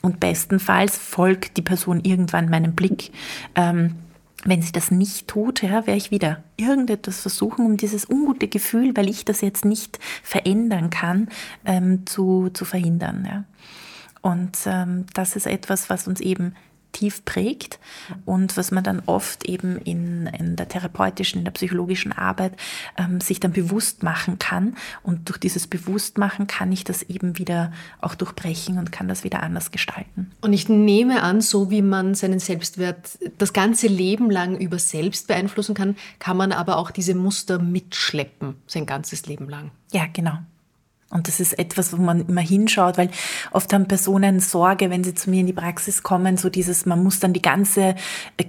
Und 0.00 0.20
bestenfalls 0.20 0.96
folgt 0.96 1.56
die 1.56 1.62
Person 1.62 2.00
irgendwann 2.04 2.48
meinem 2.48 2.74
Blick. 2.74 3.10
Ähm, 3.56 3.96
wenn 4.44 4.62
sie 4.62 4.72
das 4.72 4.90
nicht 4.90 5.28
tut, 5.28 5.62
ja, 5.62 5.86
werde 5.86 5.96
ich 5.96 6.10
wieder 6.10 6.42
irgendetwas 6.56 7.20
versuchen, 7.20 7.66
um 7.66 7.76
dieses 7.76 8.08
ungute 8.08 8.48
Gefühl, 8.48 8.96
weil 8.96 9.08
ich 9.08 9.24
das 9.24 9.40
jetzt 9.40 9.64
nicht 9.64 9.98
verändern 10.22 10.90
kann, 10.90 11.28
ähm, 11.64 12.06
zu, 12.06 12.50
zu 12.50 12.64
verhindern. 12.64 13.26
Ja. 13.28 13.44
Und 14.22 14.58
ähm, 14.66 15.06
das 15.14 15.36
ist 15.36 15.46
etwas, 15.46 15.90
was 15.90 16.06
uns 16.06 16.20
eben 16.20 16.54
tief 16.92 17.24
prägt 17.24 17.78
und 18.24 18.56
was 18.56 18.70
man 18.70 18.82
dann 18.82 19.02
oft 19.06 19.44
eben 19.44 19.76
in, 19.78 20.26
in 20.26 20.56
der 20.56 20.68
therapeutischen, 20.68 21.38
in 21.38 21.44
der 21.44 21.52
psychologischen 21.52 22.12
Arbeit 22.12 22.52
ähm, 22.96 23.20
sich 23.20 23.40
dann 23.40 23.52
bewusst 23.52 24.02
machen 24.02 24.38
kann. 24.38 24.76
Und 25.02 25.28
durch 25.28 25.38
dieses 25.38 25.66
Bewusstmachen 25.66 26.46
kann 26.46 26.72
ich 26.72 26.84
das 26.84 27.02
eben 27.02 27.38
wieder 27.38 27.72
auch 28.00 28.14
durchbrechen 28.14 28.78
und 28.78 28.92
kann 28.92 29.08
das 29.08 29.24
wieder 29.24 29.42
anders 29.42 29.70
gestalten. 29.70 30.30
Und 30.40 30.52
ich 30.52 30.68
nehme 30.68 31.22
an, 31.22 31.40
so 31.40 31.70
wie 31.70 31.82
man 31.82 32.14
seinen 32.14 32.40
Selbstwert 32.40 33.18
das 33.38 33.52
ganze 33.52 33.86
Leben 33.86 34.30
lang 34.30 34.58
über 34.58 34.78
selbst 34.78 35.28
beeinflussen 35.28 35.74
kann, 35.74 35.96
kann 36.18 36.36
man 36.36 36.52
aber 36.52 36.76
auch 36.76 36.90
diese 36.90 37.14
Muster 37.14 37.58
mitschleppen, 37.58 38.56
sein 38.66 38.86
ganzes 38.86 39.26
Leben 39.26 39.48
lang. 39.48 39.70
Ja, 39.92 40.06
genau. 40.12 40.38
Und 41.10 41.26
das 41.26 41.40
ist 41.40 41.58
etwas, 41.58 41.96
wo 41.96 42.02
man 42.02 42.28
immer 42.28 42.42
hinschaut, 42.42 42.98
weil 42.98 43.10
oft 43.50 43.72
haben 43.72 43.88
Personen 43.88 44.40
Sorge, 44.40 44.90
wenn 44.90 45.04
sie 45.04 45.14
zu 45.14 45.30
mir 45.30 45.40
in 45.40 45.46
die 45.46 45.54
Praxis 45.54 46.02
kommen, 46.02 46.36
so 46.36 46.50
dieses, 46.50 46.84
man 46.84 47.02
muss 47.02 47.18
dann 47.18 47.32
die 47.32 47.40
ganze 47.40 47.94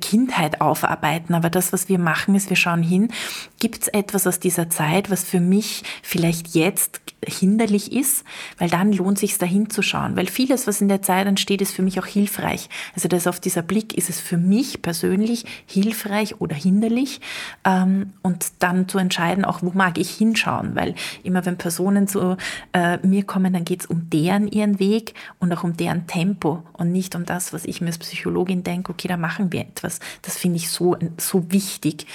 Kindheit 0.02 0.60
aufarbeiten. 0.60 1.36
Aber 1.36 1.50
das, 1.50 1.72
was 1.72 1.88
wir 1.88 2.00
machen, 2.00 2.36
ist, 2.36 2.50
wir 2.50 2.58
schauen 2.58 2.84
hin, 2.84 3.14
gibt 3.60 3.84
es 3.84 3.88
etwas 3.88 4.28
aus 4.28 4.40
dieser 4.42 4.70
Zeit, 4.70 5.10
was 5.10 5.24
für 5.24 5.40
mich 5.40 5.84
vielleicht 6.04 6.50
jetzt 6.50 7.00
hinderlich 7.26 7.92
ist, 7.92 8.24
weil 8.58 8.70
dann 8.70 8.92
lohnt 8.92 9.20
sich 9.20 9.38
da 9.38 9.46
hinzuschauen, 9.46 10.16
weil 10.16 10.28
vieles, 10.28 10.68
was 10.68 10.82
in 10.82 10.88
der 10.88 11.02
Zeit 11.02 11.28
entsteht, 11.28 11.62
ist 11.62 11.74
für 11.74 11.82
mich 11.82 12.00
auch 12.00 12.06
hilfreich. 12.06 12.70
Also 12.96 13.08
das 13.08 13.28
auf 13.28 13.40
dieser 13.40 13.62
Blick, 13.62 13.98
ist 13.98 14.10
es 14.10 14.20
für 14.20 14.38
mich 14.38 14.82
persönlich 14.82 15.46
hilfreich 15.66 16.40
oder 16.40 16.56
hinderlich 16.56 17.22
ähm, 17.66 18.14
und 18.22 18.48
dann 18.60 18.88
zu 18.88 18.98
entscheiden, 18.98 19.46
auch 19.46 19.62
wo 19.62 19.72
mag 19.72 19.98
ich 19.98 20.10
hinschauen, 20.12 20.76
weil 20.76 20.96
immer 21.24 21.46
wenn 21.46 21.58
Personen 21.58 22.08
zu 22.08 22.38
äh, 22.74 22.98
mir 23.06 23.24
kommen, 23.24 23.54
dann 23.54 23.66
geht 23.66 23.82
es 23.82 23.86
um 23.86 24.10
deren 24.10 24.48
ihren 24.48 24.80
Weg 24.80 25.14
und 25.40 25.54
auch 25.54 25.64
um 25.64 25.76
deren 25.78 26.08
Tempo 26.08 26.64
und 26.74 26.92
nicht 26.92 27.16
um 27.16 27.26
das, 27.26 27.54
was 27.54 27.66
ich 27.66 27.82
mir 27.82 27.88
als 27.88 27.98
Psychologin 27.98 28.64
denke, 28.64 28.92
okay, 28.92 29.08
da 29.08 29.18
machen 29.18 29.52
wir 29.52 29.62
etwas. 29.62 30.00
Das 30.22 30.38
finde 30.38 30.58
ich 30.58 30.70
so, 30.70 30.98
so 31.18 31.52
wichtig 31.52 32.08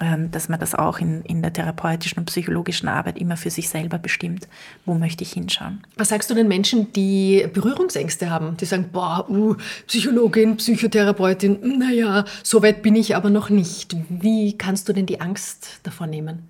ähm, 0.00 0.30
dass 0.30 0.48
man 0.48 0.58
das 0.58 0.74
auch 0.74 0.98
in, 0.98 1.20
in 1.22 1.42
der 1.42 1.52
therapeutischen 1.52 2.20
und 2.20 2.24
psychologischen 2.24 2.88
Arbeit 2.88 3.18
immer 3.18 3.36
für 3.36 3.50
sich 3.50 3.68
selber 3.68 3.98
bestimmt, 3.98 4.48
wo 4.86 4.94
möchte 4.94 5.22
ich 5.22 5.32
hinschauen. 5.32 5.82
Was 5.98 6.08
sagst 6.08 6.30
du 6.30 6.34
den 6.34 6.48
Menschen, 6.48 6.90
die 6.94 7.46
Berührungsängste 7.52 8.30
haben, 8.30 8.56
die 8.56 8.64
sagen, 8.64 8.88
boah, 8.90 9.28
uh, 9.28 9.56
Psychologin, 9.86 10.56
Psychotherapeutin, 10.56 11.78
naja, 11.78 12.24
so 12.42 12.62
weit 12.62 12.82
bin 12.82 12.96
ich 12.96 13.14
aber 13.14 13.28
noch 13.28 13.50
nicht. 13.50 13.94
Wie 14.08 14.56
kannst 14.56 14.88
du 14.88 14.94
denn 14.94 15.04
die 15.04 15.20
Angst 15.20 15.80
davor 15.82 16.06
nehmen? 16.06 16.48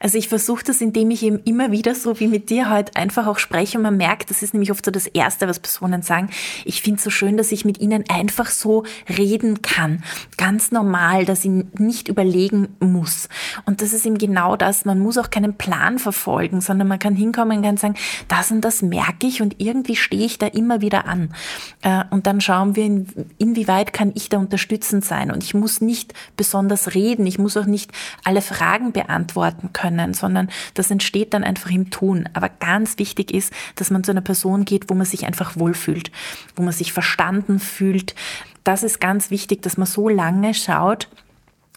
Also 0.00 0.18
ich 0.18 0.28
versuche 0.28 0.64
das, 0.64 0.80
indem 0.80 1.10
ich 1.10 1.22
eben 1.22 1.40
immer 1.44 1.72
wieder 1.72 1.94
so 1.94 2.20
wie 2.20 2.28
mit 2.28 2.50
dir 2.50 2.70
heute 2.70 2.96
einfach 2.96 3.26
auch 3.26 3.38
spreche 3.38 3.78
und 3.78 3.82
man 3.82 3.96
merkt, 3.96 4.30
das 4.30 4.42
ist 4.42 4.54
nämlich 4.54 4.70
oft 4.70 4.84
so 4.84 4.90
das 4.90 5.06
Erste, 5.06 5.48
was 5.48 5.58
Personen 5.58 6.02
sagen. 6.02 6.30
Ich 6.64 6.82
finde 6.82 6.98
es 6.98 7.04
so 7.04 7.10
schön, 7.10 7.36
dass 7.36 7.52
ich 7.52 7.64
mit 7.64 7.80
ihnen 7.80 8.04
einfach 8.08 8.48
so 8.48 8.84
reden 9.08 9.62
kann. 9.62 10.02
Ganz 10.36 10.70
normal, 10.70 11.24
dass 11.24 11.44
ich 11.44 11.50
nicht 11.78 12.08
überlegen 12.08 12.68
muss. 12.80 13.28
Und 13.66 13.82
das 13.82 13.92
ist 13.92 14.06
eben 14.06 14.18
genau 14.18 14.56
das. 14.56 14.84
Man 14.84 14.98
muss 14.98 15.18
auch 15.18 15.30
keinen 15.30 15.54
Plan 15.54 15.98
verfolgen, 15.98 16.60
sondern 16.60 16.88
man 16.88 16.98
kann 16.98 17.14
hinkommen 17.14 17.58
und 17.58 17.64
kann 17.64 17.76
sagen, 17.76 17.94
das 18.28 18.50
und 18.50 18.60
das 18.60 18.82
merke 18.82 19.26
ich 19.26 19.42
und 19.42 19.56
irgendwie 19.58 19.96
stehe 19.96 20.26
ich 20.26 20.38
da 20.38 20.46
immer 20.46 20.80
wieder 20.80 21.06
an. 21.06 21.34
Äh, 21.82 22.04
und 22.10 22.26
dann 22.26 22.40
schauen 22.40 22.76
wir, 22.76 23.04
inwieweit 23.38 23.92
kann 23.92 24.12
ich 24.14 24.28
da 24.28 24.38
unterstützend 24.38 25.04
sein. 25.04 25.30
Und 25.30 25.42
ich 25.42 25.54
muss 25.54 25.80
nicht 25.80 26.14
besonders 26.36 26.94
reden. 26.94 27.26
Ich 27.26 27.38
muss 27.38 27.56
auch 27.56 27.66
nicht 27.66 27.90
alle 28.24 28.42
Fragen 28.42 28.92
beantworten 28.92 29.70
können 29.72 29.87
können, 29.88 30.14
sondern 30.14 30.48
das 30.74 30.90
entsteht 30.90 31.34
dann 31.34 31.44
einfach 31.44 31.70
im 31.70 31.90
Tun. 31.90 32.28
Aber 32.34 32.48
ganz 32.48 32.98
wichtig 32.98 33.32
ist, 33.32 33.52
dass 33.76 33.90
man 33.90 34.04
zu 34.04 34.10
einer 34.10 34.20
Person 34.20 34.64
geht, 34.64 34.88
wo 34.88 34.94
man 34.94 35.06
sich 35.06 35.26
einfach 35.26 35.56
wohlfühlt, 35.56 36.10
wo 36.56 36.62
man 36.62 36.72
sich 36.72 36.92
verstanden 36.92 37.58
fühlt. 37.58 38.14
Das 38.64 38.82
ist 38.82 39.00
ganz 39.00 39.30
wichtig, 39.30 39.62
dass 39.62 39.76
man 39.76 39.86
so 39.86 40.08
lange 40.08 40.54
schaut, 40.54 41.08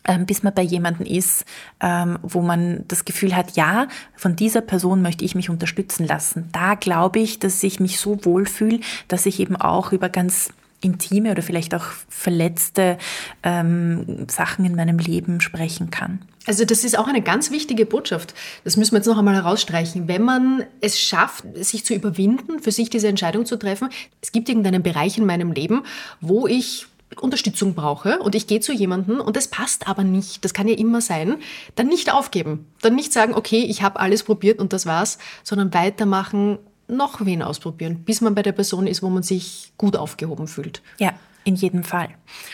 ähm, 0.08 0.26
bis 0.26 0.43
man 0.43 0.54
bei 0.54 0.63
jemandem 0.63 1.06
ist, 1.06 1.45
ähm, 1.80 2.17
wo 2.21 2.41
man 2.41 2.84
das 2.88 3.06
Gefühl 3.06 3.36
hat, 3.36 3.56
ja, 3.56 3.88
von 4.15 4.36
dieser 4.36 4.62
Person 4.62 5.02
möchte 5.02 5.24
ich 5.24 5.36
mich 5.36 5.50
unterstützen 5.50 6.08
lassen. 6.08 6.50
Da 6.52 6.76
glaube 6.76 7.19
ich, 7.19 7.39
dass 7.39 7.63
ich 7.63 7.80
mich 7.80 8.00
so 8.00 8.24
wohlfühle, 8.26 8.80
dass 9.08 9.26
ich 9.26 9.39
eben 9.39 9.56
auch 9.56 9.91
über 9.91 10.10
ganz 10.10 10.50
intime 10.82 11.32
oder 11.32 11.43
vielleicht 11.43 11.76
auch 11.76 11.86
verletzte 12.10 12.97
ähm, 13.43 14.28
Sachen 14.28 14.65
in 14.65 14.76
meinem 14.76 14.97
Leben 14.97 15.39
sprechen 15.39 15.91
kann. 15.91 16.19
Also 16.48 16.66
das 16.66 16.84
ist 16.84 16.98
auch 16.98 17.08
eine 17.08 17.22
ganz 17.22 17.52
wichtige 17.52 17.86
Botschaft. 17.86 18.34
Das 18.64 18.76
müssen 18.76 18.94
wir 18.94 18.98
jetzt 18.98 19.08
noch 19.08 19.18
einmal 19.18 19.36
herausstreichen. 19.36 20.08
Wenn 20.08 20.24
man 20.24 20.64
es 20.80 21.00
schafft, 21.00 21.46
sich 21.56 21.86
zu 21.86 21.94
überwinden, 21.94 22.60
für 22.60 22.72
sich 22.72 22.90
diese 22.90 23.08
Entscheidung 23.08 23.46
zu 23.46 23.58
treffen, 23.58 23.90
es 24.22 24.32
gibt 24.32 24.50
irgendeinen 24.50 24.82
Bereich 24.82 25.18
in 25.18 25.26
meinem 25.26 25.52
Leben, 25.52 25.84
wo 26.20 26.48
ich 26.48 26.88
Unterstützung 27.20 27.74
brauche 27.74 28.20
und 28.20 28.36
ich 28.36 28.48
gehe 28.48 28.62
zu 28.62 28.72
jemandem 28.72 29.20
und 29.20 29.36
das 29.36 29.50
passt 29.50 29.88
aber 29.88 30.04
nicht, 30.04 30.46
das 30.46 30.54
kann 30.54 30.68
ja 30.68 30.76
immer 30.76 31.02
sein, 31.02 31.36
dann 31.76 31.88
nicht 31.88 32.12
aufgeben. 32.14 32.68
Dann 32.82 32.96
nicht 32.96 33.12
sagen, 33.12 33.34
okay, 33.34 33.66
ich 33.68 33.82
habe 33.84 34.00
alles 34.00 34.24
probiert 34.24 34.60
und 34.60 34.72
das 34.72 34.86
war's, 34.86 35.18
sondern 35.44 35.74
weitermachen, 35.74 36.58
noch 36.88 37.26
wen 37.26 37.42
ausprobieren, 37.42 38.04
bis 38.04 38.22
man 38.22 38.36
bei 38.36 38.44
der 38.44 38.52
Person 38.52 38.88
ist, 38.88 39.02
wo 39.02 39.10
man 39.10 39.24
sich 39.24 39.74
gut 39.78 39.96
aufgehoben 39.96 40.48
fühlt. 40.48 40.82
Ja, 41.00 41.14
in 41.44 41.56
jedem 41.56 41.84
Fall. 41.84 42.10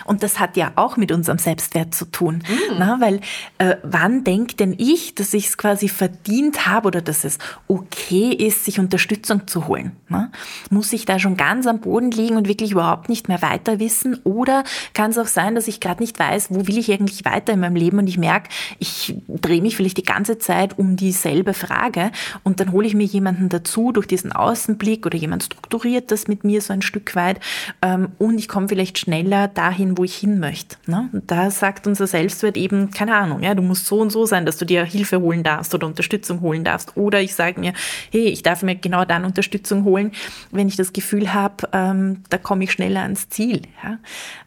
Und 0.05 0.23
das 0.23 0.39
hat 0.39 0.57
ja 0.57 0.71
auch 0.75 0.97
mit 0.97 1.11
unserem 1.11 1.37
Selbstwert 1.37 1.93
zu 1.93 2.05
tun. 2.05 2.43
Mhm. 2.47 2.75
Na, 2.79 2.99
weil 3.01 3.21
äh, 3.57 3.75
wann 3.83 4.23
denkt 4.23 4.59
denn 4.59 4.75
ich, 4.77 5.15
dass 5.15 5.33
ich 5.33 5.47
es 5.47 5.57
quasi 5.57 5.89
verdient 5.89 6.67
habe 6.67 6.87
oder 6.87 7.01
dass 7.01 7.23
es 7.23 7.37
okay 7.67 8.31
ist, 8.31 8.65
sich 8.65 8.79
Unterstützung 8.79 9.47
zu 9.47 9.67
holen? 9.67 9.91
Na? 10.09 10.31
Muss 10.69 10.93
ich 10.93 11.05
da 11.05 11.19
schon 11.19 11.37
ganz 11.37 11.67
am 11.67 11.79
Boden 11.79 12.11
liegen 12.11 12.37
und 12.37 12.47
wirklich 12.47 12.71
überhaupt 12.71 13.09
nicht 13.09 13.27
mehr 13.27 13.41
weiter 13.41 13.79
wissen? 13.79 14.19
Oder 14.23 14.63
kann 14.93 15.11
es 15.11 15.17
auch 15.17 15.27
sein, 15.27 15.55
dass 15.55 15.67
ich 15.67 15.79
gerade 15.79 16.01
nicht 16.01 16.17
weiß, 16.17 16.47
wo 16.49 16.67
will 16.67 16.77
ich 16.77 16.91
eigentlich 16.91 17.25
weiter 17.25 17.53
in 17.53 17.59
meinem 17.59 17.75
Leben 17.75 17.99
und 17.99 18.07
ich 18.07 18.17
merke, 18.17 18.49
ich 18.79 19.15
drehe 19.27 19.61
mich 19.61 19.75
vielleicht 19.75 19.97
die 19.97 20.03
ganze 20.03 20.37
Zeit 20.37 20.79
um 20.79 20.95
dieselbe 20.95 21.53
Frage 21.53 22.11
und 22.43 22.59
dann 22.59 22.71
hole 22.71 22.87
ich 22.87 22.95
mir 22.95 23.05
jemanden 23.05 23.49
dazu 23.49 23.91
durch 23.91 24.07
diesen 24.07 24.31
Außenblick 24.31 25.05
oder 25.05 25.17
jemand 25.17 25.43
strukturiert 25.43 26.11
das 26.11 26.27
mit 26.27 26.43
mir 26.43 26.61
so 26.61 26.73
ein 26.73 26.81
Stück 26.81 27.15
weit 27.15 27.39
ähm, 27.81 28.09
und 28.17 28.37
ich 28.37 28.47
komme 28.47 28.67
vielleicht 28.67 28.76
schneller 28.85 29.47
dahin, 29.47 29.97
wo 29.97 30.03
ich 30.03 30.15
hin 30.15 30.39
möchte. 30.39 30.77
Ne? 30.85 31.09
Da 31.13 31.49
sagt 31.51 31.87
unser 31.87 32.07
Selbstwert 32.07 32.57
eben, 32.57 32.91
keine 32.91 33.15
Ahnung, 33.15 33.43
ja, 33.43 33.55
du 33.55 33.61
musst 33.61 33.85
so 33.85 33.99
und 33.99 34.11
so 34.11 34.25
sein, 34.25 34.45
dass 34.45 34.57
du 34.57 34.65
dir 34.65 34.83
Hilfe 34.83 35.21
holen 35.21 35.43
darfst 35.43 35.73
oder 35.73 35.87
Unterstützung 35.87 36.41
holen 36.41 36.63
darfst. 36.63 36.95
Oder 36.95 37.21
ich 37.21 37.35
sage 37.35 37.59
mir, 37.59 37.73
hey, 38.11 38.27
ich 38.27 38.43
darf 38.43 38.63
mir 38.63 38.75
genau 38.75 39.05
dann 39.05 39.25
Unterstützung 39.25 39.83
holen, 39.83 40.11
wenn 40.51 40.67
ich 40.67 40.75
das 40.75 40.93
Gefühl 40.93 41.33
habe, 41.33 41.67
ähm, 41.73 42.23
da 42.29 42.37
komme 42.37 42.63
ich 42.63 42.71
schneller 42.71 43.01
ans 43.01 43.29
Ziel. 43.29 43.61
Ja? 43.83 43.97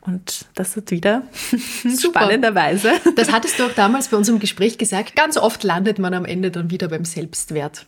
Und 0.00 0.46
das 0.54 0.76
wird 0.76 0.90
wieder 0.90 1.22
spannenderweise. 2.00 2.92
Das 3.16 3.32
hattest 3.32 3.58
du 3.58 3.64
auch 3.64 3.72
damals 3.72 4.08
bei 4.08 4.16
unserem 4.16 4.38
Gespräch 4.38 4.78
gesagt. 4.78 5.16
Ganz 5.16 5.36
oft 5.36 5.64
landet 5.64 5.98
man 5.98 6.14
am 6.14 6.24
Ende 6.24 6.50
dann 6.50 6.70
wieder 6.70 6.88
beim 6.88 7.04
Selbstwert. 7.04 7.86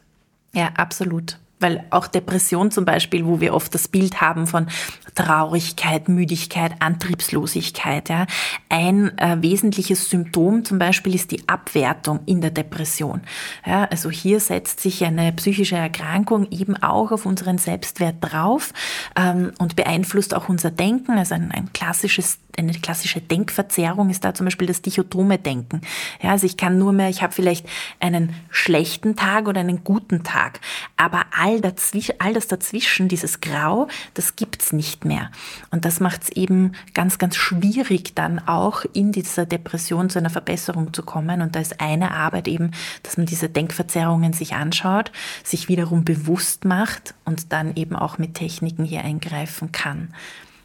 Ja, 0.55 0.71
absolut. 0.77 1.39
Weil 1.63 1.85
auch 1.91 2.07
Depression 2.07 2.71
zum 2.71 2.85
Beispiel, 2.85 3.25
wo 3.25 3.41
wir 3.41 3.55
oft 3.55 3.75
das 3.75 3.89
Bild 3.89 4.21
haben 4.21 4.47
von 4.47 4.67
Traurigkeit, 5.15 6.09
Müdigkeit, 6.09 6.73
Antriebslosigkeit. 6.81 8.09
Ja. 8.09 8.27
Ein 8.69 9.17
äh, 9.19 9.37
wesentliches 9.41 10.09
Symptom 10.09 10.65
zum 10.65 10.79
Beispiel 10.79 11.15
ist 11.15 11.31
die 11.31 11.49
Abwertung 11.49 12.21
in 12.27 12.41
der 12.41 12.51
Depression. 12.51 13.23
Ja, 13.67 13.85
also 13.85 14.11
hier 14.11 14.41
setzt 14.41 14.81
sich 14.81 15.05
eine 15.05 15.33
psychische 15.33 15.77
Erkrankung 15.77 16.51
eben 16.51 16.77
auch 16.83 17.13
auf 17.13 17.27
unseren 17.27 17.59
Selbstwert 17.59 18.17
drauf 18.21 18.73
ähm, 19.17 19.53
und 19.59 19.77
beeinflusst 19.77 20.35
auch 20.35 20.49
unser 20.49 20.71
Denken. 20.71 21.19
Also 21.19 21.35
ein, 21.35 21.53
ein 21.53 21.73
klassisches 21.73 22.39
eine 22.59 22.73
klassische 22.73 23.21
Denkverzerrung 23.21 24.11
ist 24.11 24.25
da 24.25 24.35
zum 24.35 24.45
Beispiel 24.45 24.67
das 24.67 24.83
dichotome 24.83 25.39
Denken. 25.39 25.81
Ja, 26.23 26.31
also 26.31 26.47
ich 26.47 26.57
kann 26.57 26.79
nur 26.79 26.93
mehr, 26.93 27.09
ich 27.09 27.23
habe 27.23 27.33
vielleicht 27.33 27.67
einen 28.01 28.35
schlechten 28.51 29.17
Tag 29.17 29.49
oder 29.49 29.61
einen 29.61 29.85
guten 29.85 30.23
Tag, 30.23 30.61
aber 30.97 31.23
all, 31.37 31.52
dazwischen, 31.61 32.15
all 32.19 32.33
das 32.33 32.47
dazwischen, 32.49 33.09
dieses 33.09 33.41
Grau, 33.41 33.89
das 34.15 34.37
gibt's 34.37 34.73
nicht 34.73 35.05
mehr. 35.05 35.31
Und 35.71 35.85
das 35.85 36.01
macht 36.01 36.25
es 36.25 36.29
eben 36.31 36.73
ganz, 36.95 37.19
ganz 37.19 37.37
schwierig, 37.37 38.15
dann 38.15 38.39
auch 38.39 38.85
in 38.93 39.13
dieser 39.13 39.47
Depression 39.47 40.11
zu 40.11 40.19
einer 40.19 40.31
Verbesserung 40.31 40.93
zu 40.93 41.03
kommen. 41.03 41.43
Und 41.43 41.55
da 41.55 41.61
ist 41.61 41.81
eine 41.81 42.13
Arbeit 42.13 42.49
eben, 42.49 42.71
dass 43.03 43.17
man 43.17 43.27
diese 43.27 43.49
Denkverzerrungen 43.49 44.33
sich 44.33 44.55
anschaut, 44.55 45.13
sich 45.45 45.69
wiederum 45.69 46.05
bewusst 46.05 46.65
macht 46.65 47.15
und 47.25 47.53
dann 47.53 47.77
eben 47.77 47.97
auch 47.97 48.19
mit 48.19 48.35
Techniken 48.35 48.85
hier 48.85 49.03
eingreifen 49.05 49.73
kann. 49.73 50.15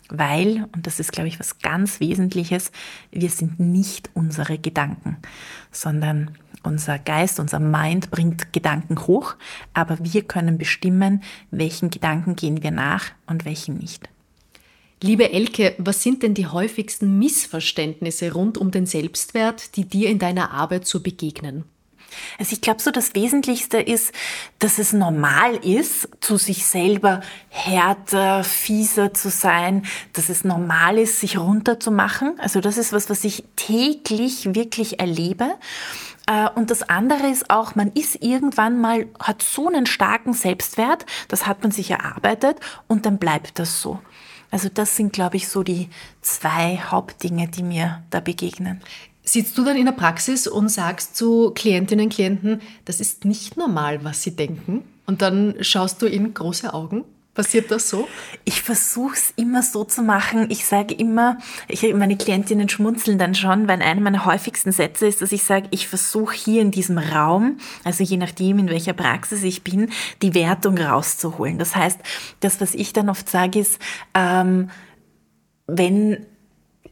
Weil, 0.09 0.67
und 0.73 0.87
das 0.87 0.99
ist, 0.99 1.11
glaube 1.11 1.27
ich, 1.27 1.39
was 1.39 1.59
ganz 1.59 1.99
Wesentliches, 1.99 2.71
wir 3.11 3.29
sind 3.29 3.59
nicht 3.59 4.09
unsere 4.13 4.57
Gedanken, 4.57 5.17
sondern 5.71 6.31
unser 6.63 6.99
Geist, 6.99 7.39
unser 7.39 7.59
Mind 7.59 8.11
bringt 8.11 8.53
Gedanken 8.53 8.99
hoch, 9.07 9.35
aber 9.73 9.97
wir 10.01 10.23
können 10.23 10.57
bestimmen, 10.57 11.23
welchen 11.51 11.89
Gedanken 11.89 12.35
gehen 12.35 12.63
wir 12.63 12.71
nach 12.71 13.05
und 13.25 13.45
welchen 13.45 13.77
nicht. 13.77 14.09
Liebe 15.01 15.31
Elke, 15.31 15.75
was 15.77 16.01
sind 16.01 16.23
denn 16.23 16.33
die 16.33 16.47
häufigsten 16.47 17.19
Missverständnisse 17.19 18.33
rund 18.33 18.57
um 18.57 18.71
den 18.71 18.87
Selbstwert, 18.87 19.75
die 19.75 19.85
dir 19.85 20.09
in 20.09 20.17
deiner 20.17 20.51
Arbeit 20.51 20.87
so 20.87 21.01
begegnen? 21.01 21.65
Also 22.39 22.53
ich 22.53 22.61
glaube 22.61 22.81
so, 22.81 22.91
das 22.91 23.15
Wesentlichste 23.15 23.77
ist, 23.77 24.11
dass 24.59 24.79
es 24.79 24.93
normal 24.93 25.55
ist, 25.57 26.09
zu 26.19 26.37
sich 26.37 26.65
selber 26.65 27.21
härter, 27.49 28.43
fieser 28.43 29.13
zu 29.13 29.29
sein, 29.29 29.85
dass 30.13 30.29
es 30.29 30.43
normal 30.43 30.97
ist, 30.97 31.19
sich 31.19 31.37
runterzumachen. 31.37 32.39
Also 32.39 32.59
das 32.59 32.77
ist 32.77 32.93
was, 32.93 33.09
was 33.09 33.23
ich 33.23 33.43
täglich 33.55 34.53
wirklich 34.55 34.99
erlebe. 34.99 35.55
Äh, 36.27 36.49
und 36.53 36.69
das 36.69 36.83
andere 36.83 37.27
ist 37.27 37.49
auch, 37.49 37.73
man 37.73 37.91
ist 37.93 38.21
irgendwann 38.21 38.79
mal, 38.79 39.07
hat 39.19 39.41
so 39.41 39.67
einen 39.67 39.87
starken 39.87 40.33
Selbstwert, 40.33 41.05
das 41.27 41.47
hat 41.47 41.63
man 41.63 41.71
sich 41.71 41.89
erarbeitet 41.89 42.59
und 42.87 43.05
dann 43.07 43.17
bleibt 43.17 43.57
das 43.57 43.81
so. 43.81 43.99
Also 44.51 44.69
das 44.73 44.95
sind, 44.95 45.11
glaube 45.11 45.37
ich, 45.37 45.47
so 45.47 45.63
die 45.63 45.89
zwei 46.21 46.77
Hauptdinge, 46.77 47.47
die 47.47 47.63
mir 47.63 48.03
da 48.11 48.19
begegnen. 48.19 48.81
Sitzt 49.23 49.57
du 49.57 49.65
dann 49.65 49.75
in 49.75 49.85
der 49.85 49.91
Praxis 49.91 50.47
und 50.47 50.69
sagst 50.69 51.17
zu 51.17 51.51
Klientinnen 51.53 52.05
und 52.05 52.13
Klienten, 52.13 52.61
das 52.85 53.01
ist 53.01 53.25
nicht 53.25 53.57
normal, 53.57 54.05
was 54.05 54.23
sie 54.23 54.35
denken? 54.35 54.83
Und 55.05 55.21
dann 55.21 55.55
schaust 55.59 56.01
du 56.01 56.05
in 56.05 56.33
große 56.33 56.73
Augen? 56.73 57.03
Passiert 57.37 57.69
das 57.69 57.87
so? 57.91 58.07
Ich 58.45 58.63
versuche 58.63 59.13
es 59.13 59.31
immer 59.35 59.61
so 59.61 59.83
zu 59.83 60.01
machen. 60.01 60.47
Ich 60.49 60.65
sage 60.65 60.95
immer, 60.95 61.37
ich, 61.67 61.83
meine 61.93 62.17
Klientinnen 62.17 62.67
schmunzeln 62.67 63.19
dann 63.19 63.35
schon, 63.35 63.67
weil 63.67 63.79
einer 63.83 64.01
meiner 64.01 64.25
häufigsten 64.25 64.71
Sätze 64.71 65.05
ist, 65.05 65.21
dass 65.21 65.31
ich 65.31 65.43
sage, 65.43 65.67
ich 65.69 65.87
versuche 65.87 66.35
hier 66.35 66.63
in 66.63 66.71
diesem 66.71 66.97
Raum, 66.97 67.59
also 67.83 68.03
je 68.03 68.17
nachdem, 68.17 68.57
in 68.57 68.69
welcher 68.69 68.93
Praxis 68.93 69.43
ich 69.43 69.63
bin, 69.63 69.91
die 70.23 70.33
Wertung 70.33 70.79
rauszuholen. 70.79 71.59
Das 71.59 71.75
heißt, 71.75 71.99
das, 72.39 72.59
was 72.59 72.73
ich 72.73 72.91
dann 72.91 73.07
oft 73.07 73.29
sage, 73.29 73.59
ist, 73.59 73.77
ähm, 74.15 74.71
wenn 75.67 76.25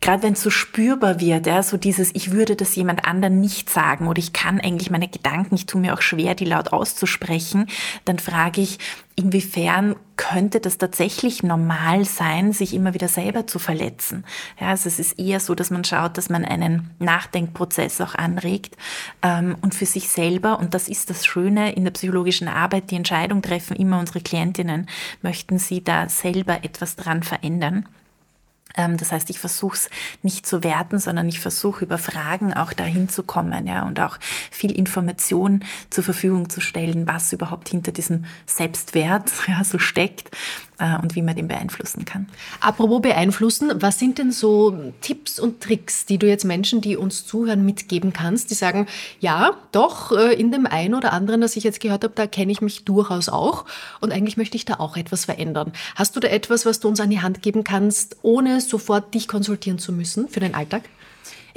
gerade 0.02 0.24
wenn 0.24 0.34
es 0.34 0.42
so 0.42 0.50
spürbar 0.50 1.20
wird, 1.20 1.48
ja, 1.48 1.64
so 1.64 1.78
dieses, 1.78 2.14
ich 2.14 2.32
würde 2.32 2.56
das 2.56 2.76
jemand 2.76 3.06
anderen 3.06 3.40
nicht 3.40 3.70
sagen 3.70 4.08
oder 4.08 4.20
ich 4.20 4.34
kann 4.34 4.60
eigentlich 4.60 4.90
meine 4.90 5.08
Gedanken, 5.08 5.56
ich 5.56 5.66
tue 5.66 5.82
mir 5.82 5.94
auch 5.94 6.02
schwer, 6.02 6.36
die 6.36 6.46
laut 6.46 6.74
auszusprechen, 6.74 7.68
dann 8.06 8.20
frage 8.20 8.62
ich, 8.62 8.80
inwiefern 9.16 9.96
könnte 10.18 10.60
das 10.60 10.78
tatsächlich 10.78 11.44
normal 11.44 12.06
sein, 12.06 12.54
sich 12.54 12.74
immer 12.74 12.94
wieder 12.94 13.08
selber 13.08 13.48
zu 13.48 13.60
verletzen? 13.60 14.26
Ja, 14.60 14.70
also 14.70 14.88
es 14.88 15.00
ist 15.00 15.20
eher 15.20 15.40
so, 15.40 15.56
dass 15.56 15.72
man 15.72 15.84
schaut, 15.84 16.18
dass 16.18 16.30
man 16.30 16.46
einen 16.46 16.92
Nachdenkprozess 17.00 18.00
auch 18.02 18.16
anregt 18.16 18.78
ähm, 19.22 19.56
und 19.62 19.76
für 19.76 19.86
sich 19.86 20.10
selber, 20.10 20.60
und 20.60 20.74
das 20.74 20.88
ist 20.90 21.10
das 21.10 21.26
Schöne 21.26 21.74
in 21.74 21.84
der 21.84 21.92
psychologischen 21.92 22.48
Arbeit, 22.48 22.92
die 22.92 22.96
Entscheidung 22.96 23.42
treffen 23.42 23.76
immer 23.76 24.00
unsere 24.00 24.22
Klientinnen, 24.22 24.88
möchten 25.22 25.60
sie 25.60 25.84
da 25.84 26.10
selber 26.10 26.64
etwas 26.64 26.96
dran 26.96 27.24
verändern. 27.24 27.88
Ähm, 28.78 28.98
das 28.98 29.12
heißt, 29.12 29.30
ich 29.30 29.40
versuche 29.40 29.76
es 29.76 29.90
nicht 30.22 30.46
zu 30.46 30.64
werten, 30.64 31.00
sondern 31.00 31.28
ich 31.28 31.40
versuche 31.40 31.86
über 31.86 31.98
Fragen 31.98 32.54
auch 32.54 32.74
dahin 32.74 33.10
zu 33.10 33.24
kommen 33.24 33.68
ja, 33.68 33.84
und 33.84 34.00
auch 34.00 34.18
viel 34.52 34.72
Information 34.72 35.64
zur 35.90 36.04
Verfügung 36.04 36.50
zu 36.50 36.62
stellen, 36.62 37.08
was 37.08 37.34
überhaupt 37.34 37.70
hinter 37.70 37.92
diesem 37.92 38.26
Selbstwert 38.46 39.32
ja, 39.48 39.64
so 39.64 39.80
steckt 39.80 40.32
äh, 40.80 40.98
und 41.02 41.16
wie 41.16 41.22
man 41.22 41.36
den 41.36 41.48
beeinflussen 41.48 42.06
kann. 42.06 42.28
Apropos 42.60 43.02
beeinflussen, 43.02 43.72
was 43.76 44.00
sind 44.00 44.18
denn 44.18 44.32
so 44.32 44.94
Tipps 45.02 45.40
und 45.40 45.62
Tricks, 45.62 46.06
die 46.06 46.18
du 46.18 46.28
jetzt 46.28 46.46
Menschen, 46.46 46.82
die 46.82 46.98
uns 46.98 47.26
zuhören, 47.26 47.66
mitgeben 47.66 48.14
kannst, 48.14 48.52
die 48.52 48.56
sagen, 48.56 48.88
ja, 49.20 49.52
doch, 49.72 50.12
äh, 50.12 50.34
in 50.34 50.52
dem 50.52 50.66
einen 50.66 50.96
oder 50.96 51.14
anderen, 51.14 51.42
das 51.42 51.56
ich 51.56 51.64
jetzt 51.64 51.80
gehört 51.80 52.04
habe, 52.04 52.14
da 52.16 52.28
kenne 52.28 52.52
ich 52.52 52.62
mich 52.62 52.86
durchaus 52.86 53.30
auch 53.30 53.66
und 54.02 54.12
eigentlich 54.12 54.38
möchte 54.38 54.58
ich 54.58 54.66
da 54.66 54.76
auch 54.76 54.98
etwas 54.98 55.26
verändern. 55.26 55.72
Hast 55.96 56.16
du 56.16 56.20
da 56.20 56.28
etwas, 56.28 56.66
was 56.66 56.80
du 56.80 56.88
uns 56.88 57.00
an 57.00 57.10
die 57.10 57.22
Hand 57.22 57.42
geben 57.42 57.64
kannst, 57.64 58.18
ohne 58.22 58.62
sofort 58.62 59.14
dich 59.14 59.28
konsultieren 59.28 59.80
zu 59.80 59.92
müssen 59.92 60.28
für 60.28 60.40
den 60.40 60.56
Alltag? 60.56 60.84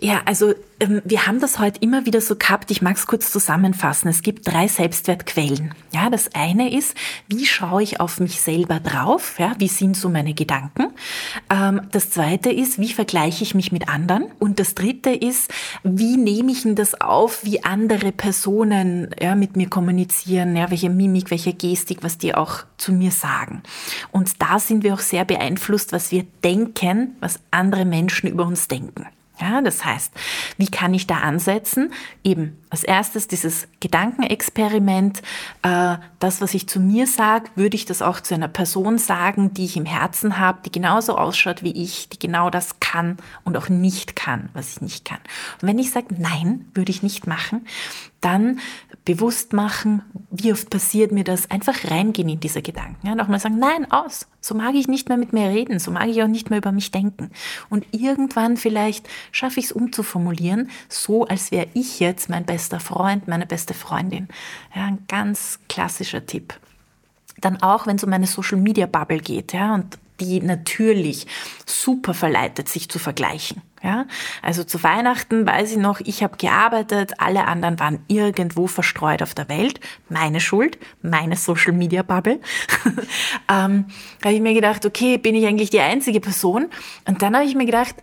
Ja, 0.01 0.23
also 0.27 0.55
ähm, 0.79 1.03
wir 1.05 1.27
haben 1.27 1.41
das 1.41 1.59
heute 1.59 1.81
immer 1.81 2.07
wieder 2.07 2.21
so 2.21 2.37
gehabt. 2.37 2.71
Ich 2.71 2.83
mag 2.83 2.97
es 2.97 3.09
kurz 3.09 3.33
zusammenfassen. 3.33 4.09
Es 4.09 4.23
gibt 4.23 4.47
drei 4.47 4.69
Selbstwertquellen. 4.69 5.75
Ja, 5.93 6.09
das 6.09 6.35
eine 6.35 6.73
ist, 6.73 6.95
wie 7.27 7.45
schaue 7.47 7.83
ich 7.83 7.99
auf 7.99 8.21
mich 8.21 8.41
selber 8.41 8.79
drauf? 8.79 9.41
Ja, 9.41 9.57
wie 9.59 9.67
sind 9.67 9.97
so 9.97 10.09
meine 10.09 10.35
Gedanken? 10.35 10.93
Ähm, 11.51 11.81
das 11.91 12.11
zweite 12.11 12.51
ist, 12.51 12.79
wie 12.79 12.93
vergleiche 12.93 13.43
ich 13.43 13.57
mich 13.57 13.73
mit 13.73 13.89
anderen? 13.89 14.27
Und 14.39 14.61
das 14.61 14.75
dritte 14.75 15.11
ist, 15.11 15.53
wie 15.83 16.17
nehme 16.17 16.53
ich 16.53 16.63
denn 16.63 16.77
das 16.77 17.01
auf, 17.01 17.45
wie 17.45 17.65
andere 17.65 18.13
Personen 18.13 19.11
ja, 19.21 19.35
mit 19.35 19.57
mir 19.57 19.69
kommunizieren? 19.69 20.55
Ja, 20.55 20.71
welche 20.71 20.91
Mimik, 20.91 21.33
welche 21.33 21.55
Gestik, 21.55 22.05
was 22.05 22.19
die 22.19 22.37
auch 22.37 22.65
zu 22.77 22.93
mir 22.93 23.11
sagen. 23.11 23.65
Und 24.13 24.41
da 24.41 24.61
sind 24.61 24.85
wir 24.85 24.95
auch 24.95 25.01
sehr 25.01 25.25
beeinflusst, 25.25 25.91
was 25.91 26.13
wir 26.13 26.25
denken, 26.45 27.17
was 27.19 27.41
andere 27.51 27.85
Menschen 27.85 28.31
über 28.31 28.47
uns 28.47 28.69
denken. 28.69 29.07
Ja, 29.41 29.61
das 29.61 29.85
heißt, 29.85 30.13
wie 30.57 30.69
kann 30.69 30.95
ich 30.95 31.07
da 31.07 31.19
ansetzen? 31.19 31.93
Eben 32.25 32.59
als 32.71 32.83
erstes 32.83 33.29
dieses 33.29 33.69
Gedankenexperiment. 33.79 35.23
Äh, 35.63 35.97
das, 36.19 36.41
was 36.41 36.55
ich 36.55 36.69
zu 36.69 36.81
mir 36.81 37.07
sage, 37.07 37.49
würde 37.55 37.77
ich 37.77 37.85
das 37.85 38.03
auch 38.03 38.21
zu 38.21 38.35
einer 38.35 38.49
Person 38.49 38.99
sagen, 38.99 39.55
die 39.55 39.65
ich 39.65 39.77
im 39.77 39.87
Herzen 39.87 40.39
habe, 40.39 40.59
die 40.65 40.73
genauso 40.73 41.17
ausschaut 41.17 41.63
wie 41.63 41.71
ich, 41.71 42.09
die 42.09 42.19
genau 42.19 42.51
das 42.51 42.81
kann 42.81 43.17
und 43.45 43.57
auch 43.57 43.69
nicht 43.69 44.17
kann, 44.17 44.49
was 44.55 44.73
ich 44.73 44.81
nicht 44.81 45.05
kann. 45.05 45.21
Und 45.63 45.69
wenn 45.69 45.79
ich 45.79 45.93
sage, 45.93 46.15
nein, 46.19 46.67
würde 46.75 46.91
ich 46.91 47.05
nicht 47.05 47.27
machen, 47.27 47.65
dann 48.21 48.61
bewusst 49.05 49.53
machen, 49.53 50.03
wie 50.31 50.53
oft 50.53 50.69
passiert 50.69 51.13
mir 51.13 51.25
das, 51.25 51.51
einfach 51.51 51.91
reingehen 51.91 52.29
in 52.29 52.41
diese 52.41 52.61
Gedanken. 52.61 53.07
Ja, 53.07 53.13
und 53.13 53.21
auch 53.21 53.29
mal 53.29 53.41
sagen, 53.41 53.59
nein, 53.59 53.91
aus. 53.91 54.27
So 54.41 54.55
mag 54.55 54.75
ich 54.75 54.87
nicht 54.87 55.09
mehr 55.09 55.17
mit 55.17 55.33
mir 55.33 55.49
reden, 55.49 55.79
so 55.79 55.91
mag 55.91 56.09
ich 56.09 56.23
auch 56.23 56.29
nicht 56.29 56.51
mehr 56.51 56.59
über 56.59 56.73
mich 56.73 56.91
denken. 56.91 57.31
Und 57.71 57.87
irgendwann 57.93 58.57
vielleicht 58.57 59.09
schaffe 59.33 59.61
ich 59.61 59.67
es 59.67 59.73
umzuformulieren, 59.73 60.71
so 60.89 61.27
als 61.27 61.51
wäre 61.51 61.69
ich 61.75 62.01
jetzt 62.01 62.29
mein 62.29 62.45
bester 62.45 62.81
Freund, 62.81 63.29
meine 63.29 63.47
beste 63.47 63.73
Freundin. 63.73 64.29
Ja, 64.75 64.87
ein 64.87 65.05
ganz 65.09 65.59
klassischer 65.69 66.27
Tipp. 66.27 66.55
Dann 67.41 67.63
auch, 67.63 67.87
wenn 67.87 67.97
es 67.97 68.05
um 68.05 68.13
eine 68.13 68.27
Social 68.27 68.59
Media 68.59 68.87
Bubble 68.87 69.21
geht, 69.21 69.53
ja, 69.53 69.75
und 69.75 69.99
die 70.21 70.41
natürlich 70.41 71.27
super 71.65 72.13
verleitet, 72.13 72.69
sich 72.69 72.89
zu 72.89 72.99
vergleichen. 72.99 73.63
Ja, 73.83 74.07
also 74.43 74.65
zu 74.65 74.83
Weihnachten 74.83 75.47
weiß 75.47 75.73
ich 75.73 75.79
noch, 75.79 76.01
ich 76.01 76.23
habe 76.23 76.37
gearbeitet, 76.37 77.13
alle 77.19 77.47
anderen 77.47 77.79
waren 77.79 78.01
irgendwo 78.09 78.67
verstreut 78.67 79.23
auf 79.23 79.35
der 79.35 79.49
Welt. 79.49 79.79
Meine 80.09 80.41
Schuld, 80.41 80.79
meine 81.01 81.37
Social 81.37 81.73
Media 81.73 82.03
Bubble. 82.03 82.41
ähm, 83.49 83.87
habe 84.25 84.35
ich 84.35 84.41
mir 84.41 84.55
gedacht, 84.55 84.85
okay, 84.85 85.17
bin 85.19 85.35
ich 85.35 85.47
eigentlich 85.47 85.71
die 85.71 85.81
einzige 85.81 86.21
Person? 86.21 86.67
Und 87.07 87.23
dann 87.23 87.37
habe 87.37 87.45
ich 87.45 87.55
mir 87.55 87.67
gedacht, 87.67 87.95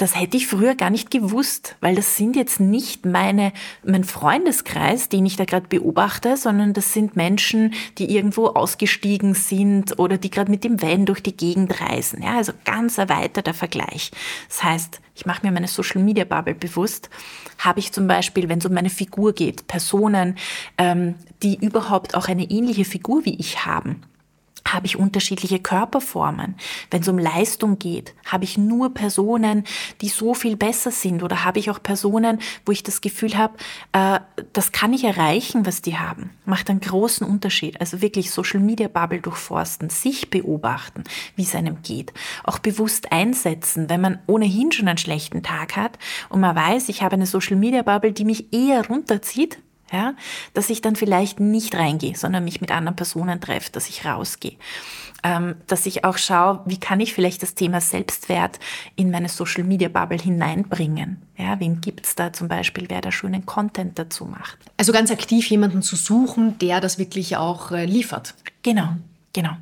das 0.00 0.18
hätte 0.18 0.38
ich 0.38 0.46
früher 0.46 0.74
gar 0.74 0.88
nicht 0.88 1.10
gewusst, 1.10 1.76
weil 1.80 1.94
das 1.94 2.16
sind 2.16 2.34
jetzt 2.34 2.58
nicht 2.58 3.04
meine, 3.04 3.52
mein 3.84 4.04
Freundeskreis, 4.04 5.10
den 5.10 5.26
ich 5.26 5.36
da 5.36 5.44
gerade 5.44 5.68
beobachte, 5.68 6.38
sondern 6.38 6.72
das 6.72 6.94
sind 6.94 7.16
Menschen, 7.16 7.74
die 7.98 8.14
irgendwo 8.14 8.46
ausgestiegen 8.46 9.34
sind 9.34 9.98
oder 9.98 10.16
die 10.16 10.30
gerade 10.30 10.50
mit 10.50 10.64
dem 10.64 10.80
Van 10.80 11.04
durch 11.04 11.22
die 11.22 11.36
Gegend 11.36 11.82
reisen. 11.82 12.22
Ja, 12.22 12.38
also 12.38 12.52
ganz 12.64 12.96
erweiterter 12.96 13.52
Vergleich. 13.52 14.10
Das 14.48 14.64
heißt, 14.64 15.00
ich 15.14 15.26
mache 15.26 15.44
mir 15.44 15.52
meine 15.52 15.68
Social 15.68 16.02
Media 16.02 16.24
Bubble 16.24 16.54
bewusst. 16.54 17.10
Habe 17.58 17.80
ich 17.80 17.92
zum 17.92 18.06
Beispiel, 18.06 18.48
wenn 18.48 18.60
es 18.60 18.66
um 18.66 18.72
meine 18.72 18.88
Figur 18.88 19.34
geht, 19.34 19.66
Personen, 19.66 20.38
ähm, 20.78 21.16
die 21.42 21.56
überhaupt 21.56 22.14
auch 22.14 22.28
eine 22.28 22.44
ähnliche 22.44 22.86
Figur 22.86 23.26
wie 23.26 23.34
ich 23.34 23.66
haben 23.66 24.02
habe 24.66 24.86
ich 24.86 24.96
unterschiedliche 24.96 25.58
Körperformen. 25.58 26.56
Wenn 26.90 27.02
es 27.02 27.08
um 27.08 27.18
Leistung 27.18 27.78
geht, 27.78 28.14
habe 28.24 28.44
ich 28.44 28.58
nur 28.58 28.94
Personen, 28.94 29.64
die 30.00 30.08
so 30.08 30.34
viel 30.34 30.56
besser 30.56 30.90
sind 30.90 31.22
oder 31.22 31.44
habe 31.44 31.58
ich 31.58 31.70
auch 31.70 31.82
Personen, 31.82 32.40
wo 32.64 32.72
ich 32.72 32.82
das 32.82 33.00
Gefühl 33.00 33.36
habe, 33.36 33.56
äh, 33.92 34.20
das 34.52 34.72
kann 34.72 34.92
ich 34.92 35.04
erreichen, 35.04 35.66
was 35.66 35.82
die 35.82 35.98
haben. 35.98 36.30
Macht 36.44 36.70
einen 36.70 36.80
großen 36.80 37.26
Unterschied. 37.26 37.80
Also 37.80 38.00
wirklich 38.02 38.30
Social 38.30 38.60
Media 38.60 38.88
Bubble 38.88 39.20
durchforsten, 39.20 39.90
sich 39.90 40.30
beobachten, 40.30 41.04
wie 41.36 41.42
es 41.42 41.54
einem 41.54 41.82
geht. 41.82 42.12
Auch 42.44 42.58
bewusst 42.58 43.12
einsetzen, 43.12 43.88
wenn 43.88 44.00
man 44.00 44.18
ohnehin 44.26 44.72
schon 44.72 44.88
einen 44.88 44.98
schlechten 44.98 45.42
Tag 45.42 45.76
hat 45.76 45.98
und 46.28 46.40
man 46.40 46.56
weiß, 46.56 46.88
ich 46.88 47.02
habe 47.02 47.14
eine 47.14 47.26
Social 47.26 47.56
Media 47.56 47.82
Bubble, 47.82 48.12
die 48.12 48.24
mich 48.24 48.52
eher 48.52 48.86
runterzieht, 48.86 49.58
ja, 49.92 50.14
dass 50.54 50.70
ich 50.70 50.80
dann 50.80 50.96
vielleicht 50.96 51.40
nicht 51.40 51.74
reingehe, 51.74 52.16
sondern 52.16 52.44
mich 52.44 52.60
mit 52.60 52.70
anderen 52.70 52.96
Personen 52.96 53.40
treffe, 53.40 53.72
dass 53.72 53.88
ich 53.88 54.04
rausgehe. 54.04 54.56
Ähm, 55.22 55.56
dass 55.66 55.84
ich 55.84 56.04
auch 56.04 56.16
schaue, 56.16 56.62
wie 56.64 56.80
kann 56.80 57.00
ich 57.00 57.12
vielleicht 57.12 57.42
das 57.42 57.54
Thema 57.54 57.80
Selbstwert 57.80 58.58
in 58.96 59.10
meine 59.10 59.28
Social 59.28 59.64
Media 59.64 59.88
Bubble 59.88 60.18
hineinbringen. 60.18 61.20
Ja, 61.36 61.60
wen 61.60 61.82
gibt's 61.82 62.14
da 62.14 62.32
zum 62.32 62.48
Beispiel, 62.48 62.86
wer 62.88 63.02
da 63.02 63.12
schönen 63.12 63.44
Content 63.44 63.98
dazu 63.98 64.24
macht? 64.24 64.58
Also 64.78 64.92
ganz 64.92 65.10
aktiv 65.10 65.46
jemanden 65.50 65.82
zu 65.82 65.96
suchen, 65.96 66.58
der 66.58 66.80
das 66.80 66.98
wirklich 66.98 67.36
auch 67.36 67.70
äh, 67.70 67.84
liefert. 67.84 68.34
Genau. 68.62 68.96
Genau. 69.32 69.52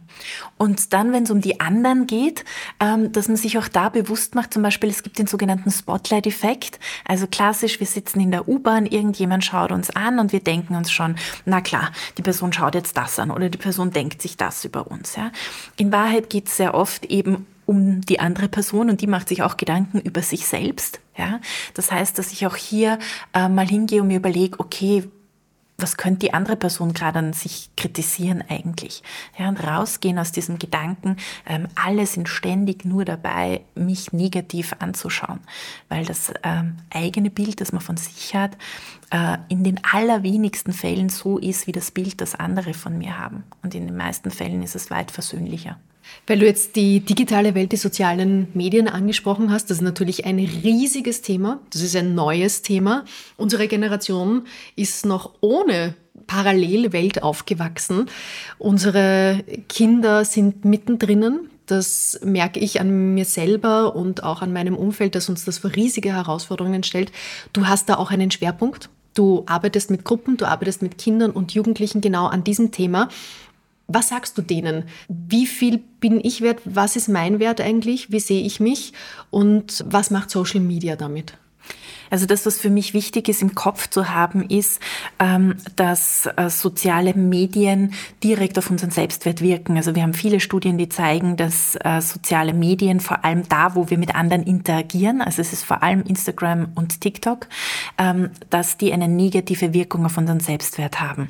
Und 0.57 0.95
dann, 0.95 1.13
wenn 1.13 1.25
es 1.25 1.31
um 1.31 1.43
die 1.43 1.61
anderen 1.61 2.07
geht, 2.07 2.45
ähm, 2.81 3.13
dass 3.13 3.29
man 3.29 3.37
sich 3.37 3.59
auch 3.59 3.69
da 3.69 3.91
bewusst 3.91 4.35
macht, 4.35 4.55
zum 4.55 4.63
Beispiel, 4.63 4.89
es 4.89 5.03
gibt 5.03 5.19
den 5.19 5.27
sogenannten 5.27 5.71
Spotlight-Effekt. 5.71 6.81
Also 7.07 7.27
klassisch, 7.27 7.79
wir 7.79 7.87
sitzen 7.87 8.21
in 8.21 8.31
der 8.31 8.49
U-Bahn, 8.49 8.87
irgendjemand 8.87 9.45
schaut 9.45 9.71
uns 9.71 9.91
an 9.91 10.19
und 10.19 10.33
wir 10.33 10.41
denken 10.41 10.75
uns 10.75 10.91
schon, 10.91 11.17
na 11.45 11.61
klar, 11.61 11.93
die 12.17 12.23
Person 12.23 12.53
schaut 12.53 12.75
jetzt 12.75 12.97
das 12.97 13.19
an 13.19 13.31
oder 13.31 13.51
die 13.51 13.59
Person 13.59 13.91
denkt 13.91 14.23
sich 14.23 14.39
das 14.39 14.65
über 14.65 14.91
uns. 14.91 15.17
Ja. 15.17 15.33
In 15.77 15.93
Wahrheit 15.93 16.31
geht 16.31 16.49
es 16.49 16.57
sehr 16.57 16.75
oft 16.75 17.05
eben 17.05 17.47
um 17.67 18.01
die 18.01 18.21
andere 18.21 18.49
Person 18.49 18.89
und 18.89 19.03
die 19.03 19.07
macht 19.07 19.29
sich 19.29 19.43
auch 19.43 19.59
Gedanken 19.59 20.01
über 20.01 20.23
sich 20.23 20.47
selbst. 20.47 21.01
Ja. 21.19 21.41
Das 21.75 21.93
heißt, 21.93 22.19
dass 22.19 22.33
ich 22.33 22.47
auch 22.47 22.57
hier 22.57 22.99
äh, 23.35 23.51
mal 23.51 23.69
hingehe 23.69 24.01
und 24.01 24.09
mir 24.09 24.17
überlege, 24.17 24.59
okay, 24.59 25.05
was 25.81 25.97
könnte 25.97 26.27
die 26.27 26.35
andere 26.35 26.57
Person 26.57 26.93
gerade 26.93 27.21
an 27.21 27.33
sich 27.33 27.71
kritisieren 27.77 28.43
eigentlich? 28.49 29.05
Ja, 29.39 29.49
und 29.49 29.63
rausgehen 29.63 30.19
aus 30.19 30.33
diesem 30.33 30.59
Gedanken, 30.59 31.17
ähm, 31.47 31.69
alle 31.77 32.05
sind 32.05 32.29
ständig 32.29 32.85
nur 32.85 33.05
dabei, 33.05 33.61
mich 33.77 34.13
negativ 34.13 34.75
anzuschauen, 34.81 35.39
weil 35.89 36.05
das 36.05 36.33
ähm, 36.43 36.79
eigene 36.91 37.31
Bild, 37.31 37.61
das 37.61 37.71
man 37.71 37.81
von 37.81 37.97
sich 37.97 38.35
hat, 38.35 38.57
äh, 39.11 39.39
in 39.49 39.63
den 39.63 39.81
allerwenigsten 39.85 40.73
Fällen 40.73 41.09
so 41.09 41.39
ist 41.39 41.69
wie 41.69 41.73
das 41.73 41.93
Bild, 41.93 42.21
das 42.21 42.35
andere 42.35 42.75
von 42.75 42.99
mir 42.99 43.17
haben. 43.17 43.45
Und 43.63 43.77
in 43.77 43.87
den 43.87 43.97
meisten 43.97 44.33
Fällen 44.33 44.65
ist 44.65 44.75
es 44.75 44.91
weit 44.91 45.13
versöhnlicher. 45.13 45.79
Weil 46.27 46.39
du 46.39 46.47
jetzt 46.47 46.77
die 46.77 47.01
digitale 47.01 47.55
Welt, 47.55 47.73
die 47.73 47.77
sozialen 47.77 48.49
Medien 48.55 48.89
angesprochen 48.89 49.51
hast, 49.51 49.71
das 49.71 49.79
ist 49.79 49.83
natürlich 49.83 50.27
ein 50.27 50.39
riesiges 50.39 51.23
Thema. 51.23 51.61
Das 51.71 51.83
ist 51.83 51.97
ein 51.97 52.15
neues 52.15 52.63
Thema. 52.63 53.05
Unsere 53.37 53.69
Generation 53.69 54.43
ist 54.77 55.07
noch 55.07 55.35
ohne 55.41 55.95
Parallelwelt 56.27 57.23
aufgewachsen. 57.23 58.07
Unsere 58.59 59.43
Kinder 59.69 60.25
sind 60.25 60.65
mittendrin. 60.65 61.49
Das 61.67 62.21
merke 62.23 62.61
ich 62.61 62.81
an 62.81 63.15
mir 63.15 63.25
selber 63.25 63.95
und 63.97 64.23
auch 64.23 64.43
an 64.43 64.53
meinem 64.53 64.77
Umfeld, 64.77 65.15
dass 65.15 65.29
uns 65.29 65.45
das 65.45 65.59
vor 65.59 65.75
riesige 65.75 66.15
Herausforderungen 66.15 66.83
stellt. 66.83 67.13
Du 67.53 67.67
hast 67.67 67.89
da 67.89 67.97
auch 67.97 68.11
einen 68.11 68.31
Schwerpunkt. 68.31 68.91
Du 69.15 69.43
arbeitest 69.47 69.91
mit 69.91 70.05
Gruppen, 70.05 70.37
du 70.37 70.45
arbeitest 70.45 70.81
mit 70.81 70.97
Kindern 70.97 71.33
und 71.33 71.53
Jugendlichen 71.53 72.01
genau 72.01 72.27
an 72.27 72.45
diesem 72.45 72.71
Thema. 72.71 73.09
Was 73.91 74.11
sagst 74.11 74.37
du 74.37 74.43
denen? 74.43 74.85
Wie 75.09 75.47
viel 75.47 75.79
bin 75.79 76.21
ich 76.23 76.43
wert? 76.43 76.61
Was 76.65 76.95
ist 76.95 77.09
mein 77.09 77.41
Wert 77.41 77.61
eigentlich? 77.61 78.13
Wie 78.13 78.21
sehe 78.21 78.45
ich 78.45 78.61
mich? 78.61 78.93
Und 79.31 79.83
was 79.89 80.11
macht 80.11 80.31
Social 80.31 80.61
Media 80.61 80.95
damit? 80.95 81.39
Also 82.11 82.27
das, 82.27 82.47
was 82.47 82.59
für 82.59 82.71
mich 82.71 82.95
wichtig 82.95 83.29
ist 83.29 83.43
im 83.43 83.55
Kopf 83.55 83.89
zu 83.89 84.11
haben, 84.11 84.43
ist, 84.49 84.81
ähm, 85.19 85.57
dass 85.77 86.27
äh, 86.37 86.51
soziale 86.51 87.15
Medien 87.15 87.95
direkt 88.23 88.59
auf 88.59 88.71
unseren 88.71 88.91
Selbstwert 88.91 89.41
wirken. 89.41 89.77
Also 89.77 89.95
wir 89.95 90.03
haben 90.03 90.15
viele 90.15 90.41
Studien, 90.41 90.79
die 90.79 90.89
zeigen, 90.89 91.37
dass 91.37 91.77
äh, 91.77 92.01
soziale 92.01 92.55
Medien 92.55 93.01
vor 93.01 93.25
allem 93.25 93.49
da, 93.49 93.75
wo 93.75 93.91
wir 93.91 93.99
mit 93.99 94.15
anderen 94.15 94.43
interagieren, 94.43 95.21
also 95.21 95.43
es 95.43 95.53
ist 95.53 95.65
vor 95.65 95.83
allem 95.83 96.03
Instagram 96.03 96.69
und 96.75 97.01
TikTok, 97.01 97.47
ähm, 97.99 98.31
dass 98.51 98.77
die 98.77 98.93
eine 98.93 99.09
negative 99.09 99.75
Wirkung 99.75 100.07
auf 100.07 100.17
unseren 100.17 100.41
Selbstwert 100.41 101.01
haben. 101.01 101.29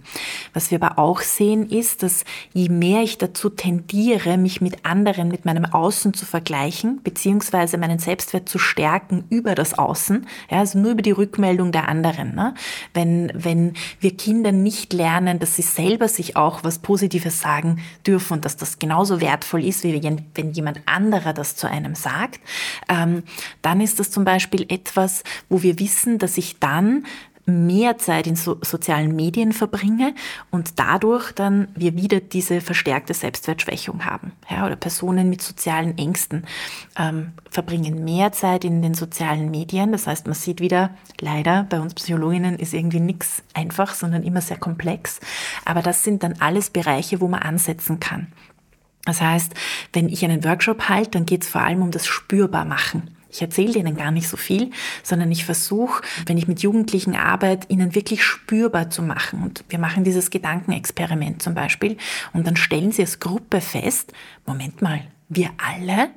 Was 0.54 0.70
wir 0.70 0.82
aber 0.82 0.98
auch 0.98 1.20
sehen, 1.20 1.68
ist, 1.68 2.02
dass 2.02 2.24
je 2.52 2.68
mehr 2.68 3.02
ich 3.02 3.18
dazu 3.18 3.50
tendiere, 3.50 4.36
mich 4.38 4.60
mit 4.60 4.84
anderen, 4.84 5.28
mit 5.28 5.44
meinem 5.44 5.64
Außen 5.64 6.14
zu 6.14 6.26
vergleichen, 6.26 7.00
beziehungsweise 7.02 7.78
meinen 7.78 7.98
Selbstwert 7.98 8.48
zu 8.48 8.58
stärken 8.58 9.24
über 9.30 9.54
das 9.54 9.78
Außen, 9.78 10.26
ja, 10.50 10.67
also 10.68 10.78
nur 10.78 10.92
über 10.92 11.02
die 11.02 11.12
Rückmeldung 11.12 11.72
der 11.72 11.88
anderen. 11.88 12.35
Ne? 12.35 12.54
Wenn, 12.92 13.33
wenn 13.35 13.74
wir 14.00 14.16
Kinder 14.16 14.52
nicht 14.52 14.92
lernen, 14.92 15.38
dass 15.38 15.57
sie 15.57 15.62
selber 15.62 16.09
sich 16.09 16.37
auch 16.37 16.62
was 16.62 16.78
Positives 16.78 17.40
sagen 17.40 17.81
dürfen 18.07 18.35
und 18.35 18.44
dass 18.44 18.57
das 18.57 18.78
genauso 18.78 19.20
wertvoll 19.20 19.64
ist, 19.64 19.85
wie 19.85 20.02
wenn 20.35 20.52
jemand 20.52 20.81
anderer 20.87 21.33
das 21.33 21.57
zu 21.57 21.68
einem 21.68 21.94
sagt, 21.94 22.40
ähm, 22.88 23.22
dann 23.62 23.81
ist 23.81 23.98
das 23.98 24.11
zum 24.11 24.24
Beispiel 24.24 24.66
etwas, 24.68 25.22
wo 25.48 25.62
wir 25.62 25.78
wissen, 25.78 26.18
dass 26.18 26.37
ich 26.37 26.59
dann 26.59 27.04
mehr 27.48 27.98
Zeit 27.98 28.26
in 28.26 28.37
so 28.37 28.58
sozialen 28.62 29.16
Medien 29.16 29.52
verbringe 29.52 30.14
und 30.50 30.78
dadurch 30.78 31.32
dann 31.32 31.68
wir 31.74 31.96
wieder 31.96 32.20
diese 32.20 32.61
verstärkte 32.61 33.14
Selbstwertschwächung 33.14 34.04
haben. 34.04 34.32
Ja, 34.50 34.66
oder 34.66 34.76
Personen 34.76 35.30
mit 35.30 35.42
sozialen 35.42 35.96
Ängsten 35.98 36.46
ähm, 36.98 37.32
verbringen 37.50 38.04
mehr 38.04 38.32
Zeit 38.32 38.64
in 38.64 38.82
den 38.82 38.94
sozialen 38.94 39.50
Medien. 39.50 39.92
Das 39.92 40.06
heißt, 40.06 40.26
man 40.26 40.34
sieht 40.34 40.61
wieder, 40.61 40.90
leider, 41.20 41.66
bei 41.68 41.80
uns 41.80 41.94
Psychologinnen 41.94 42.58
ist 42.58 42.74
irgendwie 42.74 43.00
nichts 43.00 43.42
einfach, 43.54 43.94
sondern 43.94 44.22
immer 44.22 44.42
sehr 44.42 44.58
komplex. 44.58 45.20
Aber 45.64 45.82
das 45.82 46.04
sind 46.04 46.22
dann 46.22 46.34
alles 46.40 46.70
Bereiche, 46.70 47.20
wo 47.20 47.28
man 47.28 47.40
ansetzen 47.40 47.98
kann. 47.98 48.28
Das 49.04 49.22
heißt, 49.22 49.54
wenn 49.94 50.11
ich 50.11 50.22
einen 50.22 50.44
Workshop 50.44 50.90
halte, 50.90 51.12
dann 51.12 51.24
geht 51.24 51.42
es 51.42 51.48
vor 51.48 51.62
allem 51.62 51.80
um 51.80 51.90
das 51.90 52.06
Spürbarmachen. 52.06 53.11
Ich 53.30 53.42
erzähle 53.42 53.72
denen 53.72 53.96
gar 53.96 54.10
nicht 54.10 54.28
so 54.28 54.36
viel, 54.36 54.70
sondern 55.02 55.30
ich 55.30 55.44
versuche, 55.44 56.02
wenn 56.26 56.38
ich 56.38 56.48
mit 56.48 56.60
Jugendlichen 56.60 57.14
arbeite, 57.14 57.68
ihnen 57.68 57.94
wirklich 57.94 58.22
spürbar 58.22 58.90
zu 58.90 59.02
machen. 59.02 59.42
Und 59.42 59.64
wir 59.68 59.78
machen 59.78 60.04
dieses 60.04 60.30
Gedankenexperiment 60.30 61.42
zum 61.42 61.54
Beispiel. 61.54 61.96
Und 62.32 62.46
dann 62.46 62.56
stellen 62.56 62.92
sie 62.92 63.02
als 63.02 63.20
Gruppe 63.20 63.60
fest, 63.60 64.12
Moment 64.46 64.80
mal, 64.80 65.02
wir 65.28 65.50
alle, 65.58 66.08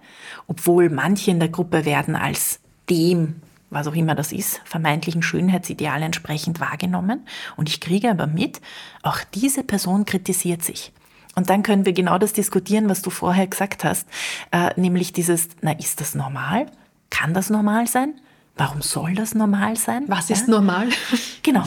obwohl 0.47 0.89
manche 0.89 1.31
in 1.31 1.39
der 1.39 1.49
Gruppe 1.49 1.85
werden 1.85 2.15
als 2.15 2.59
dem 2.89 3.41
was 3.71 3.87
auch 3.87 3.95
immer 3.95 4.15
das 4.15 4.33
ist, 4.33 4.61
vermeintlichen 4.65 5.23
Schönheitsideal 5.23 6.03
entsprechend 6.03 6.59
wahrgenommen. 6.59 7.25
Und 7.55 7.69
ich 7.69 7.79
kriege 7.79 8.11
aber 8.11 8.27
mit, 8.27 8.61
auch 9.01 9.19
diese 9.33 9.63
Person 9.63 10.05
kritisiert 10.05 10.61
sich. 10.61 10.91
Und 11.35 11.49
dann 11.49 11.63
können 11.63 11.85
wir 11.85 11.93
genau 11.93 12.17
das 12.17 12.33
diskutieren, 12.33 12.89
was 12.89 13.01
du 13.01 13.09
vorher 13.09 13.47
gesagt 13.47 13.85
hast, 13.85 14.07
äh, 14.51 14.69
nämlich 14.79 15.13
dieses, 15.13 15.47
na, 15.61 15.71
ist 15.71 16.01
das 16.01 16.13
normal? 16.13 16.65
Kann 17.11 17.35
das 17.35 17.51
normal 17.51 17.85
sein? 17.85 18.15
Warum 18.57 18.81
soll 18.81 19.13
das 19.13 19.35
normal 19.35 19.75
sein? 19.75 20.05
Was 20.07 20.31
ist 20.31 20.47
ja? 20.47 20.55
normal? 20.55 20.89
Genau. 21.43 21.63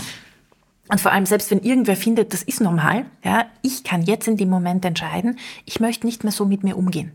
Und 0.89 1.01
vor 1.01 1.13
allem, 1.13 1.25
selbst 1.25 1.51
wenn 1.51 1.61
irgendwer 1.61 1.97
findet, 1.97 2.33
das 2.35 2.43
ist 2.43 2.61
normal, 2.61 3.07
ja, 3.25 3.47
ich 3.63 3.85
kann 3.85 4.03
jetzt 4.03 4.29
in 4.29 4.37
dem 4.37 4.51
Moment 4.51 4.85
entscheiden, 4.85 5.39
ich 5.65 5.81
möchte 5.81 6.07
nicht 6.07 6.25
mehr 6.25 6.33
so 6.33 6.45
mit 6.45 6.63
mir 6.63 6.77
umgehen. 6.77 7.13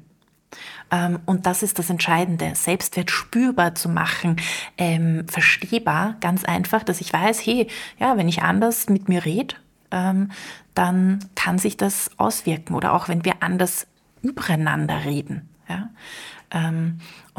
Ähm, 0.91 1.19
und 1.25 1.45
das 1.45 1.61
ist 1.61 1.77
das 1.77 1.89
Entscheidende, 1.89 2.53
Selbstwert 2.55 3.11
spürbar 3.11 3.75
zu 3.75 3.89
machen, 3.89 4.37
ähm, 4.77 5.27
verstehbar, 5.27 6.15
ganz 6.19 6.43
einfach, 6.43 6.83
dass 6.83 6.99
ich 6.99 7.13
weiß, 7.13 7.45
hey, 7.45 7.67
ja, 7.99 8.17
wenn 8.17 8.27
ich 8.27 8.41
anders 8.41 8.89
mit 8.89 9.07
mir 9.07 9.23
rede, 9.23 9.55
ähm, 9.91 10.31
dann 10.73 11.19
kann 11.35 11.59
sich 11.59 11.77
das 11.77 12.09
auswirken. 12.17 12.73
Oder 12.73 12.93
auch 12.93 13.07
wenn 13.07 13.23
wir 13.23 13.43
anders 13.43 13.87
übereinander 14.21 15.05
reden. 15.05 15.47
Ja? 15.67 15.89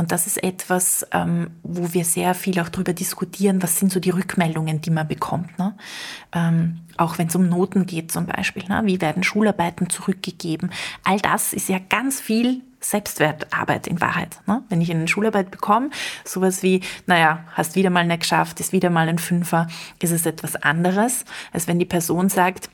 Und 0.01 0.13
das 0.13 0.27
ist 0.27 0.43
etwas, 0.43 1.07
ähm, 1.13 1.51
wo 1.63 1.93
wir 1.93 2.07
sehr 2.07 2.35
viel 2.35 2.59
auch 2.61 2.71
darüber 2.71 2.95
diskutieren, 2.95 3.63
was 3.63 3.79
sind 3.79 3.93
so 3.93 4.01
die 4.01 4.09
Rückmeldungen, 4.09 4.81
die 4.81 4.89
man 4.89 5.07
bekommt. 5.07 5.59
Ne? 5.59 5.75
Ähm, 6.33 6.79
auch 6.97 7.19
wenn 7.19 7.27
es 7.27 7.37
um 7.37 7.51
Noten 7.51 7.85
geht 7.85 8.11
zum 8.11 8.25
Beispiel. 8.25 8.65
Ne? 8.67 8.81
Wie 8.87 9.03
werden 9.03 9.23
Schularbeiten 9.23 9.91
zurückgegeben? 9.91 10.71
All 11.05 11.19
das 11.19 11.53
ist 11.53 11.69
ja 11.69 11.79
ganz 11.91 12.19
viel 12.19 12.63
Selbstwertarbeit 12.81 13.87
in 13.89 14.01
Wahrheit. 14.01 14.41
Ne? 14.47 14.63
Wenn 14.71 14.81
ich 14.81 14.91
eine 14.91 15.07
Schularbeit 15.07 15.51
bekomme, 15.51 15.91
sowas 16.25 16.63
wie, 16.63 16.81
naja, 17.05 17.45
hast 17.53 17.77
wieder 17.77 17.91
mal 17.91 18.07
nicht 18.07 18.21
geschafft, 18.21 18.59
ist 18.59 18.73
wieder 18.73 18.89
mal 18.89 19.07
ein 19.07 19.19
Fünfer, 19.19 19.69
ist 20.01 20.13
es 20.13 20.25
etwas 20.25 20.57
anderes, 20.57 21.27
als 21.53 21.69
wenn 21.69 21.79
die 21.79 21.85
Person 21.85 22.31
sagt, 22.31 22.71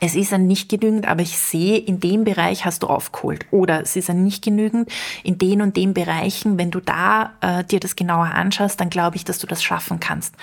es 0.00 0.14
ist 0.14 0.32
ein 0.32 0.46
nicht 0.46 0.68
genügend, 0.68 1.06
aber 1.06 1.22
ich 1.22 1.38
sehe, 1.38 1.78
in 1.78 2.00
dem 2.00 2.24
Bereich 2.24 2.64
hast 2.64 2.82
du 2.82 2.86
aufgeholt. 2.88 3.46
Oder 3.50 3.82
es 3.82 3.94
ist 3.94 4.10
ein 4.10 4.24
nicht 4.24 4.42
genügend, 4.42 4.90
in 5.22 5.38
den 5.38 5.62
und 5.62 5.76
den 5.76 5.94
Bereichen, 5.94 6.58
wenn 6.58 6.70
du 6.70 6.80
da 6.80 7.32
äh, 7.40 7.64
dir 7.64 7.78
das 7.78 7.94
genauer 7.94 8.26
anschaust, 8.26 8.80
dann 8.80 8.90
glaube 8.90 9.16
ich, 9.16 9.24
dass 9.24 9.38
du 9.38 9.46
das 9.46 9.62
schaffen 9.62 10.00
kannst. 10.00 10.34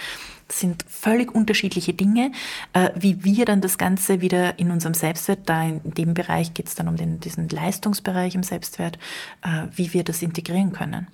Das 0.48 0.60
sind 0.60 0.84
völlig 0.88 1.34
unterschiedliche 1.34 1.94
Dinge, 1.94 2.32
äh, 2.74 2.90
wie 2.96 3.24
wir 3.24 3.46
dann 3.46 3.62
das 3.62 3.78
Ganze 3.78 4.22
wieder 4.22 4.58
in 4.58 4.72
unserem 4.72 4.96
Selbstwert, 4.96 5.42
da 5.46 5.64
in 5.64 5.82
dem 5.84 6.14
Bereich 6.16 6.54
geht 6.54 6.68
es 6.68 6.76
dann 6.76 6.88
um 6.88 6.96
den, 6.96 7.20
diesen 7.20 7.50
Leistungsbereich 7.50 8.36
im 8.36 8.44
Selbstwert, 8.44 8.98
äh, 9.44 9.68
wie 9.76 9.94
wir 9.94 10.04
das 10.04 10.22
integrieren 10.22 10.74
können. 10.74 11.08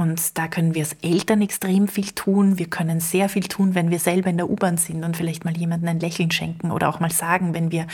Und 0.00 0.38
da 0.38 0.48
können 0.48 0.74
wir 0.74 0.80
als 0.80 0.94
Eltern 1.02 1.42
extrem 1.42 1.86
viel 1.86 2.12
tun. 2.12 2.58
Wir 2.58 2.70
können 2.70 3.00
sehr 3.00 3.28
viel 3.28 3.42
tun, 3.42 3.74
wenn 3.74 3.90
wir 3.90 3.98
selber 3.98 4.30
in 4.30 4.38
der 4.38 4.48
U-Bahn 4.48 4.78
sind 4.78 5.04
und 5.04 5.14
vielleicht 5.14 5.44
mal 5.44 5.54
jemandem 5.54 5.90
ein 5.90 6.00
Lächeln 6.00 6.30
schenken 6.30 6.70
oder 6.70 6.88
auch 6.88 7.00
mal 7.00 7.12
sagen, 7.12 7.52
wenn 7.52 7.70
wir 7.70 7.86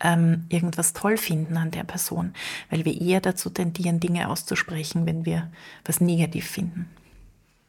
ähm, 0.00 0.44
irgendwas 0.50 0.92
toll 0.92 1.16
finden 1.16 1.56
an 1.56 1.70
der 1.70 1.84
Person, 1.84 2.34
weil 2.68 2.84
wir 2.84 3.00
eher 3.00 3.22
dazu 3.22 3.48
tendieren, 3.48 3.98
Dinge 3.98 4.28
auszusprechen, 4.28 5.06
wenn 5.06 5.24
wir 5.24 5.50
was 5.86 6.02
negativ 6.02 6.50
finden. 6.50 6.86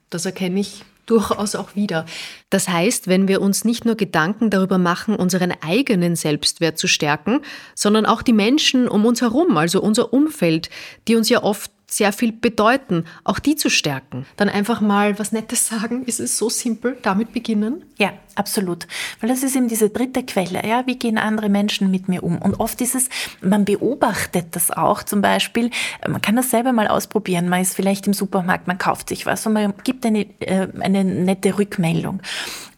Das 0.09 0.25
erkenne 0.25 0.59
ich 0.59 0.83
durchaus 1.05 1.55
auch 1.55 1.77
wieder. 1.77 2.05
Das 2.49 2.67
heißt, 2.67 3.07
wenn 3.07 3.29
wir 3.29 3.39
uns 3.39 3.63
nicht 3.63 3.85
nur 3.85 3.95
Gedanken 3.95 4.49
darüber 4.49 4.77
machen, 4.77 5.15
unseren 5.15 5.53
eigenen 5.61 6.17
Selbstwert 6.17 6.77
zu 6.77 6.89
stärken, 6.89 7.39
sondern 7.75 8.05
auch 8.05 8.23
die 8.23 8.33
Menschen 8.33 8.89
um 8.89 9.05
uns 9.05 9.21
herum, 9.21 9.55
also 9.55 9.81
unser 9.81 10.11
Umfeld, 10.11 10.69
die 11.07 11.15
uns 11.15 11.29
ja 11.29 11.41
oft 11.43 11.71
sehr 11.87 12.11
viel 12.13 12.31
bedeuten, 12.31 13.05
auch 13.23 13.39
die 13.39 13.55
zu 13.55 13.69
stärken. 13.69 14.25
Dann 14.37 14.49
einfach 14.49 14.81
mal 14.81 15.19
was 15.19 15.31
Nettes 15.31 15.67
sagen, 15.67 16.03
ist 16.05 16.19
es 16.19 16.37
so 16.37 16.49
simpel, 16.49 16.97
damit 17.01 17.33
beginnen? 17.33 17.85
Ja, 17.97 18.13
absolut. 18.35 18.87
Weil 19.19 19.29
das 19.29 19.43
ist 19.43 19.55
eben 19.55 19.67
diese 19.67 19.89
dritte 19.89 20.23
Quelle. 20.23 20.65
Ja, 20.67 20.85
wie 20.87 20.97
gehen 20.97 21.17
andere 21.17 21.49
Menschen 21.49 21.91
mit 21.91 22.07
mir 22.09 22.23
um? 22.23 22.37
Und 22.39 22.59
oft 22.59 22.81
ist 22.81 22.95
es, 22.95 23.09
man 23.41 23.65
beobachtet 23.65 24.47
das 24.51 24.71
auch 24.71 25.03
zum 25.03 25.21
Beispiel, 25.21 25.69
man 26.07 26.21
kann 26.21 26.35
das 26.35 26.49
selber 26.49 26.73
mal 26.73 26.87
ausprobieren. 26.87 27.49
Man 27.49 27.61
ist 27.61 27.75
vielleicht 27.75 28.07
im 28.07 28.13
Supermarkt, 28.13 28.67
man 28.67 28.77
kauft 28.77 29.09
sich 29.09 29.25
was 29.25 29.45
und 29.45 29.53
man 29.53 29.73
gibt 29.83 30.05
eine, 30.05 30.25
äh, 30.39 30.67
eine 30.79 31.03
nette 31.03 31.57
Rückmeldung. 31.57 32.21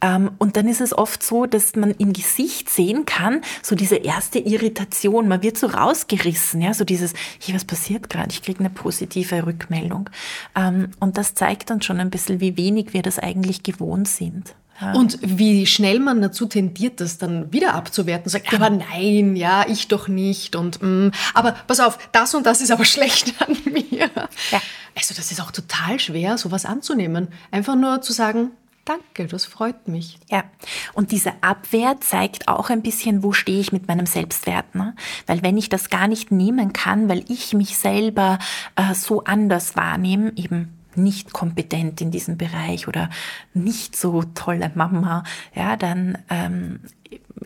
Ähm, 0.01 0.31
und 0.37 0.57
dann 0.57 0.67
ist 0.67 0.81
es 0.81 0.95
oft 0.95 1.23
so, 1.23 1.45
dass 1.45 1.75
man 1.75 1.91
im 1.91 2.13
Gesicht 2.13 2.69
sehen 2.69 3.05
kann, 3.05 3.41
so 3.63 3.75
diese 3.75 3.95
erste 3.95 4.39
Irritation. 4.39 5.27
Man 5.27 5.41
wird 5.41 5.57
so 5.57 5.67
rausgerissen, 5.67 6.61
ja, 6.61 6.73
so 6.73 6.83
dieses, 6.83 7.13
hier, 7.39 7.55
was 7.55 7.65
passiert 7.65 8.09
gerade? 8.09 8.29
Ich 8.29 8.43
kriege 8.43 8.59
eine 8.59 8.69
positive 8.97 9.45
Rückmeldung. 9.45 10.09
Ähm, 10.55 10.89
und 10.99 11.17
das 11.17 11.33
zeigt 11.33 11.69
dann 11.69 11.81
schon 11.81 11.99
ein 11.99 12.09
bisschen, 12.09 12.39
wie 12.39 12.57
wenig 12.57 12.93
wir 12.93 13.03
das 13.03 13.19
eigentlich 13.19 13.63
gewohnt 13.63 14.07
sind. 14.07 14.55
Und 14.93 15.17
wie 15.23 15.65
schnell 15.65 15.99
man 15.99 16.21
dazu 16.21 16.45
tendiert, 16.45 17.01
das 17.01 17.17
dann 17.17 17.51
wieder 17.51 17.73
abzuwerten, 17.73 18.29
sagt, 18.29 18.53
aber 18.53 18.69
nein, 18.69 19.35
ja, 19.35 19.65
ich 19.67 19.87
doch 19.87 20.07
nicht 20.07 20.55
und 20.55 20.79
mm, 20.83 21.09
aber 21.33 21.53
pass 21.65 21.79
auf, 21.79 21.97
das 22.11 22.35
und 22.35 22.45
das 22.45 22.61
ist 22.61 22.69
aber 22.69 22.85
schlecht 22.93 23.33
an 23.41 23.57
mir. 23.65 24.11
Ja. 24.51 24.61
Also 24.95 25.15
das 25.15 25.31
ist 25.31 25.41
auch 25.41 25.49
total 25.49 25.99
schwer, 25.99 26.37
sowas 26.37 26.65
anzunehmen. 26.65 27.29
Einfach 27.49 27.75
nur 27.75 28.03
zu 28.03 28.13
sagen, 28.13 28.51
Danke, 28.87 29.27
das 29.27 29.43
freut 29.43 29.89
mich. 29.89 30.17
Ja, 30.29 30.45
und 30.93 31.11
diese 31.11 31.33
Abwehr 31.41 31.99
zeigt 31.99 32.47
auch 32.47 32.69
ein 32.69 32.81
bisschen, 32.81 33.21
wo 33.21 33.33
stehe 33.33 33.59
ich 33.59 33.73
mit 33.73 33.89
meinem 33.89 34.05
Selbstwert. 34.05 34.75
Ne? 34.75 34.95
Weil 35.25 35.43
wenn 35.43 35.57
ich 35.57 35.67
das 35.67 35.89
gar 35.89 36.07
nicht 36.07 36.31
nehmen 36.31 36.71
kann, 36.71 37.09
weil 37.09 37.25
ich 37.27 37.53
mich 37.53 37.77
selber 37.77 38.39
äh, 38.77 38.93
so 38.93 39.25
anders 39.25 39.75
wahrnehme, 39.75 40.31
eben 40.37 40.76
nicht 40.97 41.33
kompetent 41.33 42.01
in 42.01 42.11
diesem 42.11 42.37
Bereich 42.37 42.87
oder 42.87 43.09
nicht 43.53 43.95
so 43.95 44.23
tolle 44.23 44.71
Mama, 44.75 45.23
ja, 45.53 45.75
dann 45.75 46.17
ähm, 46.29 46.79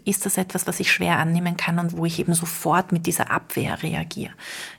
ist 0.05 0.25
das 0.25 0.37
etwas, 0.37 0.67
was 0.67 0.79
ich 0.79 0.91
schwer 0.91 1.19
annehmen 1.19 1.57
kann 1.57 1.77
und 1.77 1.97
wo 1.97 2.05
ich 2.05 2.19
eben 2.19 2.33
sofort 2.33 2.91
mit 2.91 3.05
dieser 3.05 3.29
Abwehr 3.29 3.83
reagiere. 3.83 4.33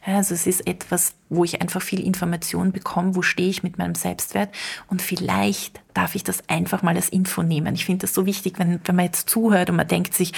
Ja, 0.07 0.17
also 0.17 0.35
es 0.35 0.47
ist 0.47 0.67
etwas, 0.67 1.15
wo 1.29 1.45
ich 1.45 1.61
einfach 1.61 1.83
viel 1.83 2.01
Information 2.01 2.73
bekomme, 2.73 3.15
wo 3.15 3.23
stehe 3.23 3.49
ich 3.49 3.63
mit 3.63 3.79
meinem 3.79 3.95
Selbstwert 3.95 4.51
und 4.89 5.03
vielleicht 5.03 5.81
darf 5.95 6.15
ich 6.15 6.25
das 6.25 6.49
einfach 6.49 6.83
mal 6.83 6.97
als 6.97 7.09
Info 7.09 7.43
nehmen. 7.43 7.75
Ich 7.75 7.85
finde 7.85 8.03
das 8.03 8.15
so 8.15 8.27
wichtig, 8.27 8.59
wenn, 8.59 8.81
wenn 8.85 8.97
man 8.97 9.05
jetzt 9.05 9.29
zuhört 9.29 9.71
und 9.71 9.77
man 9.77 9.89
denkt 9.89 10.15
sich, 10.15 10.33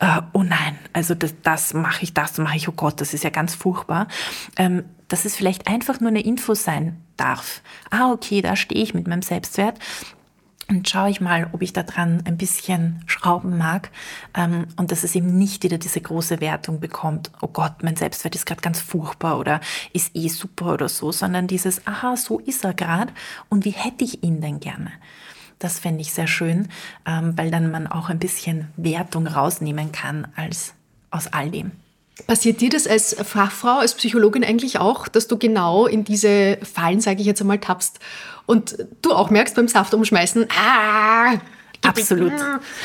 äh, 0.00 0.20
oh 0.32 0.42
nein, 0.42 0.78
also 0.92 1.14
das, 1.14 1.34
das 1.42 1.74
mache 1.74 2.02
ich, 2.02 2.12
das 2.12 2.38
mache 2.38 2.56
ich, 2.56 2.68
oh 2.68 2.72
Gott, 2.72 3.00
das 3.00 3.14
ist 3.14 3.24
ja 3.24 3.30
ganz 3.30 3.54
furchtbar. 3.54 4.08
Ähm, 4.56 4.84
dass 5.08 5.24
es 5.24 5.36
vielleicht 5.36 5.68
einfach 5.68 6.00
nur 6.00 6.10
eine 6.10 6.24
Info 6.24 6.54
sein 6.54 7.00
darf. 7.16 7.62
Ah, 7.90 8.12
okay, 8.12 8.42
da 8.42 8.56
stehe 8.56 8.82
ich 8.82 8.94
mit 8.94 9.06
meinem 9.06 9.22
Selbstwert 9.22 9.78
und 10.68 10.88
schaue 10.88 11.10
ich 11.10 11.20
mal, 11.20 11.48
ob 11.52 11.62
ich 11.62 11.72
da 11.72 11.82
dran 11.82 12.22
ein 12.24 12.36
bisschen 12.36 13.02
schrauben 13.06 13.56
mag 13.56 13.90
ähm, 14.34 14.66
und 14.76 14.90
dass 14.90 15.04
es 15.04 15.14
eben 15.14 15.38
nicht 15.38 15.62
wieder 15.62 15.78
diese 15.78 16.00
große 16.00 16.40
Wertung 16.40 16.80
bekommt, 16.80 17.30
oh 17.40 17.48
Gott, 17.48 17.82
mein 17.82 17.96
Selbstwert 17.96 18.34
ist 18.34 18.46
gerade 18.46 18.62
ganz 18.62 18.80
furchtbar 18.80 19.38
oder 19.38 19.60
ist 19.92 20.16
eh 20.16 20.28
super 20.28 20.74
oder 20.74 20.88
so, 20.88 21.12
sondern 21.12 21.46
dieses, 21.46 21.86
aha, 21.86 22.16
so 22.16 22.40
ist 22.40 22.64
er 22.64 22.74
gerade 22.74 23.12
und 23.48 23.64
wie 23.64 23.70
hätte 23.70 24.04
ich 24.04 24.22
ihn 24.22 24.40
denn 24.40 24.60
gerne? 24.60 24.90
Das 25.58 25.78
fände 25.78 26.02
ich 26.02 26.12
sehr 26.12 26.26
schön, 26.26 26.68
ähm, 27.06 27.38
weil 27.38 27.50
dann 27.50 27.70
man 27.70 27.86
auch 27.86 28.10
ein 28.10 28.18
bisschen 28.18 28.68
Wertung 28.76 29.26
rausnehmen 29.26 29.92
kann 29.92 30.28
als 30.36 30.74
aus 31.10 31.28
all 31.28 31.50
dem. 31.50 31.72
Passiert 32.26 32.60
dir 32.62 32.70
das 32.70 32.86
als 32.86 33.14
Fachfrau, 33.14 33.78
als 33.78 33.94
Psychologin 33.94 34.42
eigentlich 34.42 34.78
auch, 34.78 35.06
dass 35.06 35.28
du 35.28 35.36
genau 35.36 35.86
in 35.86 36.02
diese 36.02 36.58
Fallen, 36.62 37.00
sage 37.00 37.20
ich 37.20 37.26
jetzt 37.26 37.42
einmal, 37.42 37.58
tappst 37.58 37.98
und 38.46 38.86
du 39.02 39.12
auch 39.12 39.28
merkst 39.28 39.54
beim 39.54 39.68
Saft 39.68 39.92
umschmeißen, 39.92 40.46
ah, 40.50 41.34
Absolut, 41.82 42.32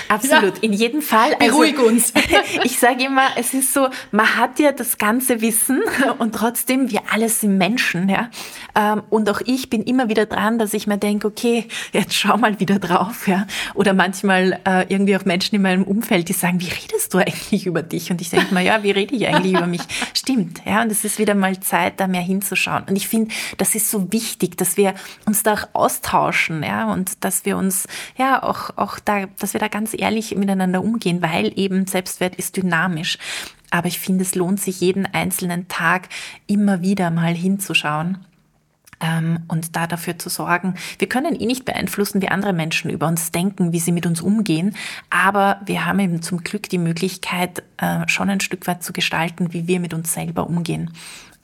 absolut. 0.07 0.55
Ja. 0.55 0.61
In 0.61 0.73
jedem 0.73 1.01
Fall. 1.01 1.33
Also, 1.39 1.57
Beruhig 1.57 1.79
uns. 1.79 2.13
ich 2.63 2.79
sage 2.79 3.05
immer, 3.05 3.27
es 3.37 3.53
ist 3.53 3.73
so, 3.73 3.87
man 4.11 4.37
hat 4.37 4.59
ja 4.59 4.71
das 4.71 4.97
ganze 4.97 5.41
Wissen 5.41 5.81
und 6.19 6.35
trotzdem, 6.35 6.91
wir 6.91 7.01
alle 7.11 7.29
sind 7.29 7.57
Menschen, 7.57 8.09
ja. 8.09 8.29
Ähm, 8.75 9.03
und 9.09 9.29
auch 9.29 9.41
ich 9.45 9.69
bin 9.69 9.83
immer 9.83 10.09
wieder 10.09 10.25
dran, 10.25 10.59
dass 10.59 10.73
ich 10.73 10.87
mir 10.87 10.97
denke, 10.97 11.27
okay, 11.27 11.67
jetzt 11.91 12.13
schau 12.13 12.37
mal 12.37 12.59
wieder 12.59 12.79
drauf, 12.79 13.27
ja. 13.27 13.47
Oder 13.73 13.93
manchmal 13.93 14.59
äh, 14.65 14.85
irgendwie 14.87 15.15
auch 15.15 15.25
Menschen 15.25 15.55
in 15.55 15.61
meinem 15.61 15.83
Umfeld, 15.83 16.29
die 16.29 16.33
sagen, 16.33 16.59
wie 16.61 16.69
redest 16.69 17.13
du 17.13 17.19
eigentlich 17.19 17.65
über 17.65 17.83
dich? 17.83 18.11
Und 18.11 18.21
ich 18.21 18.29
denke 18.29 18.53
mir, 18.53 18.61
ja, 18.61 18.83
wie 18.83 18.91
rede 18.91 19.15
ich 19.15 19.27
eigentlich 19.27 19.53
über 19.53 19.67
mich? 19.67 19.81
Stimmt, 20.13 20.61
ja. 20.65 20.81
Und 20.81 20.91
es 20.91 21.03
ist 21.03 21.19
wieder 21.19 21.35
mal 21.35 21.59
Zeit, 21.59 21.99
da 21.99 22.07
mehr 22.07 22.21
hinzuschauen. 22.21 22.83
Und 22.87 22.95
ich 22.95 23.07
finde, 23.07 23.33
das 23.57 23.75
ist 23.75 23.89
so 23.89 24.11
wichtig, 24.11 24.57
dass 24.57 24.77
wir 24.77 24.93
uns 25.25 25.43
da 25.43 25.53
auch 25.53 25.67
austauschen, 25.73 26.63
ja. 26.63 26.91
Und 26.91 27.23
dass 27.23 27.45
wir 27.45 27.57
uns, 27.57 27.87
ja, 28.17 28.41
auch, 28.43 28.71
auch 28.81 28.99
da, 28.99 29.25
dass 29.39 29.53
wir 29.53 29.59
da 29.59 29.67
ganz 29.67 29.95
ehrlich 29.97 30.35
miteinander 30.35 30.83
umgehen, 30.83 31.21
weil 31.21 31.57
eben 31.57 31.87
Selbstwert 31.87 32.35
ist 32.35 32.57
dynamisch. 32.57 33.17
Aber 33.69 33.87
ich 33.87 33.99
finde, 33.99 34.23
es 34.23 34.35
lohnt 34.35 34.59
sich 34.59 34.81
jeden 34.81 35.05
einzelnen 35.05 35.67
Tag 35.67 36.09
immer 36.47 36.81
wieder 36.81 37.09
mal 37.09 37.33
hinzuschauen 37.33 38.25
ähm, 39.01 39.39
und 39.47 39.75
da 39.75 39.87
dafür 39.87 40.17
zu 40.17 40.29
sorgen. 40.29 40.75
Wir 40.99 41.09
können 41.09 41.39
eh 41.39 41.45
nicht 41.45 41.65
beeinflussen, 41.65 42.21
wie 42.21 42.27
andere 42.27 42.53
Menschen 42.53 42.91
über 42.91 43.07
uns 43.07 43.31
denken, 43.31 43.73
wie 43.73 43.79
sie 43.79 43.91
mit 43.91 44.05
uns 44.05 44.21
umgehen, 44.21 44.75
aber 45.09 45.61
wir 45.65 45.85
haben 45.85 45.99
eben 45.99 46.21
zum 46.21 46.43
Glück 46.43 46.69
die 46.69 46.77
Möglichkeit, 46.77 47.63
äh, 47.77 48.07
schon 48.07 48.29
ein 48.29 48.41
Stück 48.41 48.67
weit 48.67 48.83
zu 48.83 48.93
gestalten, 48.93 49.53
wie 49.53 49.67
wir 49.67 49.79
mit 49.79 49.93
uns 49.93 50.13
selber 50.13 50.47
umgehen. 50.47 50.91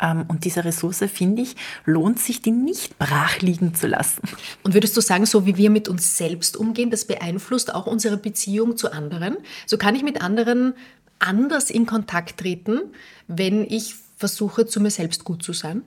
Ähm, 0.02 0.26
und 0.28 0.46
diese 0.46 0.66
Ressource, 0.66 1.04
finde 1.12 1.42
ich, 1.42 1.56
lohnt 1.86 2.20
sich, 2.20 2.42
die 2.42 2.52
nicht 2.52 2.98
brach 2.98 3.40
liegen 3.40 3.74
zu 3.74 3.88
lassen. 3.88 4.22
Und 4.64 4.74
würdest 4.74 4.96
du 4.98 5.02
sagen, 5.02 5.26
so 5.26 5.46
wie 5.46 5.58
wir 5.58 5.70
mit 5.70 5.88
uns 5.88 6.18
selbst 6.18 6.58
umgehen, 6.58 6.90
das 6.92 7.06
beeinflusst 7.06 7.74
auch 7.74 7.86
unsere 7.86 8.18
Beziehung 8.18 8.78
zu 8.78 8.92
anderen? 8.92 9.38
So 9.66 9.78
kann 9.78 9.96
ich 9.96 10.04
mit 10.04 10.22
anderen 10.22 10.74
anders 11.20 11.70
in 11.70 11.86
Kontakt 11.86 12.40
treten, 12.40 12.80
wenn 13.28 13.64
ich 13.64 13.96
versuche, 14.18 14.66
zu 14.66 14.80
mir 14.80 14.92
selbst 14.92 15.24
gut 15.24 15.44
zu 15.44 15.54
sein? 15.54 15.84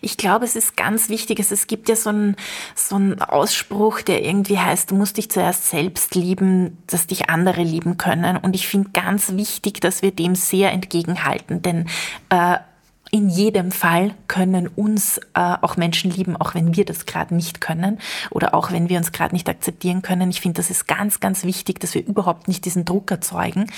Ich 0.00 0.16
glaube, 0.16 0.44
es 0.44 0.56
ist 0.56 0.76
ganz 0.76 1.08
wichtig. 1.08 1.38
Es 1.38 1.66
gibt 1.66 1.88
ja 1.88 1.94
so 1.94 2.10
einen, 2.10 2.36
so 2.74 2.96
einen 2.96 3.20
Ausspruch, 3.20 4.00
der 4.00 4.24
irgendwie 4.24 4.58
heißt, 4.58 4.90
du 4.90 4.96
musst 4.96 5.16
dich 5.16 5.30
zuerst 5.30 5.70
selbst 5.70 6.14
lieben, 6.16 6.78
dass 6.88 7.06
dich 7.06 7.30
andere 7.30 7.62
lieben 7.62 7.96
können. 7.96 8.36
Und 8.36 8.56
ich 8.56 8.66
finde 8.66 8.90
ganz 8.90 9.32
wichtig, 9.34 9.80
dass 9.80 10.02
wir 10.02 10.10
dem 10.10 10.34
sehr 10.34 10.72
entgegenhalten. 10.72 11.62
Denn 11.62 11.88
äh, 12.30 12.56
in 13.14 13.28
jedem 13.28 13.70
Fall 13.70 14.12
können 14.26 14.66
uns 14.66 15.18
äh, 15.34 15.54
auch 15.60 15.76
Menschen 15.76 16.10
lieben, 16.10 16.36
auch 16.36 16.56
wenn 16.56 16.74
wir 16.74 16.84
das 16.84 17.06
gerade 17.06 17.32
nicht 17.32 17.60
können 17.60 18.00
oder 18.30 18.54
auch 18.54 18.72
wenn 18.72 18.88
wir 18.88 18.98
uns 18.98 19.12
gerade 19.12 19.32
nicht 19.36 19.48
akzeptieren 19.48 20.02
können. 20.02 20.30
Ich 20.30 20.40
finde, 20.40 20.56
das 20.56 20.68
ist 20.68 20.88
ganz, 20.88 21.20
ganz 21.20 21.44
wichtig, 21.44 21.78
dass 21.78 21.94
wir 21.94 22.04
überhaupt 22.04 22.48
nicht 22.48 22.64
diesen 22.64 22.84
Druck 22.84 23.12
erzeugen. 23.12 23.70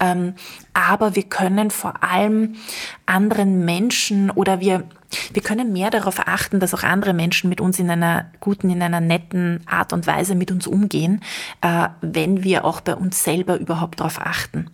Ähm, 0.00 0.32
aber 0.72 1.14
wir 1.16 1.24
können 1.24 1.70
vor 1.70 2.02
allem 2.02 2.54
anderen 3.04 3.66
Menschen 3.66 4.30
oder 4.30 4.60
wir 4.60 4.84
wir 5.32 5.42
können 5.42 5.72
mehr 5.72 5.90
darauf 5.90 6.26
achten, 6.26 6.60
dass 6.60 6.74
auch 6.74 6.82
andere 6.82 7.14
Menschen 7.14 7.48
mit 7.48 7.60
uns 7.60 7.78
in 7.78 7.90
einer 7.90 8.30
guten, 8.40 8.70
in 8.70 8.82
einer 8.82 9.00
netten 9.00 9.60
Art 9.66 9.92
und 9.92 10.06
Weise 10.06 10.34
mit 10.34 10.50
uns 10.50 10.66
umgehen, 10.66 11.22
äh, 11.60 11.88
wenn 12.00 12.44
wir 12.44 12.64
auch 12.64 12.80
bei 12.80 12.94
uns 12.94 13.24
selber 13.24 13.58
überhaupt 13.58 14.00
darauf 14.00 14.20
achten. 14.20 14.70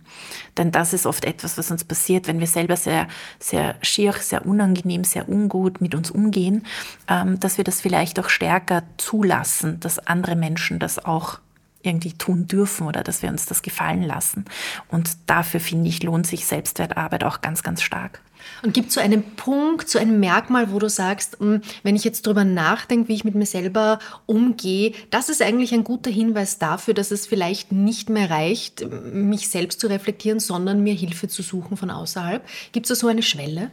Denn 0.57 0.71
das 0.71 0.93
ist 0.93 1.05
oft 1.05 1.25
etwas, 1.25 1.57
was 1.57 1.71
uns 1.71 1.83
passiert, 1.83 2.27
wenn 2.27 2.39
wir 2.39 2.47
selber 2.47 2.75
sehr, 2.75 3.07
sehr 3.39 3.75
schier, 3.81 4.13
sehr 4.13 4.45
unangenehm, 4.45 5.03
sehr 5.03 5.29
ungut 5.29 5.81
mit 5.81 5.95
uns 5.95 6.11
umgehen, 6.11 6.65
ähm, 7.07 7.39
dass 7.39 7.57
wir 7.57 7.63
das 7.63 7.81
vielleicht 7.81 8.19
auch 8.19 8.29
stärker 8.29 8.83
zulassen, 8.97 9.79
dass 9.79 9.99
andere 9.99 10.35
Menschen 10.35 10.79
das 10.79 11.03
auch 11.03 11.39
irgendwie 11.81 12.13
tun 12.13 12.47
dürfen 12.47 12.87
oder 12.87 13.03
dass 13.03 13.21
wir 13.21 13.29
uns 13.29 13.45
das 13.45 13.61
gefallen 13.61 14.01
lassen. 14.01 14.45
Und 14.89 15.17
dafür 15.27 15.59
finde 15.59 15.87
ich, 15.87 16.03
lohnt 16.03 16.25
sich 16.27 16.45
Selbstwertarbeit 16.45 17.23
auch 17.23 17.41
ganz, 17.41 17.63
ganz 17.63 17.81
stark. 17.81 18.21
Und 18.63 18.73
gibt 18.73 18.89
es 18.89 18.95
so 18.95 19.01
einen 19.01 19.23
Punkt, 19.35 19.89
so 19.89 19.99
ein 19.99 20.19
Merkmal, 20.19 20.71
wo 20.71 20.79
du 20.79 20.89
sagst, 20.89 21.37
hm, 21.39 21.61
wenn 21.83 21.95
ich 21.95 22.03
jetzt 22.03 22.25
darüber 22.25 22.43
nachdenke, 22.43 23.09
wie 23.09 23.15
ich 23.15 23.23
mit 23.23 23.35
mir 23.35 23.45
selber 23.45 23.99
umgehe, 24.25 24.93
das 25.09 25.29
ist 25.29 25.41
eigentlich 25.41 25.73
ein 25.73 25.83
guter 25.83 26.11
Hinweis 26.11 26.59
dafür, 26.59 26.93
dass 26.93 27.11
es 27.11 27.27
vielleicht 27.27 27.71
nicht 27.71 28.09
mehr 28.09 28.29
reicht, 28.29 28.85
mich 29.13 29.49
selbst 29.49 29.79
zu 29.79 29.87
reflektieren, 29.87 30.39
sondern 30.39 30.83
mir 30.83 30.93
Hilfe 30.93 31.27
zu 31.27 31.41
suchen 31.41 31.77
von 31.77 31.89
außerhalb. 31.89 32.43
Gibt 32.71 32.85
es 32.85 32.89
da 32.89 32.95
so 32.95 33.07
eine 33.07 33.23
Schwelle? 33.23 33.71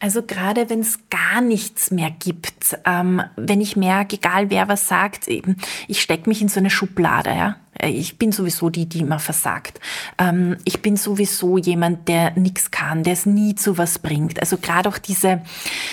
Also 0.00 0.22
gerade 0.22 0.70
wenn 0.70 0.80
es 0.80 0.98
gar 1.10 1.42
nichts 1.42 1.90
mehr 1.90 2.10
gibt, 2.10 2.78
ähm, 2.86 3.22
wenn 3.36 3.60
ich 3.60 3.76
merke, 3.76 4.16
egal 4.16 4.48
wer 4.48 4.66
was 4.66 4.88
sagt, 4.88 5.28
eben, 5.28 5.56
ich 5.88 6.00
stecke 6.00 6.28
mich 6.28 6.40
in 6.40 6.48
so 6.48 6.58
eine 6.58 6.70
Schublade, 6.70 7.30
ja. 7.30 7.56
Ich 7.82 8.18
bin 8.18 8.32
sowieso 8.32 8.70
die, 8.70 8.86
die 8.86 9.00
immer 9.00 9.18
versagt. 9.18 9.80
Ähm, 10.18 10.56
ich 10.64 10.82
bin 10.82 10.96
sowieso 10.96 11.58
jemand, 11.58 12.08
der 12.08 12.32
nichts 12.32 12.70
kann, 12.70 13.02
der 13.04 13.14
es 13.14 13.26
nie 13.26 13.54
zu 13.54 13.78
was 13.78 13.98
bringt. 13.98 14.40
Also 14.40 14.58
gerade 14.58 14.88
auch 14.88 14.98
diese 14.98 15.42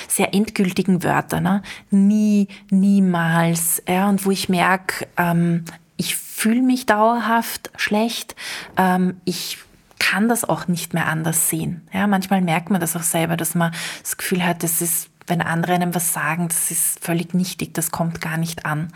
sehr 0.07 0.33
endgültigen 0.33 1.03
Wörter, 1.03 1.41
ne? 1.41 1.61
nie, 1.89 2.47
niemals, 2.69 3.81
ja, 3.87 4.09
und 4.09 4.25
wo 4.25 4.31
ich 4.31 4.49
merke, 4.49 5.07
ähm, 5.17 5.65
ich 5.97 6.15
fühle 6.15 6.61
mich 6.61 6.85
dauerhaft 6.85 7.71
schlecht, 7.75 8.35
ähm, 8.77 9.19
ich 9.25 9.57
kann 9.99 10.29
das 10.29 10.45
auch 10.45 10.67
nicht 10.67 10.93
mehr 10.93 11.07
anders 11.07 11.49
sehen. 11.49 11.81
Ja, 11.93 12.07
manchmal 12.07 12.41
merkt 12.41 12.69
man 12.69 12.79
das 12.79 12.95
auch 12.95 13.03
selber, 13.03 13.35
dass 13.37 13.55
man 13.55 13.73
das 14.01 14.17
Gefühl 14.17 14.45
hat, 14.45 14.63
das 14.63 14.81
ist, 14.81 15.09
wenn 15.25 15.41
andere 15.41 15.73
einem 15.73 15.95
was 15.95 16.13
sagen, 16.13 16.47
das 16.47 16.71
ist 16.71 17.03
völlig 17.03 17.33
nichtig, 17.33 17.73
das 17.73 17.91
kommt 17.91 18.21
gar 18.21 18.37
nicht 18.37 18.65
an. 18.65 18.93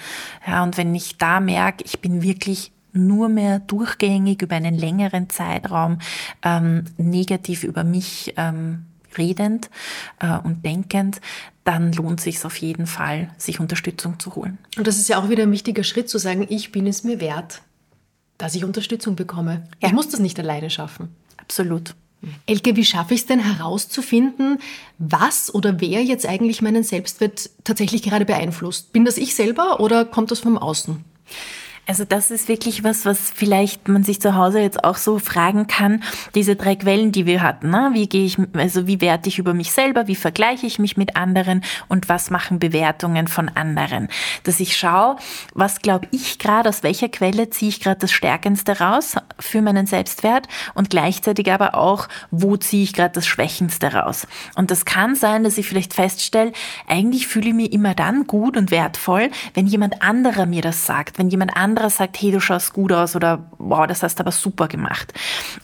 Ja, 0.47 0.63
und 0.63 0.77
wenn 0.77 0.93
ich 0.93 1.17
da 1.17 1.39
merke, 1.39 1.83
ich 1.83 1.99
bin 1.99 2.21
wirklich 2.21 2.71
nur 2.93 3.29
mehr 3.29 3.59
durchgängig 3.59 4.41
über 4.41 4.55
einen 4.55 4.77
längeren 4.77 5.29
Zeitraum 5.29 5.99
ähm, 6.43 6.85
negativ 6.97 7.63
über 7.63 7.83
mich 7.83 8.33
ähm, 8.37 8.85
redend 9.17 9.69
äh, 10.19 10.37
und 10.37 10.65
denkend, 10.65 11.21
dann 11.63 11.91
lohnt 11.93 12.21
sich 12.21 12.43
auf 12.45 12.57
jeden 12.57 12.87
Fall, 12.87 13.29
sich 13.37 13.59
Unterstützung 13.59 14.19
zu 14.19 14.35
holen. 14.35 14.57
Und 14.77 14.87
das 14.87 14.97
ist 14.97 15.09
ja 15.09 15.19
auch 15.19 15.29
wieder 15.29 15.43
ein 15.43 15.51
wichtiger 15.51 15.83
Schritt 15.83 16.09
zu 16.09 16.17
sagen, 16.17 16.45
ich 16.49 16.71
bin 16.71 16.87
es 16.87 17.03
mir 17.03 17.19
wert 17.19 17.61
dass 18.41 18.55
ich 18.55 18.65
Unterstützung 18.65 19.15
bekomme. 19.15 19.67
Ja. 19.81 19.89
Ich 19.89 19.93
muss 19.93 20.09
das 20.09 20.19
nicht 20.19 20.39
alleine 20.39 20.69
schaffen. 20.69 21.15
Absolut. 21.37 21.95
Elke, 22.45 22.75
wie 22.75 22.85
schaffe 22.85 23.13
ich 23.13 23.21
es 23.21 23.25
denn 23.25 23.39
herauszufinden, 23.39 24.59
was 24.99 25.53
oder 25.53 25.79
wer 25.79 26.03
jetzt 26.03 26.25
eigentlich 26.27 26.61
meinen 26.61 26.83
Selbstwert 26.83 27.49
tatsächlich 27.63 28.03
gerade 28.03 28.25
beeinflusst? 28.25 28.93
Bin 28.93 29.05
das 29.05 29.17
ich 29.17 29.33
selber 29.35 29.79
oder 29.79 30.05
kommt 30.05 30.29
das 30.31 30.39
vom 30.39 30.57
Außen? 30.57 31.03
Also 31.88 32.05
das 32.05 32.29
ist 32.29 32.47
wirklich 32.47 32.84
was, 32.84 33.05
was 33.05 33.32
vielleicht 33.32 33.88
man 33.88 34.03
sich 34.03 34.21
zu 34.21 34.36
Hause 34.36 34.59
jetzt 34.59 34.84
auch 34.84 34.97
so 34.97 35.17
fragen 35.17 35.65
kann. 35.65 36.03
Diese 36.36 36.55
drei 36.55 36.75
Quellen, 36.75 37.11
die 37.11 37.25
wir 37.25 37.41
hatten, 37.41 37.71
ne? 37.71 37.89
wie 37.93 38.07
gehe 38.07 38.23
ich, 38.23 38.38
also 38.53 38.86
wie 38.86 39.01
werte 39.01 39.29
ich 39.29 39.39
über 39.39 39.55
mich 39.55 39.71
selber, 39.71 40.07
wie 40.07 40.15
vergleiche 40.15 40.67
ich 40.67 40.77
mich 40.77 40.95
mit 40.95 41.15
anderen 41.15 41.63
und 41.89 42.07
was 42.07 42.29
machen 42.29 42.59
Bewertungen 42.59 43.27
von 43.27 43.49
anderen. 43.49 44.09
Dass 44.43 44.59
ich 44.59 44.77
schaue, 44.77 45.15
was 45.55 45.82
glaube 45.82 46.07
ich 46.11 46.38
gerade, 46.38 46.69
aus 46.69 46.84
welcher 46.84 47.09
Quelle 47.09 47.49
ziehe 47.49 47.69
ich 47.69 47.79
gerade 47.79 47.99
das 47.99 48.11
Stärkendste 48.11 48.79
raus 48.79 49.15
für 49.39 49.63
meinen 49.63 49.88
Selbstwert 49.88 50.47
und 50.75 50.91
gleichzeitig 50.91 51.51
aber 51.51 51.73
auch, 51.73 52.07
wo 52.29 52.57
ziehe 52.57 52.84
ich 52.84 52.93
gerade 52.93 53.15
das 53.15 53.25
Schwächendste 53.25 53.93
raus. 53.93 54.27
Und 54.55 54.69
das 54.69 54.86
kann 54.86 55.15
sein, 55.15 55.43
dass 55.43 55.57
ich 55.57 55.67
vielleicht 55.67 55.95
feststelle, 55.95 56.53
eigentlich 56.88 57.27
fühle 57.27 57.49
ich 57.49 57.55
mich 57.55 57.73
immer 57.73 57.95
dann 57.95 58.27
gut 58.27 58.55
und 58.55 58.69
wertvoll, 58.69 59.32
wenn 59.55 59.65
jemand 59.65 60.03
anderer 60.03 60.45
mir 60.45 60.61
das 60.61 60.86
sagt, 60.86 61.17
wenn 61.17 61.29
jemand 61.29 61.57
anderer 61.57 61.70
sagt, 61.89 62.22
hey, 62.22 62.32
du 62.32 62.39
schaust 62.39 62.74
gut 62.74 62.91
aus 62.91 63.15
oder 63.15 63.51
wow, 63.57 63.88
das 63.88 64.03
hast 64.03 64.19
du 64.19 64.24
aber 64.24 64.32
super 64.32 64.67
gemacht. 64.67 65.13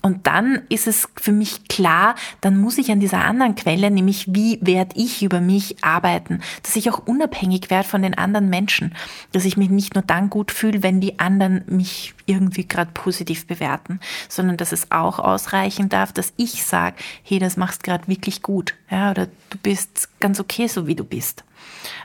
Und 0.01 0.27
dann 0.27 0.61
ist 0.69 0.87
es 0.87 1.09
für 1.15 1.31
mich 1.31 1.67
klar, 1.67 2.15
dann 2.41 2.57
muss 2.57 2.77
ich 2.77 2.91
an 2.91 2.99
dieser 2.99 3.23
anderen 3.23 3.55
Quelle, 3.55 3.91
nämlich 3.91 4.33
wie 4.33 4.59
werde 4.61 4.95
ich 4.95 5.23
über 5.23 5.41
mich 5.41 5.83
arbeiten, 5.83 6.41
dass 6.63 6.75
ich 6.75 6.89
auch 6.89 6.99
unabhängig 7.05 7.69
werde 7.69 7.87
von 7.87 8.01
den 8.01 8.17
anderen 8.17 8.49
Menschen, 8.49 8.95
dass 9.31 9.45
ich 9.45 9.57
mich 9.57 9.69
nicht 9.69 9.95
nur 9.95 10.03
dann 10.03 10.29
gut 10.29 10.51
fühle, 10.51 10.83
wenn 10.83 11.01
die 11.01 11.19
anderen 11.19 11.63
mich 11.67 12.13
irgendwie 12.25 12.67
gerade 12.67 12.91
positiv 12.93 13.47
bewerten, 13.47 13.99
sondern 14.29 14.57
dass 14.57 14.71
es 14.71 14.91
auch 14.91 15.19
ausreichen 15.19 15.89
darf, 15.89 16.11
dass 16.11 16.33
ich 16.37 16.63
sage, 16.65 16.97
hey, 17.23 17.39
das 17.39 17.57
machst 17.57 17.83
gerade 17.83 18.07
wirklich 18.07 18.41
gut, 18.41 18.75
ja, 18.89 19.11
oder 19.11 19.27
du 19.49 19.57
bist 19.63 20.09
ganz 20.19 20.39
okay, 20.39 20.67
so 20.67 20.87
wie 20.87 20.95
du 20.95 21.03
bist. 21.03 21.43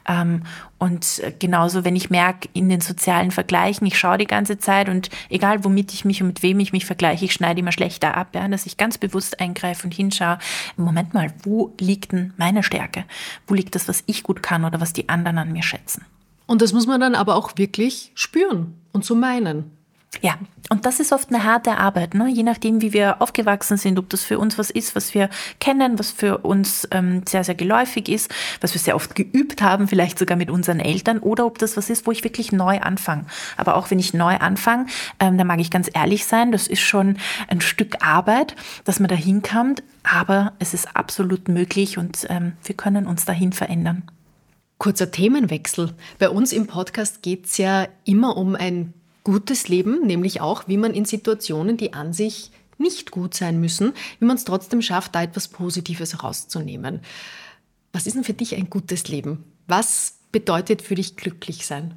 Ähm, 0.07 0.43
und 0.79 1.23
genauso, 1.39 1.85
wenn 1.85 1.97
ich 1.97 2.11
merke, 2.11 2.49
in 2.53 2.69
den 2.69 2.81
sozialen 2.81 3.31
Vergleichen, 3.31 3.87
ich 3.87 3.99
schaue 3.99 4.19
die 4.19 4.27
ganze 4.27 4.59
Zeit 4.59 4.89
und 4.89 5.11
egal 5.31 5.65
womit 5.65 5.93
ich 5.93 6.05
mich 6.05 6.21
und 6.23 6.29
mit 6.29 6.43
wem 6.43 6.59
ich 6.61 6.73
mich 6.73 6.87
vergleiche, 6.87 7.25
ich 7.25 7.33
schneide 7.33 7.61
immer 7.61 7.73
schlechter 7.73 8.17
ab, 8.17 8.35
ja, 8.35 8.47
dass 8.49 8.67
ich 8.67 8.77
ganz 8.77 8.99
bewusst 8.99 9.41
eingreife 9.41 9.85
und 9.85 9.95
hinschaue, 9.95 10.39
Moment 10.77 11.15
mal, 11.15 11.33
wo 11.43 11.73
liegt 11.79 12.13
denn 12.13 12.35
meine 12.37 12.63
Stärke? 12.63 13.05
Wo 13.47 13.55
liegt 13.55 13.75
das, 13.75 13.89
was 13.89 14.03
ich 14.07 14.23
gut 14.23 14.43
kann 14.43 14.65
oder 14.65 14.81
was 14.81 14.93
die 14.93 15.09
anderen 15.09 15.39
an 15.39 15.53
mir 15.53 15.63
schätzen? 15.63 16.05
Und 16.47 16.63
das 16.63 16.73
muss 16.73 16.87
man 16.87 17.01
dann 17.01 17.15
aber 17.15 17.37
auch 17.37 17.57
wirklich 17.57 18.11
spüren 18.15 18.75
und 18.93 19.05
so 19.05 19.15
meinen. 19.15 19.71
Ja, 20.21 20.35
und 20.69 20.85
das 20.85 21.01
ist 21.01 21.13
oft 21.13 21.31
eine 21.31 21.43
harte 21.43 21.79
Arbeit, 21.79 22.15
ne? 22.15 22.29
je 22.29 22.43
nachdem, 22.43 22.83
wie 22.83 22.93
wir 22.93 23.23
aufgewachsen 23.23 23.77
sind, 23.79 23.99
ob 23.99 24.11
das 24.11 24.23
für 24.23 24.39
uns 24.39 24.59
was 24.59 24.71
ist, 24.71 24.95
was 24.95 25.15
wir 25.15 25.31
kennen, 25.59 25.99
was 25.99 26.11
für 26.11 26.39
uns 26.39 26.87
ähm, 26.91 27.23
sehr, 27.27 27.45
sehr 27.45 27.55
geläufig 27.55 28.09
ist, 28.09 28.31
was 28.61 28.75
wir 28.75 28.81
sehr 28.81 28.95
oft 28.95 29.15
geübt 29.15 29.63
haben, 29.63 29.89
vielleicht 29.89 30.19
sogar 30.19 30.37
mit 30.37 30.51
unseren 30.51 30.81
Eltern, 30.81 31.19
oder 31.19 31.47
ob 31.47 31.59
das 31.59 31.77
was 31.77 31.89
ist, 31.89 32.07
wo 32.07 32.13
ich 32.13 32.25
wirklich 32.25 32.53
neu 32.53 32.81
anfange. 32.81 33.25
Aber 33.57 33.77
auch 33.77 33.91
wenn 33.91 33.99
ich 33.99 34.13
neu 34.13 34.37
anfange, 34.37 34.87
ähm, 35.19 35.39
da 35.39 35.45
mag 35.45 35.61
ich 35.61 35.71
ganz 35.71 35.91
ehrlich 35.93 36.27
sein, 36.27 36.53
das 36.53 36.67
ist 36.67 36.81
schon 36.81 37.17
ein 37.49 37.61
Stück 37.61 38.05
Arbeit, 38.05 38.55
dass 38.85 39.01
man 39.01 39.09
dahin 39.09 39.43
kommt, 39.43 39.83
aber 40.03 40.53
es 40.59 40.75
ist 40.75 40.95
absolut 40.95 41.49
möglich 41.49 41.97
und 41.97 42.27
ähm, 42.29 42.53
wir 42.65 42.77
können 42.77 43.07
uns 43.07 43.25
dahin 43.25 43.53
verändern. 43.53 44.05
Kurzer 44.79 45.11
Themenwechsel. 45.11 45.95
Bei 46.19 46.29
uns 46.29 46.53
im 46.53 46.67
Podcast 46.67 47.23
geht 47.23 47.47
es 47.47 47.57
ja 47.57 47.87
immer 48.05 48.37
um 48.37 48.57
ein 48.57 48.95
gutes 49.25 49.69
Leben, 49.69 50.07
nämlich 50.07 50.41
auch, 50.41 50.69
wie 50.69 50.77
man 50.77 50.95
in 50.95 51.05
Situationen, 51.05 51.77
die 51.77 51.93
an 51.93 52.13
sich 52.13 52.51
nicht 52.79 53.11
gut 53.11 53.35
sein 53.35 53.61
müssen, 53.61 53.93
wie 54.19 54.25
man 54.25 54.37
es 54.37 54.45
trotzdem 54.45 54.83
schafft, 54.83 55.15
da 55.15 55.23
etwas 55.23 55.49
Positives 55.49 56.23
rauszunehmen. 56.23 57.01
Was 57.93 58.07
ist 58.07 58.17
denn 58.17 58.25
für 58.25 58.35
dich 58.35 58.57
ein 58.57 58.71
gutes 58.71 59.09
Leben? 59.09 59.45
Was 59.69 60.19
bedeutet 60.33 60.83
für 60.83 60.95
dich 60.95 61.17
glücklich 61.17 61.67
sein? 61.67 61.97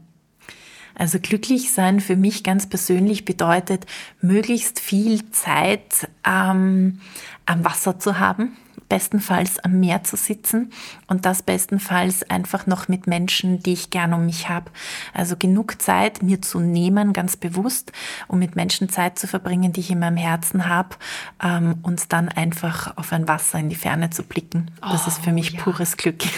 Also 0.93 1.19
glücklich 1.19 1.73
sein 1.73 1.99
für 1.99 2.15
mich 2.15 2.43
ganz 2.43 2.69
persönlich 2.69 3.25
bedeutet, 3.25 3.85
möglichst 4.21 4.79
viel 4.79 5.29
Zeit 5.31 6.07
ähm, 6.25 7.01
am 7.45 7.65
Wasser 7.65 7.99
zu 7.99 8.17
haben, 8.17 8.55
bestenfalls 8.89 9.59
am 9.59 9.79
Meer 9.79 10.03
zu 10.03 10.15
sitzen 10.15 10.71
und 11.07 11.25
das 11.25 11.43
bestenfalls 11.43 12.29
einfach 12.29 12.67
noch 12.67 12.87
mit 12.87 13.07
Menschen, 13.07 13.61
die 13.61 13.73
ich 13.73 13.89
gern 13.89 14.13
um 14.13 14.25
mich 14.25 14.49
habe. 14.49 14.71
Also 15.13 15.35
genug 15.37 15.81
Zeit 15.81 16.21
mir 16.21 16.41
zu 16.41 16.59
nehmen, 16.59 17.13
ganz 17.13 17.37
bewusst, 17.37 17.91
um 18.27 18.39
mit 18.39 18.55
Menschen 18.55 18.89
Zeit 18.89 19.17
zu 19.19 19.27
verbringen, 19.27 19.73
die 19.73 19.79
ich 19.81 19.91
in 19.91 19.99
meinem 19.99 20.17
Herzen 20.17 20.67
habe 20.67 20.95
ähm, 21.43 21.75
und 21.81 22.11
dann 22.13 22.29
einfach 22.29 22.97
auf 22.97 23.11
ein 23.11 23.27
Wasser 23.27 23.59
in 23.59 23.69
die 23.69 23.75
Ferne 23.75 24.09
zu 24.09 24.23
blicken. 24.23 24.71
Das 24.81 25.05
oh, 25.05 25.07
ist 25.07 25.23
für 25.23 25.31
mich 25.31 25.51
ja. 25.51 25.61
pures 25.61 25.97
Glück. 25.97 26.23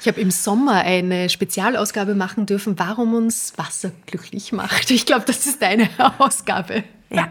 Ich 0.00 0.08
habe 0.08 0.20
im 0.20 0.30
Sommer 0.30 0.80
eine 0.82 1.28
Spezialausgabe 1.28 2.14
machen 2.14 2.46
dürfen, 2.46 2.78
warum 2.78 3.14
uns 3.14 3.54
Wasser 3.56 3.92
glücklich 4.06 4.52
macht. 4.52 4.90
Ich 4.90 5.06
glaube, 5.06 5.24
das 5.26 5.46
ist 5.46 5.62
deine 5.62 5.88
Ausgabe. 6.18 6.84
Ja, 7.12 7.28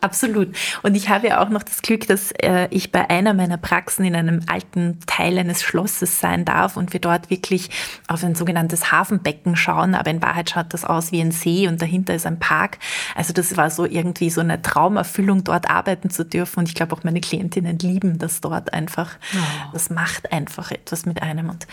absolut. 0.00 0.54
Und 0.82 0.94
ich 0.94 1.08
habe 1.08 1.28
ja 1.28 1.42
auch 1.42 1.48
noch 1.48 1.62
das 1.62 1.82
Glück, 1.82 2.06
dass 2.06 2.30
äh, 2.32 2.68
ich 2.70 2.92
bei 2.92 3.10
einer 3.10 3.34
meiner 3.34 3.56
Praxen 3.56 4.04
in 4.04 4.14
einem 4.14 4.40
alten 4.46 5.00
Teil 5.06 5.38
eines 5.38 5.62
Schlosses 5.62 6.20
sein 6.20 6.44
darf 6.44 6.76
und 6.76 6.92
wir 6.92 7.00
dort 7.00 7.30
wirklich 7.30 7.70
auf 8.06 8.22
ein 8.22 8.34
sogenanntes 8.34 8.92
Hafenbecken 8.92 9.56
schauen. 9.56 9.94
Aber 9.94 10.10
in 10.10 10.22
Wahrheit 10.22 10.50
schaut 10.50 10.72
das 10.72 10.84
aus 10.84 11.10
wie 11.10 11.20
ein 11.20 11.32
See 11.32 11.66
und 11.66 11.82
dahinter 11.82 12.14
ist 12.14 12.26
ein 12.26 12.38
Park. 12.38 12.78
Also 13.14 13.32
das 13.32 13.56
war 13.56 13.70
so 13.70 13.84
irgendwie 13.84 14.30
so 14.30 14.40
eine 14.40 14.62
Traumerfüllung, 14.62 15.42
dort 15.42 15.68
arbeiten 15.68 16.10
zu 16.10 16.24
dürfen. 16.24 16.60
Und 16.60 16.68
ich 16.68 16.74
glaube 16.74 16.94
auch 16.94 17.02
meine 17.02 17.20
Klientinnen 17.20 17.78
lieben 17.78 18.18
das 18.18 18.40
dort 18.40 18.72
einfach. 18.72 19.10
Oh. 19.34 19.70
Das 19.72 19.90
macht 19.90 20.32
einfach 20.32 20.70
etwas 20.70 21.06
mit 21.06 21.22
einem. 21.22 21.50
Und 21.50 21.66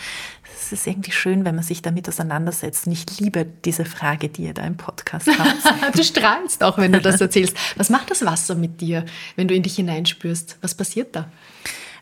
es 0.62 0.72
ist 0.72 0.86
irgendwie 0.86 1.12
schön, 1.12 1.44
wenn 1.44 1.54
man 1.54 1.64
sich 1.64 1.82
damit 1.82 2.08
auseinandersetzt. 2.08 2.86
Und 2.86 2.92
ich 2.92 3.18
liebe 3.18 3.46
diese 3.64 3.84
Frage, 3.84 4.28
die 4.28 4.44
ihr 4.44 4.54
da 4.54 4.62
im 4.62 4.76
Podcast 4.76 5.28
habt. 5.38 5.96
du 5.98 6.04
strahlst 6.04 6.62
auch, 6.62 6.78
wenn 6.78 6.92
du 6.92 7.00
das 7.00 7.20
erzählst. 7.20 7.56
Was 7.76 7.90
macht 7.90 8.10
das 8.10 8.24
Wasser 8.24 8.54
mit 8.54 8.80
dir, 8.80 9.04
wenn 9.36 9.48
du 9.48 9.54
in 9.54 9.62
dich 9.62 9.76
hineinspürst? 9.76 10.58
Was 10.60 10.74
passiert 10.74 11.16
da? 11.16 11.28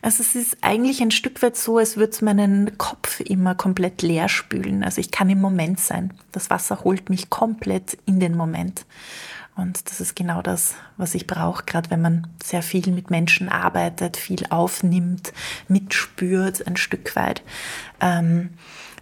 Also 0.03 0.23
es 0.23 0.35
ist 0.35 0.57
eigentlich 0.61 1.01
ein 1.01 1.11
Stück 1.11 1.41
weit 1.43 1.55
so, 1.55 1.77
als 1.77 1.95
würde 1.95 2.11
es 2.11 2.21
meinen 2.21 2.77
Kopf 2.77 3.19
immer 3.19 3.53
komplett 3.53 4.01
leer 4.01 4.29
spülen. 4.29 4.83
Also 4.83 4.99
ich 4.99 5.11
kann 5.11 5.29
im 5.29 5.39
Moment 5.39 5.79
sein. 5.79 6.13
Das 6.31 6.49
Wasser 6.49 6.83
holt 6.83 7.09
mich 7.09 7.29
komplett 7.29 7.97
in 8.05 8.19
den 8.19 8.35
Moment. 8.35 8.85
Und 9.55 9.89
das 9.89 9.99
ist 9.99 10.15
genau 10.15 10.41
das, 10.41 10.75
was 10.97 11.13
ich 11.13 11.27
brauche, 11.27 11.65
gerade 11.65 11.91
wenn 11.91 12.01
man 12.01 12.27
sehr 12.41 12.63
viel 12.63 12.91
mit 12.91 13.09
Menschen 13.09 13.49
arbeitet, 13.49 14.17
viel 14.17 14.45
aufnimmt, 14.49 15.33
mitspürt, 15.67 16.65
ein 16.65 16.77
Stück 16.77 17.15
weit. 17.15 17.43
Ähm, 17.99 18.51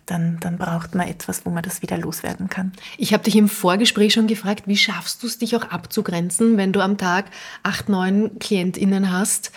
dann, 0.09 0.39
dann 0.39 0.57
braucht 0.57 0.95
man 0.95 1.07
etwas, 1.07 1.45
wo 1.45 1.51
man 1.51 1.61
das 1.61 1.83
wieder 1.83 1.97
loswerden 1.97 2.49
kann. 2.49 2.71
Ich 2.97 3.13
habe 3.13 3.23
dich 3.23 3.35
im 3.35 3.47
Vorgespräch 3.47 4.13
schon 4.13 4.25
gefragt, 4.25 4.63
wie 4.65 4.77
schaffst 4.77 5.21
du 5.21 5.27
es, 5.27 5.37
dich 5.37 5.55
auch 5.55 5.65
abzugrenzen, 5.65 6.57
wenn 6.57 6.73
du 6.73 6.81
am 6.81 6.97
Tag 6.97 7.25
acht, 7.61 7.89
neun 7.89 8.39
KlientInnen 8.39 9.11
hast? 9.11 9.51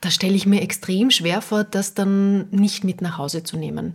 Da 0.00 0.10
stelle 0.10 0.34
ich 0.34 0.46
mir 0.46 0.62
extrem 0.62 1.10
schwer 1.10 1.42
vor, 1.42 1.64
das 1.64 1.94
dann 1.94 2.48
nicht 2.50 2.84
mit 2.84 3.00
nach 3.00 3.18
Hause 3.18 3.42
zu 3.42 3.56
nehmen. 3.56 3.94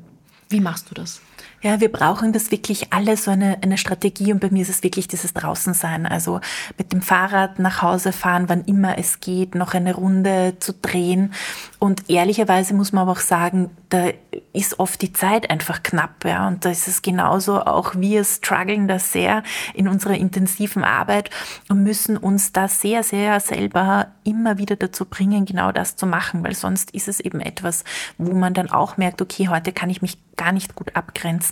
Wie 0.49 0.59
machst 0.59 0.89
du 0.89 0.95
das? 0.95 1.21
Ja, 1.63 1.79
wir 1.79 1.91
brauchen 1.91 2.33
das 2.33 2.49
wirklich 2.49 2.91
alle, 2.91 3.15
so 3.17 3.29
eine, 3.29 3.59
eine 3.61 3.77
Strategie. 3.77 4.33
Und 4.33 4.39
bei 4.39 4.49
mir 4.49 4.63
ist 4.63 4.69
es 4.69 4.81
wirklich 4.81 5.07
dieses 5.07 5.33
Draußensein. 5.33 6.07
Also 6.07 6.41
mit 6.79 6.91
dem 6.91 7.03
Fahrrad 7.03 7.59
nach 7.59 7.83
Hause 7.83 8.13
fahren, 8.13 8.45
wann 8.47 8.65
immer 8.65 8.97
es 8.97 9.19
geht, 9.19 9.53
noch 9.53 9.75
eine 9.75 9.93
Runde 9.93 10.55
zu 10.59 10.73
drehen. 10.73 11.33
Und 11.77 12.09
ehrlicherweise 12.09 12.73
muss 12.73 12.93
man 12.93 13.03
aber 13.03 13.11
auch 13.11 13.19
sagen, 13.19 13.69
da 13.89 14.09
ist 14.53 14.79
oft 14.79 15.03
die 15.03 15.13
Zeit 15.13 15.51
einfach 15.51 15.83
knapp. 15.83 16.25
Ja? 16.25 16.47
Und 16.47 16.65
da 16.65 16.71
ist 16.71 16.87
es 16.87 17.03
genauso, 17.03 17.61
auch 17.61 17.93
wir 17.95 18.23
strugglen 18.23 18.87
da 18.87 18.97
sehr 18.97 19.43
in 19.75 19.87
unserer 19.87 20.15
intensiven 20.15 20.83
Arbeit 20.83 21.29
und 21.69 21.83
müssen 21.83 22.17
uns 22.17 22.53
da 22.53 22.67
sehr, 22.67 23.03
sehr 23.03 23.39
selber 23.39 24.07
immer 24.23 24.57
wieder 24.57 24.77
dazu 24.77 25.05
bringen, 25.05 25.45
genau 25.45 25.71
das 25.71 25.95
zu 25.95 26.07
machen, 26.07 26.43
weil 26.43 26.55
sonst 26.55 26.91
ist 26.91 27.07
es 27.07 27.19
eben 27.19 27.39
etwas, 27.39 27.83
wo 28.17 28.33
man 28.33 28.55
dann 28.55 28.71
auch 28.71 28.97
merkt, 28.97 29.21
okay, 29.21 29.47
heute 29.49 29.73
kann 29.73 29.91
ich 29.91 30.01
mich 30.01 30.17
gar 30.37 30.51
nicht 30.51 30.73
gut 30.73 30.95
abgrenzen 30.95 31.50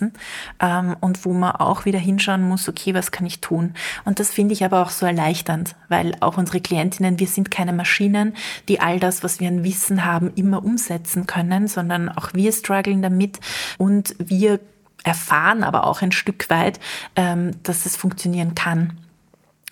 ähm, 0.60 0.96
und 1.00 1.24
wo 1.24 1.32
man 1.32 1.52
auch 1.52 1.84
wieder 1.84 1.98
hinschauen 1.98 2.42
muss, 2.42 2.68
okay, 2.68 2.94
was 2.94 3.10
kann 3.10 3.26
ich 3.26 3.40
tun? 3.40 3.74
Und 4.04 4.20
das 4.20 4.30
finde 4.30 4.52
ich 4.54 4.64
aber 4.64 4.82
auch 4.82 4.90
so 4.90 5.06
erleichternd, 5.06 5.76
weil 5.88 6.16
auch 6.20 6.38
unsere 6.38 6.60
Klientinnen, 6.60 7.18
wir 7.18 7.26
sind 7.26 7.50
keine 7.50 7.72
Maschinen, 7.72 8.34
die 8.68 8.80
all 8.80 9.00
das, 9.00 9.22
was 9.22 9.40
wir 9.40 9.48
an 9.48 9.64
Wissen 9.64 10.04
haben, 10.04 10.32
immer 10.34 10.64
umsetzen 10.64 11.26
können, 11.26 11.68
sondern 11.68 12.08
auch 12.08 12.32
wir 12.34 12.52
strugglen 12.52 13.02
damit 13.02 13.40
und 13.78 14.14
wir 14.18 14.60
erfahren 15.04 15.62
aber 15.62 15.86
auch 15.86 16.02
ein 16.02 16.12
Stück 16.12 16.50
weit, 16.50 16.78
ähm, 17.16 17.52
dass 17.62 17.86
es 17.86 17.96
funktionieren 17.96 18.54
kann. 18.54 18.98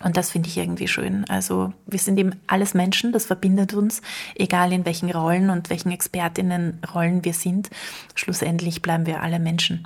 Und 0.01 0.15
das 0.15 0.31
finde 0.31 0.47
ich 0.47 0.57
irgendwie 0.57 0.87
schön. 0.87 1.25
Also 1.27 1.73
wir 1.85 1.99
sind 1.99 2.17
eben 2.17 2.31
alles 2.47 2.73
Menschen, 2.73 3.11
das 3.11 3.25
verbindet 3.25 3.73
uns, 3.73 4.01
egal 4.35 4.71
in 4.71 4.85
welchen 4.85 5.11
Rollen 5.11 5.49
und 5.49 5.69
welchen 5.69 5.91
Expertinnenrollen 5.91 7.25
wir 7.25 7.33
sind. 7.33 7.69
Schlussendlich 8.15 8.81
bleiben 8.81 9.05
wir 9.05 9.21
alle 9.21 9.39
Menschen. 9.39 9.85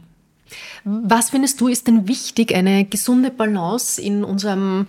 Was 0.84 1.30
findest 1.30 1.62
du 1.62 1.68
ist 1.68 1.88
denn 1.88 2.08
wichtig, 2.08 2.54
eine 2.54 2.86
gesunde 2.86 3.32
Balance 3.32 4.02
in 4.02 4.24
unserem 4.24 4.88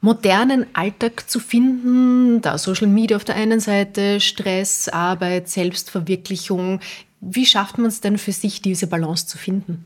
modernen 0.00 0.66
Alltag 0.74 1.28
zu 1.28 1.40
finden? 1.40 2.40
Da 2.42 2.58
Social 2.58 2.86
Media 2.86 3.16
auf 3.16 3.24
der 3.24 3.36
einen 3.36 3.60
Seite, 3.60 4.20
Stress, 4.20 4.88
Arbeit, 4.88 5.48
Selbstverwirklichung. 5.48 6.80
Wie 7.20 7.46
schafft 7.46 7.78
man 7.78 7.88
es 7.88 8.00
denn 8.00 8.18
für 8.18 8.32
sich, 8.32 8.62
diese 8.62 8.86
Balance 8.86 9.26
zu 9.26 9.38
finden? 9.38 9.84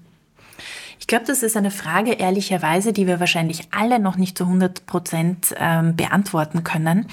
Ich 1.00 1.06
glaube, 1.06 1.24
das 1.24 1.42
ist 1.42 1.56
eine 1.56 1.70
Frage, 1.70 2.12
ehrlicherweise, 2.12 2.92
die 2.92 3.06
wir 3.06 3.18
wahrscheinlich 3.18 3.62
alle 3.70 3.98
noch 3.98 4.16
nicht 4.16 4.36
zu 4.36 4.44
100 4.44 4.84
Prozent 4.84 5.54
ähm, 5.58 5.96
beantworten 5.96 6.62
können. 6.62 7.06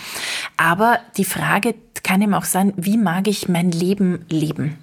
Aber 0.58 1.00
die 1.16 1.26
Frage 1.26 1.74
kann 2.04 2.22
eben 2.22 2.34
auch 2.34 2.46
sein, 2.46 2.74
wie 2.76 2.98
mag 2.98 3.28
ich 3.28 3.50
mein 3.50 3.72
Leben 3.72 4.26
leben? 4.30 4.78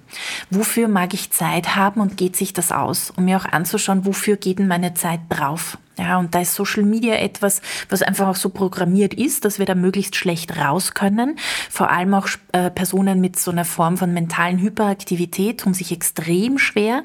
Wofür 0.49 0.87
mag 0.87 1.13
ich 1.13 1.31
Zeit 1.31 1.75
haben 1.75 2.01
und 2.01 2.17
geht 2.17 2.35
sich 2.35 2.53
das 2.53 2.71
aus? 2.71 3.11
Um 3.15 3.25
mir 3.25 3.37
auch 3.37 3.45
anzuschauen, 3.45 4.05
wofür 4.05 4.37
geht 4.37 4.59
denn 4.59 4.67
meine 4.67 4.93
Zeit 4.93 5.19
drauf? 5.29 5.77
Ja, 5.97 6.17
und 6.17 6.35
da 6.35 6.41
ist 6.41 6.55
Social 6.55 6.83
Media 6.83 7.15
etwas, 7.15 7.61
was 7.87 8.01
einfach 8.01 8.27
auch 8.27 8.35
so 8.35 8.49
programmiert 8.49 9.13
ist, 9.13 9.45
dass 9.45 9.59
wir 9.59 9.65
da 9.65 9.75
möglichst 9.75 10.17
schlecht 10.17 10.57
raus 10.57 10.93
können. 10.93 11.37
Vor 11.69 11.89
allem 11.89 12.13
auch 12.13 12.27
äh, 12.51 12.69
Personen 12.69 13.21
mit 13.21 13.39
so 13.39 13.51
einer 13.51 13.63
Form 13.63 13.95
von 13.95 14.13
mentalen 14.13 14.59
Hyperaktivität 14.59 15.61
tun 15.61 15.73
sich 15.73 15.93
extrem 15.93 16.57
schwer. 16.57 17.03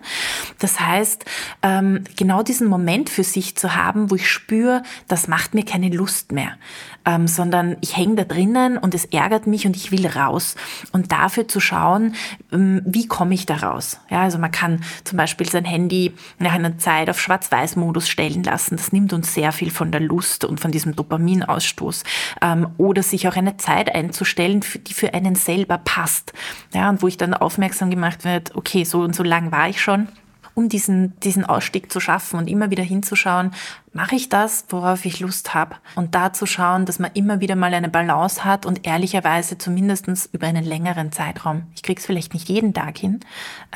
Das 0.59 0.81
heißt, 0.81 1.25
ähm, 1.63 2.03
genau 2.17 2.43
diesen 2.43 2.67
Moment 2.67 3.11
für 3.11 3.23
sich 3.23 3.57
zu 3.57 3.77
haben, 3.77 4.11
wo 4.11 4.17
ich 4.17 4.29
spüre, 4.29 4.83
das 5.07 5.29
macht 5.29 5.55
mir 5.55 5.65
keine 5.65 5.91
Lust 5.91 6.33
mehr, 6.33 6.57
ähm, 7.05 7.29
sondern 7.29 7.77
ich 7.83 7.97
hänge 7.97 8.17
da 8.17 8.25
drinnen 8.25 8.77
und 8.77 8.95
es 8.97 9.05
ärgert 9.05 9.47
mich 9.47 9.67
und 9.67 9.77
ich 9.77 9.93
will 9.93 10.00
raus. 10.07 10.57
Und 10.93 11.13
dafür 11.13 11.47
zu 11.47 11.61
schauen, 11.61 12.15
ähm, 12.53 12.83
wie 12.85 13.07
komme 13.07 13.35
ich 13.35 13.47
da 13.47 13.57
raus? 13.57 14.01
Ja, 14.11 14.23
also 14.23 14.39
man 14.39 14.51
kann 14.51 14.83
zum 15.05 15.17
Beispiel 15.17 15.49
sein 15.49 15.65
Handy 15.65 16.13
nach 16.39 16.53
einer 16.53 16.79
Zeit 16.79 17.09
auf 17.09 17.21
Schwarz-Weiß-Modus 17.21 18.09
stellen 18.09 18.43
lassen 18.43 18.81
das 18.81 18.93
nimmt 18.93 19.13
uns 19.13 19.35
sehr 19.35 19.53
viel 19.53 19.71
von 19.71 19.93
der 19.93 20.01
Lust 20.01 20.45
und 20.45 20.59
von 20.59 20.71
diesem 20.71 20.97
Dopaminausstoß. 20.97 22.03
Ähm, 22.41 22.69
oder 22.79 23.03
sich 23.03 23.29
auch 23.29 23.37
eine 23.37 23.59
Zeit 23.59 23.95
einzustellen, 23.95 24.65
die 24.87 24.95
für 24.95 25.13
einen 25.13 25.35
selber 25.35 25.77
passt. 25.79 26.33
Ja, 26.73 26.89
und 26.89 27.03
wo 27.03 27.09
ich 27.09 27.19
dann 27.19 27.35
aufmerksam 27.35 27.91
gemacht 27.91 28.25
wird, 28.25 28.57
okay, 28.57 28.85
so 28.85 29.01
und 29.01 29.15
so 29.15 29.23
lang 29.23 29.53
war 29.53 29.69
ich 29.69 29.83
schon 29.83 30.09
um 30.55 30.69
diesen, 30.69 31.19
diesen 31.21 31.45
Ausstieg 31.45 31.93
zu 31.93 32.01
schaffen 32.01 32.39
und 32.39 32.49
immer 32.49 32.71
wieder 32.71 32.83
hinzuschauen, 32.83 33.53
mache 33.93 34.17
ich 34.17 34.29
das, 34.29 34.65
worauf 34.69 35.05
ich 35.05 35.21
Lust 35.21 35.55
habe. 35.55 35.77
Und 35.97 36.15
da 36.15 36.33
zu 36.33 36.47
schauen, 36.47 36.87
dass 36.87 36.99
man 36.99 37.11
immer 37.15 37.41
wieder 37.41 37.57
mal 37.57 37.75
eine 37.75 37.89
Balance 37.89 38.45
hat 38.45 38.67
und 38.67 38.87
ehrlicherweise 38.87 39.59
zumindest 39.59 40.31
über 40.33 40.47
einen 40.47 40.65
längeren 40.65 41.13
Zeitraum. 41.13 41.65
Ich 41.75 41.83
krieg's 41.83 42.07
vielleicht 42.07 42.35
nicht 42.35 42.49
jeden 42.49 42.75
Tag 42.75 42.99
hin, 42.99 43.21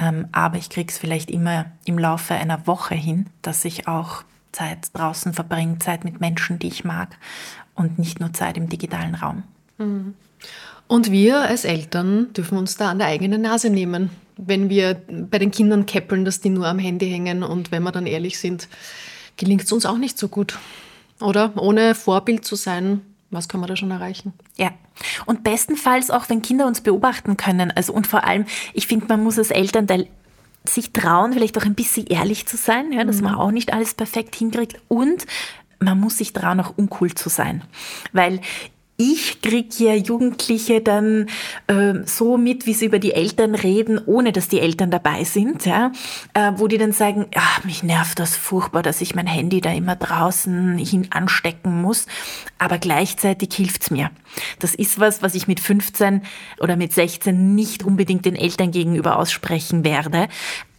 ähm, 0.00 0.28
aber 0.32 0.56
ich 0.56 0.70
krieg's 0.70 0.98
vielleicht 0.98 1.30
immer 1.30 1.66
im 1.84 1.98
Laufe 1.98 2.34
einer 2.34 2.66
Woche 2.66 2.94
hin, 2.94 3.26
dass 3.42 3.64
ich 3.64 3.88
auch 3.88 4.22
Zeit 4.52 4.90
draußen 4.92 5.34
verbringe, 5.34 5.78
Zeit 5.80 6.04
mit 6.04 6.20
Menschen, 6.20 6.58
die 6.58 6.68
ich 6.68 6.84
mag 6.84 7.16
und 7.74 7.98
nicht 7.98 8.20
nur 8.20 8.32
Zeit 8.32 8.56
im 8.56 8.68
digitalen 8.68 9.14
Raum. 9.14 9.42
Mhm. 9.78 10.14
Und 10.86 11.10
wir 11.10 11.40
als 11.40 11.64
Eltern 11.64 12.32
dürfen 12.34 12.58
uns 12.58 12.76
da 12.76 12.90
an 12.90 12.98
der 12.98 13.08
eigenen 13.08 13.42
Nase 13.42 13.70
nehmen, 13.70 14.10
wenn 14.36 14.68
wir 14.68 15.00
bei 15.08 15.38
den 15.38 15.50
Kindern 15.50 15.86
käppeln, 15.86 16.24
dass 16.24 16.40
die 16.40 16.50
nur 16.50 16.66
am 16.66 16.78
Handy 16.78 17.08
hängen 17.08 17.42
und 17.42 17.70
wenn 17.70 17.82
wir 17.82 17.92
dann 17.92 18.06
ehrlich 18.06 18.38
sind, 18.38 18.68
gelingt 19.36 19.64
es 19.64 19.72
uns 19.72 19.86
auch 19.86 19.98
nicht 19.98 20.18
so 20.18 20.28
gut. 20.28 20.58
Oder? 21.20 21.52
Ohne 21.56 21.94
Vorbild 21.94 22.44
zu 22.44 22.56
sein, 22.56 23.02
was 23.30 23.48
kann 23.48 23.60
man 23.60 23.68
da 23.68 23.76
schon 23.76 23.90
erreichen? 23.90 24.32
Ja. 24.56 24.72
Und 25.26 25.44
bestenfalls 25.44 26.10
auch, 26.10 26.28
wenn 26.28 26.42
Kinder 26.42 26.66
uns 26.66 26.80
beobachten 26.80 27.36
können. 27.36 27.70
Also 27.70 27.92
und 27.92 28.06
vor 28.06 28.24
allem, 28.24 28.46
ich 28.72 28.86
finde, 28.86 29.06
man 29.08 29.22
muss 29.22 29.38
als 29.38 29.50
Elternteil 29.50 30.08
sich 30.68 30.92
trauen, 30.92 31.32
vielleicht 31.32 31.58
auch 31.58 31.64
ein 31.64 31.74
bisschen 31.74 32.06
ehrlich 32.06 32.46
zu 32.46 32.56
sein, 32.56 32.92
ja, 32.92 33.04
dass 33.04 33.18
mhm. 33.18 33.24
man 33.24 33.34
auch 33.34 33.50
nicht 33.50 33.72
alles 33.72 33.94
perfekt 33.94 34.34
hinkriegt 34.34 34.80
und 34.88 35.26
man 35.78 36.00
muss 36.00 36.16
sich 36.16 36.32
trauen, 36.32 36.60
auch 36.60 36.72
uncool 36.76 37.14
zu 37.14 37.28
sein. 37.28 37.62
Weil 38.12 38.40
ich 38.96 39.42
kriege 39.42 39.74
ja 39.78 39.94
Jugendliche 39.94 40.80
dann 40.80 41.26
äh, 41.66 41.94
so 42.04 42.36
mit, 42.36 42.66
wie 42.66 42.74
sie 42.74 42.86
über 42.86 42.98
die 42.98 43.12
Eltern 43.12 43.54
reden, 43.54 44.00
ohne 44.06 44.32
dass 44.32 44.48
die 44.48 44.60
Eltern 44.60 44.90
dabei 44.90 45.24
sind, 45.24 45.66
ja, 45.66 45.90
äh, 46.34 46.52
wo 46.56 46.68
die 46.68 46.78
dann 46.78 46.92
sagen, 46.92 47.26
ja, 47.34 47.42
mich 47.64 47.82
nervt 47.82 48.18
das 48.18 48.36
furchtbar, 48.36 48.82
dass 48.82 49.00
ich 49.00 49.14
mein 49.14 49.26
Handy 49.26 49.60
da 49.60 49.72
immer 49.72 49.96
draußen 49.96 50.78
hin 50.78 51.08
anstecken 51.10 51.82
muss, 51.82 52.06
aber 52.58 52.78
gleichzeitig 52.78 53.54
hilft's 53.54 53.90
mir. 53.90 54.10
Das 54.58 54.74
ist 54.74 55.00
was, 55.00 55.22
was 55.22 55.34
ich 55.34 55.46
mit 55.46 55.60
15 55.60 56.22
oder 56.60 56.76
mit 56.76 56.92
16 56.92 57.54
nicht 57.54 57.82
unbedingt 57.82 58.24
den 58.24 58.36
Eltern 58.36 58.70
gegenüber 58.70 59.18
aussprechen 59.18 59.84
werde, 59.84 60.28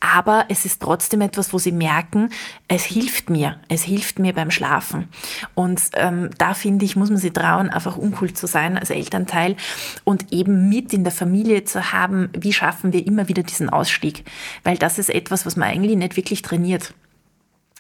aber 0.05 0.45
es 0.49 0.65
ist 0.65 0.81
trotzdem 0.81 1.21
etwas, 1.21 1.51
wo 1.51 1.57
sie 1.57 1.71
merken, 1.71 2.29
es 2.67 2.83
hilft 2.83 3.31
mir, 3.31 3.59
es 3.69 3.83
hilft 3.83 4.19
mir 4.19 4.33
beim 4.33 4.51
Schlafen. 4.51 5.07
Und 5.55 5.81
ähm, 5.93 6.29
da 6.37 6.53
finde 6.53 6.85
ich, 6.85 6.95
muss 6.95 7.09
man 7.09 7.17
sie 7.17 7.31
trauen, 7.31 7.71
einfach 7.71 7.97
uncool 7.97 8.31
zu 8.33 8.45
sein 8.45 8.77
als 8.77 8.91
Elternteil 8.91 9.55
und 10.03 10.31
eben 10.31 10.69
mit 10.69 10.93
in 10.93 11.03
der 11.03 11.11
Familie 11.11 11.63
zu 11.63 11.91
haben, 11.91 12.29
wie 12.37 12.53
schaffen 12.53 12.93
wir 12.93 13.05
immer 13.05 13.27
wieder 13.29 13.41
diesen 13.41 13.69
Ausstieg. 13.69 14.25
Weil 14.63 14.77
das 14.77 14.99
ist 14.99 15.09
etwas, 15.09 15.45
was 15.45 15.55
man 15.55 15.69
eigentlich 15.69 15.97
nicht 15.97 16.17
wirklich 16.17 16.43
trainiert. 16.43 16.93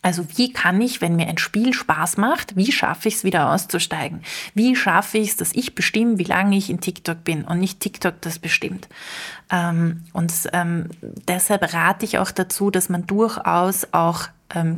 Also 0.05 0.23
wie 0.35 0.53
kann 0.53 0.79
ich, 0.81 1.01
wenn 1.01 1.15
mir 1.15 1.27
ein 1.27 1.39
Spiel 1.39 1.73
Spaß 1.73 2.17
macht, 2.17 2.55
wie 2.55 2.71
schaffe 2.71 3.07
ich 3.07 3.15
es 3.15 3.23
wieder 3.23 3.51
auszusteigen? 3.51 4.21
Wie 4.53 4.75
schaffe 4.75 5.17
ich 5.17 5.29
es, 5.29 5.35
dass 5.35 5.51
ich 5.51 5.73
bestimme, 5.73 6.19
wie 6.19 6.25
lange 6.25 6.55
ich 6.57 6.69
in 6.69 6.79
TikTok 6.79 7.23
bin 7.23 7.43
und 7.43 7.57
nicht 7.57 7.79
TikTok 7.79 8.21
das 8.21 8.37
bestimmt? 8.37 8.87
Ähm, 9.49 10.03
und 10.13 10.31
ähm, 10.53 10.91
deshalb 11.27 11.73
rate 11.73 12.05
ich 12.05 12.19
auch 12.19 12.29
dazu, 12.29 12.69
dass 12.69 12.87
man 12.87 13.07
durchaus 13.07 13.87
auch 13.93 14.27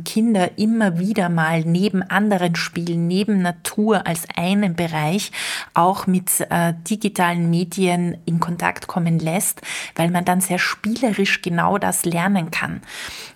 Kinder 0.04 0.58
immer 0.58 0.98
wieder 0.98 1.28
mal 1.28 1.62
neben 1.62 2.02
anderen 2.02 2.56
Spielen, 2.56 3.06
neben 3.06 3.42
Natur 3.42 4.06
als 4.06 4.26
einen 4.34 4.74
Bereich 4.74 5.30
auch 5.74 6.06
mit 6.06 6.40
äh, 6.50 6.74
digitalen 6.88 7.50
Medien 7.50 8.16
in 8.24 8.40
Kontakt 8.40 8.86
kommen 8.86 9.18
lässt, 9.18 9.60
weil 9.94 10.10
man 10.10 10.24
dann 10.24 10.40
sehr 10.40 10.58
spielerisch 10.58 11.42
genau 11.42 11.78
das 11.78 12.04
lernen 12.04 12.50
kann, 12.50 12.80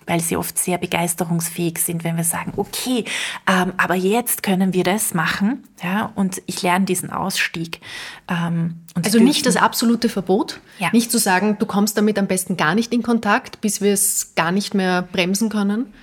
weil 0.07 0.19
sie 0.19 0.35
oft 0.35 0.57
sehr 0.57 0.77
begeisterungsfähig 0.77 1.77
sind, 1.77 2.03
wenn 2.03 2.17
wir 2.17 2.23
sagen, 2.23 2.53
okay, 2.57 3.05
ähm, 3.47 3.73
aber 3.77 3.95
jetzt 3.95 4.43
können 4.43 4.73
wir 4.73 4.83
das 4.83 5.13
machen, 5.13 5.63
ja, 5.83 6.11
und 6.15 6.41
ich 6.45 6.61
lerne 6.61 6.85
diesen 6.85 7.11
Ausstieg. 7.11 7.79
Ähm, 8.27 8.81
also 8.95 9.19
nicht 9.19 9.45
das 9.45 9.55
absolute 9.55 10.09
Verbot, 10.09 10.59
ja. 10.79 10.89
nicht 10.91 11.11
zu 11.11 11.19
sagen, 11.19 11.57
du 11.59 11.65
kommst 11.65 11.97
damit 11.97 12.17
am 12.17 12.27
besten 12.27 12.57
gar 12.57 12.75
nicht 12.75 12.93
in 12.93 13.03
Kontakt, 13.03 13.61
bis 13.61 13.81
wir 13.81 13.93
es 13.93 14.33
gar 14.35 14.51
nicht 14.51 14.73
mehr 14.73 15.01
bremsen 15.01 15.49
können, 15.49 15.93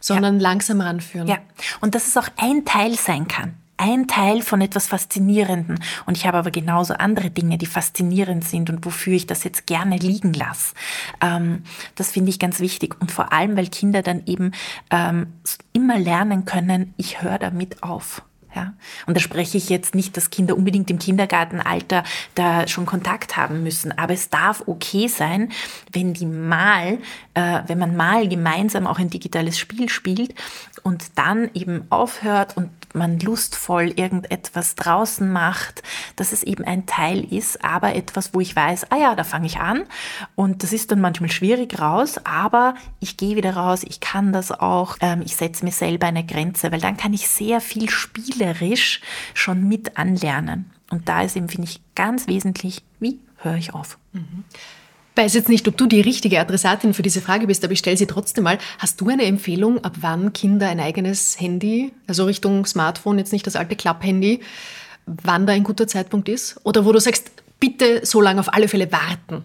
sondern 0.00 0.36
ja. 0.36 0.42
langsam 0.42 0.80
ranführen. 0.80 1.28
Ja, 1.28 1.38
und 1.80 1.94
dass 1.94 2.06
es 2.06 2.16
auch 2.16 2.28
ein 2.36 2.64
Teil 2.64 2.94
sein 2.94 3.28
kann. 3.28 3.54
Ein 3.80 4.08
Teil 4.08 4.42
von 4.42 4.60
etwas 4.60 4.88
Faszinierenden. 4.88 5.78
Und 6.04 6.16
ich 6.16 6.26
habe 6.26 6.36
aber 6.36 6.50
genauso 6.50 6.94
andere 6.94 7.30
Dinge, 7.30 7.58
die 7.58 7.66
faszinierend 7.66 8.44
sind 8.44 8.70
und 8.70 8.84
wofür 8.84 9.12
ich 9.12 9.28
das 9.28 9.44
jetzt 9.44 9.66
gerne 9.66 9.96
liegen 9.98 10.32
lasse. 10.32 10.74
Ähm, 11.20 11.62
das 11.94 12.10
finde 12.10 12.30
ich 12.30 12.40
ganz 12.40 12.58
wichtig. 12.58 13.00
Und 13.00 13.12
vor 13.12 13.32
allem, 13.32 13.56
weil 13.56 13.68
Kinder 13.68 14.02
dann 14.02 14.22
eben 14.26 14.50
ähm, 14.90 15.32
immer 15.72 15.96
lernen 15.96 16.44
können, 16.44 16.92
ich 16.96 17.22
höre 17.22 17.38
damit 17.38 17.84
auf. 17.84 18.22
Ja? 18.54 18.74
Und 19.06 19.16
da 19.16 19.20
spreche 19.20 19.58
ich 19.58 19.68
jetzt 19.68 19.94
nicht, 19.94 20.16
dass 20.16 20.30
Kinder 20.30 20.56
unbedingt 20.56 20.90
im 20.90 20.98
Kindergartenalter 20.98 22.04
da 22.34 22.66
schon 22.66 22.86
Kontakt 22.86 23.36
haben 23.36 23.62
müssen. 23.62 23.96
Aber 23.96 24.14
es 24.14 24.30
darf 24.30 24.64
okay 24.66 25.08
sein, 25.08 25.50
wenn 25.92 26.14
die 26.14 26.26
mal, 26.26 26.98
äh, 27.34 27.60
wenn 27.66 27.78
man 27.78 27.96
mal 27.96 28.28
gemeinsam 28.28 28.86
auch 28.86 28.98
ein 28.98 29.10
digitales 29.10 29.58
Spiel 29.58 29.88
spielt 29.88 30.34
und 30.82 31.18
dann 31.18 31.50
eben 31.54 31.84
aufhört 31.90 32.56
und 32.56 32.70
man 32.94 33.18
lustvoll 33.20 33.92
irgendetwas 33.96 34.74
draußen 34.74 35.30
macht, 35.30 35.82
dass 36.16 36.32
es 36.32 36.42
eben 36.42 36.64
ein 36.64 36.86
Teil 36.86 37.24
ist, 37.32 37.64
aber 37.64 37.94
etwas, 37.94 38.34
wo 38.34 38.40
ich 38.40 38.56
weiß, 38.56 38.90
ah 38.90 38.96
ja, 38.96 39.14
da 39.14 39.24
fange 39.24 39.46
ich 39.46 39.58
an 39.58 39.84
und 40.34 40.62
das 40.62 40.72
ist 40.72 40.90
dann 40.90 41.00
manchmal 41.00 41.30
schwierig 41.30 41.78
raus, 41.80 42.18
aber 42.24 42.74
ich 43.00 43.16
gehe 43.16 43.36
wieder 43.36 43.56
raus, 43.56 43.82
ich 43.84 44.00
kann 44.00 44.32
das 44.32 44.50
auch, 44.50 44.96
ähm, 45.00 45.22
ich 45.24 45.36
setze 45.36 45.64
mir 45.64 45.72
selber 45.72 46.06
eine 46.06 46.24
Grenze, 46.24 46.72
weil 46.72 46.80
dann 46.80 46.96
kann 46.96 47.12
ich 47.12 47.28
sehr 47.28 47.60
viel 47.60 47.90
spielerisch 48.38 49.00
schon 49.34 49.66
mit 49.68 49.96
anlernen. 49.96 50.70
Und 50.90 51.08
da 51.08 51.22
ist 51.22 51.36
eben, 51.36 51.48
finde 51.48 51.68
ich, 51.68 51.80
ganz 51.94 52.28
wesentlich, 52.28 52.82
wie 53.00 53.18
höre 53.38 53.56
ich 53.56 53.74
auf. 53.74 53.98
Mhm 54.12 54.44
weiß 55.18 55.34
jetzt 55.34 55.48
nicht, 55.48 55.66
ob 55.66 55.76
du 55.76 55.86
die 55.86 56.00
richtige 56.00 56.38
Adressatin 56.38 56.94
für 56.94 57.02
diese 57.02 57.20
Frage 57.20 57.48
bist, 57.48 57.64
aber 57.64 57.72
ich 57.72 57.80
stelle 57.80 57.96
sie 57.96 58.06
trotzdem 58.06 58.44
mal. 58.44 58.56
Hast 58.78 59.00
du 59.00 59.08
eine 59.08 59.24
Empfehlung, 59.24 59.82
ab 59.82 59.96
wann 60.00 60.32
Kinder 60.32 60.68
ein 60.68 60.78
eigenes 60.78 61.40
Handy, 61.40 61.92
also 62.06 62.26
Richtung 62.26 62.64
Smartphone, 62.66 63.18
jetzt 63.18 63.32
nicht 63.32 63.44
das 63.44 63.56
alte 63.56 63.74
Klapp-Handy, 63.74 64.38
wann 65.06 65.44
da 65.44 65.54
ein 65.54 65.64
guter 65.64 65.88
Zeitpunkt 65.88 66.28
ist? 66.28 66.60
Oder 66.62 66.84
wo 66.84 66.92
du 66.92 67.00
sagst, 67.00 67.32
bitte 67.58 68.06
so 68.06 68.20
lange 68.20 68.38
auf 68.38 68.54
alle 68.54 68.68
Fälle 68.68 68.92
warten? 68.92 69.44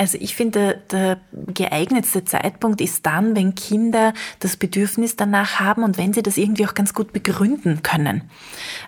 Also 0.00 0.16
ich 0.18 0.34
finde, 0.34 0.80
der 0.92 1.20
geeignetste 1.30 2.24
Zeitpunkt 2.24 2.80
ist 2.80 3.04
dann, 3.04 3.36
wenn 3.36 3.54
Kinder 3.54 4.14
das 4.38 4.56
Bedürfnis 4.56 5.14
danach 5.14 5.60
haben 5.60 5.82
und 5.82 5.98
wenn 5.98 6.14
sie 6.14 6.22
das 6.22 6.38
irgendwie 6.38 6.66
auch 6.66 6.72
ganz 6.72 6.94
gut 6.94 7.12
begründen 7.12 7.82
können. 7.82 8.22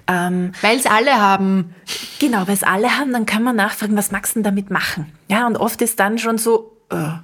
Ähm, 0.06 0.52
weil 0.62 0.78
es 0.78 0.86
alle 0.86 1.20
haben. 1.20 1.74
Genau, 2.18 2.48
weil 2.48 2.54
es 2.54 2.62
alle 2.62 2.96
haben, 2.96 3.12
dann 3.12 3.26
kann 3.26 3.42
man 3.42 3.56
nachfragen, 3.56 3.94
was 3.94 4.10
magst 4.10 4.32
du 4.32 4.38
denn 4.38 4.44
damit 4.44 4.70
machen? 4.70 5.12
Ja, 5.28 5.46
und 5.46 5.58
oft 5.58 5.82
ist 5.82 6.00
dann 6.00 6.16
schon 6.16 6.38
so, 6.38 6.78
uh, 6.90 7.18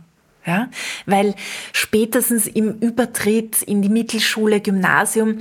ja, 0.45 0.69
weil 1.07 1.35
spätestens 1.73 2.47
im 2.47 2.79
Übertritt 2.81 3.63
in 3.63 3.81
die 3.81 3.89
Mittelschule, 3.89 4.61
Gymnasium, 4.61 5.39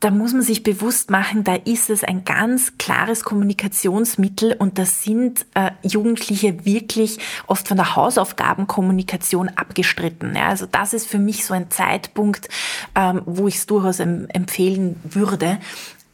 da 0.00 0.10
muss 0.10 0.32
man 0.32 0.42
sich 0.42 0.62
bewusst 0.62 1.10
machen, 1.10 1.42
da 1.42 1.54
ist 1.54 1.88
es 1.88 2.04
ein 2.04 2.24
ganz 2.24 2.76
klares 2.78 3.24
Kommunikationsmittel 3.24 4.54
und 4.58 4.78
da 4.78 4.84
sind 4.84 5.46
äh, 5.54 5.70
Jugendliche 5.82 6.64
wirklich 6.66 7.18
oft 7.46 7.66
von 7.66 7.78
der 7.78 7.96
Hausaufgabenkommunikation 7.96 9.48
abgestritten. 9.48 10.36
Ja, 10.36 10.48
also 10.48 10.66
das 10.66 10.92
ist 10.92 11.06
für 11.06 11.18
mich 11.18 11.46
so 11.46 11.54
ein 11.54 11.70
Zeitpunkt, 11.70 12.48
ähm, 12.94 13.22
wo 13.24 13.48
ich 13.48 13.56
es 13.56 13.66
durchaus 13.66 14.00
empfehlen 14.00 15.00
würde, 15.02 15.58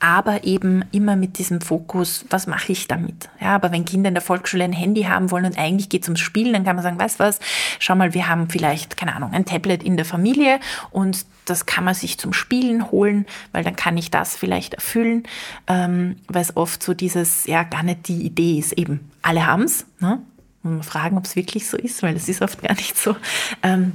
aber 0.03 0.43
eben 0.43 0.85
immer 0.91 1.15
mit 1.15 1.39
diesem 1.39 1.61
Fokus, 1.61 2.25
was 2.29 2.49
mache 2.49 2.73
ich 2.73 2.89
damit? 2.89 3.31
Ja, 3.41 3.55
aber 3.55 3.71
wenn 3.71 3.85
Kinder 3.85 4.09
in 4.09 4.15
der 4.15 4.23
Volksschule 4.23 4.65
ein 4.65 4.73
Handy 4.73 5.05
haben 5.05 5.31
wollen 5.31 5.45
und 5.45 5.57
eigentlich 5.57 5.89
geht 5.89 6.03
es 6.03 6.09
ums 6.09 6.19
Spielen, 6.19 6.53
dann 6.53 6.65
kann 6.65 6.75
man 6.75 6.83
sagen, 6.83 6.99
weißt 6.99 7.21
was, 7.21 7.39
schau 7.79 7.95
mal, 7.95 8.13
wir 8.13 8.29
haben 8.29 8.51
vielleicht, 8.51 8.97
keine 8.97 9.15
Ahnung, 9.15 9.33
ein 9.33 9.45
Tablet 9.45 9.85
in 9.85 9.97
der 9.97 10.05
Familie 10.05 10.59
und 10.91 11.25
das 11.45 11.67
kann 11.67 11.85
man 11.85 11.95
sich 11.95 12.19
zum 12.19 12.33
Spielen 12.33 12.91
holen, 12.91 13.27
weil 13.53 13.63
dann 13.63 13.77
kann 13.77 13.97
ich 13.97 14.11
das 14.11 14.37
vielleicht 14.37 14.75
erfüllen, 14.75 15.23
ähm, 15.69 16.17
weil 16.27 16.43
es 16.43 16.57
oft 16.57 16.83
so 16.83 16.95
dieses, 16.95 17.47
ja, 17.47 17.63
gar 17.63 17.85
nicht 17.85 18.09
die 18.09 18.23
Idee 18.23 18.59
ist, 18.59 18.73
eben, 18.73 19.09
alle 19.23 19.47
haben's, 19.47 19.87
ne? 20.01 20.21
Und 20.65 20.85
fragen, 20.85 21.17
ob 21.17 21.25
es 21.25 21.35
wirklich 21.35 21.69
so 21.69 21.77
ist, 21.77 22.03
weil 22.03 22.15
es 22.15 22.29
ist 22.29 22.43
oft 22.43 22.63
gar 22.63 22.75
nicht 22.75 22.97
so. 22.97 23.17
Ähm, 23.65 23.95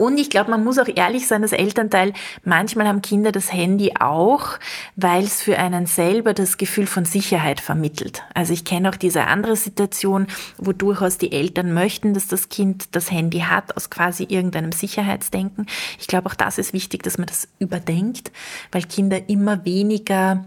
und 0.00 0.16
ich 0.18 0.30
glaube, 0.30 0.50
man 0.50 0.64
muss 0.64 0.78
auch 0.78 0.88
ehrlich 0.88 1.26
sein, 1.26 1.42
als 1.42 1.52
Elternteil, 1.52 2.14
manchmal 2.42 2.88
haben 2.88 3.02
Kinder 3.02 3.32
das 3.32 3.52
Handy 3.52 3.92
auch, 4.00 4.58
weil 4.96 5.24
es 5.24 5.42
für 5.42 5.58
einen 5.58 5.84
selber 5.84 6.32
das 6.32 6.56
Gefühl 6.56 6.86
von 6.86 7.04
Sicherheit 7.04 7.60
vermittelt. 7.60 8.22
Also 8.32 8.54
ich 8.54 8.64
kenne 8.64 8.88
auch 8.88 8.96
diese 8.96 9.26
andere 9.26 9.56
Situation, 9.56 10.26
wo 10.56 10.72
durchaus 10.72 11.18
die 11.18 11.32
Eltern 11.32 11.74
möchten, 11.74 12.14
dass 12.14 12.28
das 12.28 12.48
Kind 12.48 12.96
das 12.96 13.10
Handy 13.10 13.40
hat, 13.40 13.76
aus 13.76 13.90
quasi 13.90 14.24
irgendeinem 14.24 14.72
Sicherheitsdenken. 14.72 15.66
Ich 15.98 16.06
glaube, 16.06 16.30
auch 16.30 16.34
das 16.34 16.56
ist 16.56 16.72
wichtig, 16.72 17.02
dass 17.02 17.18
man 17.18 17.26
das 17.26 17.46
überdenkt, 17.58 18.32
weil 18.72 18.84
Kinder 18.84 19.28
immer 19.28 19.66
weniger 19.66 20.46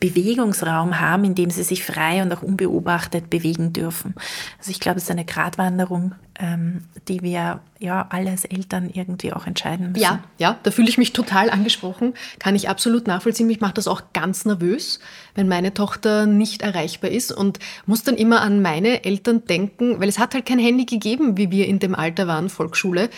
Bewegungsraum 0.00 1.00
haben, 1.00 1.24
in 1.24 1.34
dem 1.34 1.50
sie 1.50 1.62
sich 1.62 1.84
frei 1.84 2.22
und 2.22 2.32
auch 2.32 2.42
unbeobachtet 2.42 3.30
bewegen 3.30 3.72
dürfen. 3.72 4.14
Also 4.58 4.70
ich 4.70 4.80
glaube, 4.80 4.98
es 4.98 5.04
ist 5.04 5.10
eine 5.10 5.24
Gratwanderung, 5.24 6.14
ähm, 6.38 6.84
die 7.08 7.22
wir 7.22 7.60
ja 7.78 8.06
alle 8.10 8.30
als 8.30 8.44
Eltern 8.44 8.90
irgendwie 8.92 9.32
auch 9.32 9.46
entscheiden 9.46 9.92
müssen. 9.92 10.02
Ja, 10.02 10.22
ja, 10.38 10.58
da 10.62 10.70
fühle 10.70 10.88
ich 10.88 10.98
mich 10.98 11.12
total 11.12 11.50
angesprochen, 11.50 12.14
kann 12.38 12.54
ich 12.54 12.68
absolut 12.68 13.06
nachvollziehen. 13.06 13.46
Mich 13.46 13.60
macht 13.60 13.78
das 13.78 13.88
auch 13.88 14.02
ganz 14.12 14.44
nervös, 14.44 15.00
wenn 15.34 15.48
meine 15.48 15.74
Tochter 15.74 16.26
nicht 16.26 16.62
erreichbar 16.62 17.10
ist 17.10 17.32
und 17.32 17.58
muss 17.86 18.02
dann 18.02 18.16
immer 18.16 18.40
an 18.40 18.62
meine 18.62 19.04
Eltern 19.04 19.44
denken, 19.44 20.00
weil 20.00 20.08
es 20.08 20.18
hat 20.18 20.34
halt 20.34 20.46
kein 20.46 20.58
Handy 20.58 20.84
gegeben, 20.84 21.36
wie 21.36 21.50
wir 21.50 21.66
in 21.66 21.78
dem 21.78 21.94
Alter 21.94 22.26
waren, 22.26 22.48
Volksschule, 22.48 23.10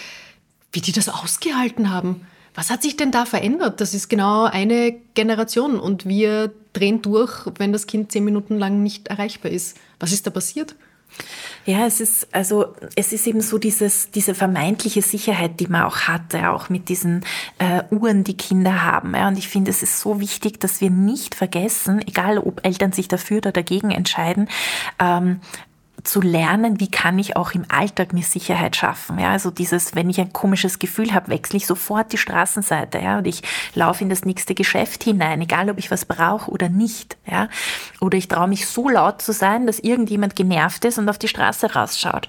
wie 0.72 0.80
die 0.80 0.92
das 0.92 1.08
ausgehalten 1.08 1.90
haben. 1.90 2.26
Was 2.54 2.70
hat 2.70 2.82
sich 2.82 2.96
denn 2.96 3.10
da 3.10 3.26
verändert? 3.26 3.80
Das 3.80 3.94
ist 3.94 4.08
genau 4.08 4.44
eine 4.44 4.92
Generation 5.14 5.78
und 5.80 6.06
wir 6.06 6.52
drehen 6.72 7.02
durch, 7.02 7.46
wenn 7.58 7.72
das 7.72 7.86
Kind 7.86 8.12
zehn 8.12 8.24
Minuten 8.24 8.58
lang 8.58 8.82
nicht 8.82 9.08
erreichbar 9.08 9.50
ist. 9.50 9.76
Was 9.98 10.12
ist 10.12 10.26
da 10.26 10.30
passiert? 10.30 10.76
Ja, 11.66 11.86
es 11.86 12.00
ist, 12.00 12.28
also, 12.34 12.74
es 12.94 13.12
ist 13.12 13.26
eben 13.26 13.40
so 13.40 13.58
dieses, 13.58 14.10
diese 14.10 14.34
vermeintliche 14.34 15.00
Sicherheit, 15.00 15.60
die 15.60 15.66
man 15.66 15.84
auch 15.84 16.00
hat, 16.00 16.34
ja, 16.34 16.52
auch 16.52 16.68
mit 16.68 16.88
diesen 16.88 17.24
äh, 17.58 17.82
Uhren, 17.90 18.22
die 18.22 18.36
Kinder 18.36 18.82
haben. 18.82 19.14
Ja, 19.14 19.28
und 19.28 19.38
ich 19.38 19.48
finde, 19.48 19.70
es 19.70 19.82
ist 19.82 20.00
so 20.00 20.20
wichtig, 20.20 20.60
dass 20.60 20.80
wir 20.80 20.90
nicht 20.90 21.34
vergessen, 21.34 22.00
egal 22.06 22.38
ob 22.38 22.64
Eltern 22.66 22.92
sich 22.92 23.08
dafür 23.08 23.38
oder 23.38 23.52
dagegen 23.52 23.90
entscheiden, 23.92 24.48
ähm, 24.98 25.40
zu 26.04 26.20
lernen, 26.20 26.80
wie 26.80 26.90
kann 26.90 27.18
ich 27.18 27.36
auch 27.36 27.52
im 27.52 27.64
Alltag 27.68 28.12
mir 28.12 28.22
Sicherheit 28.22 28.76
schaffen. 28.76 29.18
Ja, 29.18 29.30
also 29.30 29.50
dieses, 29.50 29.94
wenn 29.94 30.10
ich 30.10 30.20
ein 30.20 30.32
komisches 30.32 30.78
Gefühl 30.78 31.12
habe, 31.12 31.28
wechsle 31.28 31.56
ich 31.56 31.66
sofort 31.66 32.12
die 32.12 32.18
Straßenseite, 32.18 32.98
ja, 32.98 33.18
und 33.18 33.26
ich 33.26 33.42
laufe 33.74 34.04
in 34.04 34.10
das 34.10 34.24
nächste 34.24 34.54
Geschäft 34.54 35.02
hinein, 35.02 35.40
egal 35.40 35.70
ob 35.70 35.78
ich 35.78 35.90
was 35.90 36.04
brauche 36.04 36.50
oder 36.50 36.68
nicht, 36.68 37.16
ja. 37.30 37.48
Oder 38.00 38.18
ich 38.18 38.28
traue 38.28 38.48
mich 38.48 38.66
so 38.66 38.88
laut 38.88 39.22
zu 39.22 39.32
sein, 39.32 39.66
dass 39.66 39.78
irgendjemand 39.78 40.36
genervt 40.36 40.84
ist 40.84 40.98
und 40.98 41.08
auf 41.08 41.18
die 41.18 41.28
Straße 41.28 41.72
rausschaut. 41.74 42.28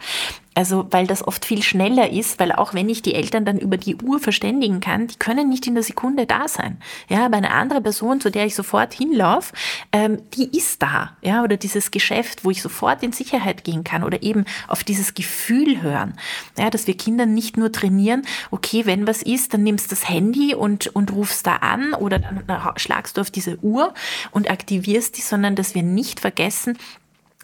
Also, 0.56 0.88
weil 0.90 1.06
das 1.06 1.28
oft 1.28 1.44
viel 1.44 1.62
schneller 1.62 2.10
ist, 2.10 2.40
weil 2.40 2.54
auch 2.54 2.74
wenn 2.74 2.88
ich 2.88 3.02
die 3.02 3.14
Eltern 3.14 3.44
dann 3.44 3.60
über 3.60 3.76
die 3.76 3.98
Uhr 3.98 4.20
verständigen 4.22 4.80
kann, 4.80 5.08
die 5.08 5.18
können 5.18 5.50
nicht 5.50 5.68
in 5.68 5.76
der 5.76 5.84
Sekunde 5.84 6.26
da 6.26 6.48
sein. 6.48 6.78
Ja, 7.10 7.26
aber 7.26 7.36
eine 7.36 7.52
andere 7.52 7.82
Person, 7.82 8.22
zu 8.22 8.32
der 8.32 8.46
ich 8.46 8.56
sofort 8.56 8.94
hinlaufe, 8.94 9.54
ähm, 9.92 10.20
die 10.34 10.58
ist 10.58 10.82
da. 10.82 11.18
Ja, 11.22 11.44
oder 11.44 11.58
dieses 11.58 11.92
Geschäft, 11.92 12.46
wo 12.46 12.52
ich 12.52 12.62
sofort 12.62 13.04
in 13.04 13.12
Sicherheit 13.12 13.66
gehen 13.66 13.84
kann 13.84 14.04
oder 14.04 14.24
eben 14.24 14.46
auf 14.70 14.86
dieses 14.86 15.14
Gefühl 15.14 15.82
hören. 15.82 16.14
Ja, 16.58 16.70
dass 16.70 16.88
wir 16.88 16.96
Kindern 16.96 17.34
nicht 17.34 17.58
nur 17.58 17.74
trainieren, 17.74 18.22
okay, 18.50 18.86
wenn 18.86 19.08
was 19.08 19.24
ist, 19.24 19.54
dann 19.54 19.64
nimmst 19.64 19.92
du 19.92 19.96
das 19.96 20.08
Handy 20.08 20.56
und, 20.56 20.88
und 20.88 21.12
rufst 21.12 21.46
da 21.46 21.58
an 21.58 21.94
oder 21.94 22.20
dann 22.20 22.44
schlagst 22.78 23.18
du 23.18 23.22
auf 23.22 23.30
diese 23.30 23.58
Uhr 23.62 23.94
und 24.32 24.50
aktivierst 24.50 25.18
die, 25.18 25.22
sondern 25.22 25.58
dass 25.58 25.76
wir 25.76 25.84
nicht 25.84 26.22
vergessen, 26.22 26.78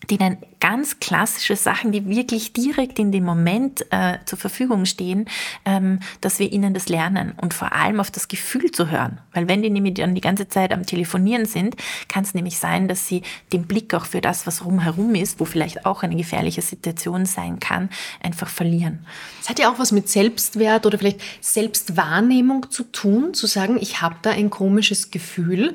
denen 0.09 0.37
ganz 0.59 0.99
klassische 0.99 1.55
Sachen, 1.55 1.91
die 1.91 2.07
wirklich 2.07 2.53
direkt 2.53 2.99
in 2.99 3.11
dem 3.11 3.23
Moment 3.23 3.85
äh, 3.91 4.17
zur 4.25 4.37
Verfügung 4.37 4.85
stehen, 4.85 5.25
ähm, 5.65 5.99
dass 6.21 6.39
wir 6.39 6.51
ihnen 6.51 6.73
das 6.73 6.89
lernen 6.89 7.33
und 7.41 7.53
vor 7.53 7.73
allem 7.73 7.99
auf 7.99 8.11
das 8.11 8.27
Gefühl 8.27 8.71
zu 8.71 8.89
hören. 8.89 9.19
Weil 9.33 9.47
wenn 9.47 9.61
die 9.61 9.69
nämlich 9.69 9.95
dann 9.95 10.15
die 10.15 10.21
ganze 10.21 10.47
Zeit 10.47 10.71
am 10.71 10.85
Telefonieren 10.85 11.45
sind, 11.45 11.75
kann 12.07 12.23
es 12.23 12.33
nämlich 12.33 12.57
sein, 12.57 12.87
dass 12.87 13.07
sie 13.07 13.21
den 13.53 13.67
Blick 13.67 13.93
auch 13.93 14.05
für 14.05 14.21
das, 14.21 14.47
was 14.47 14.65
rumherum 14.65 15.15
ist, 15.15 15.39
wo 15.39 15.45
vielleicht 15.45 15.85
auch 15.85 16.03
eine 16.03 16.15
gefährliche 16.15 16.61
Situation 16.61 17.25
sein 17.25 17.59
kann, 17.59 17.89
einfach 18.21 18.49
verlieren. 18.49 19.05
Es 19.41 19.49
hat 19.49 19.59
ja 19.59 19.71
auch 19.71 19.79
was 19.79 19.91
mit 19.91 20.09
Selbstwert 20.09 20.85
oder 20.85 20.97
vielleicht 20.97 21.21
Selbstwahrnehmung 21.41 22.69
zu 22.69 22.83
tun, 22.83 23.33
zu 23.33 23.47
sagen, 23.47 23.77
ich 23.79 24.01
habe 24.01 24.15
da 24.21 24.31
ein 24.31 24.49
komisches 24.49 25.11
Gefühl, 25.11 25.73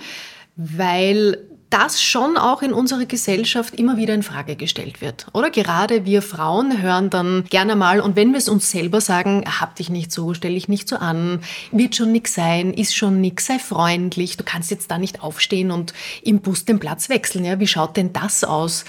weil 0.57 1.39
das 1.71 2.01
schon 2.01 2.37
auch 2.37 2.63
in 2.63 2.73
unserer 2.73 3.07
Gesellschaft 3.07 3.75
immer 3.75 3.97
wieder 3.97 4.15
in 4.15 4.23
Frage 4.23 4.57
gestellt 4.57 5.01
wird. 5.01 5.27
Oder 5.33 5.51
gerade 5.51 6.05
wir 6.05 6.23
Frauen 6.23 6.81
hören 6.81 7.11
dann 7.11 7.45
gerne 7.51 7.75
mal, 7.75 8.01
und 8.01 8.15
wenn 8.17 8.31
wir 8.31 8.39
es 8.39 8.49
uns 8.49 8.71
selber 8.71 9.01
sagen, 9.01 9.45
hab 9.61 9.75
dich 9.75 9.91
nicht 9.91 10.13
so, 10.13 10.33
stell 10.35 10.55
dich 10.55 10.69
nicht 10.69 10.89
so 10.89 10.97
an, 10.97 11.41
wird 11.73 11.97
schon 11.97 12.13
nix 12.13 12.35
sein, 12.35 12.73
ist 12.73 12.95
schon 12.95 13.21
nix, 13.21 13.47
sei 13.47 13.59
freundlich, 13.59 14.37
du 14.37 14.45
kannst 14.45 14.71
jetzt 14.71 14.91
da 14.91 14.99
nicht 14.99 15.23
aufstehen 15.23 15.71
und 15.71 15.93
im 16.23 16.41
Bus 16.41 16.65
den 16.65 16.79
Platz 16.79 17.09
wechseln. 17.09 17.45
Ja, 17.45 17.59
wie 17.59 17.67
schaut 17.67 17.97
denn 17.97 18.13
das 18.13 18.45
aus? 18.45 18.85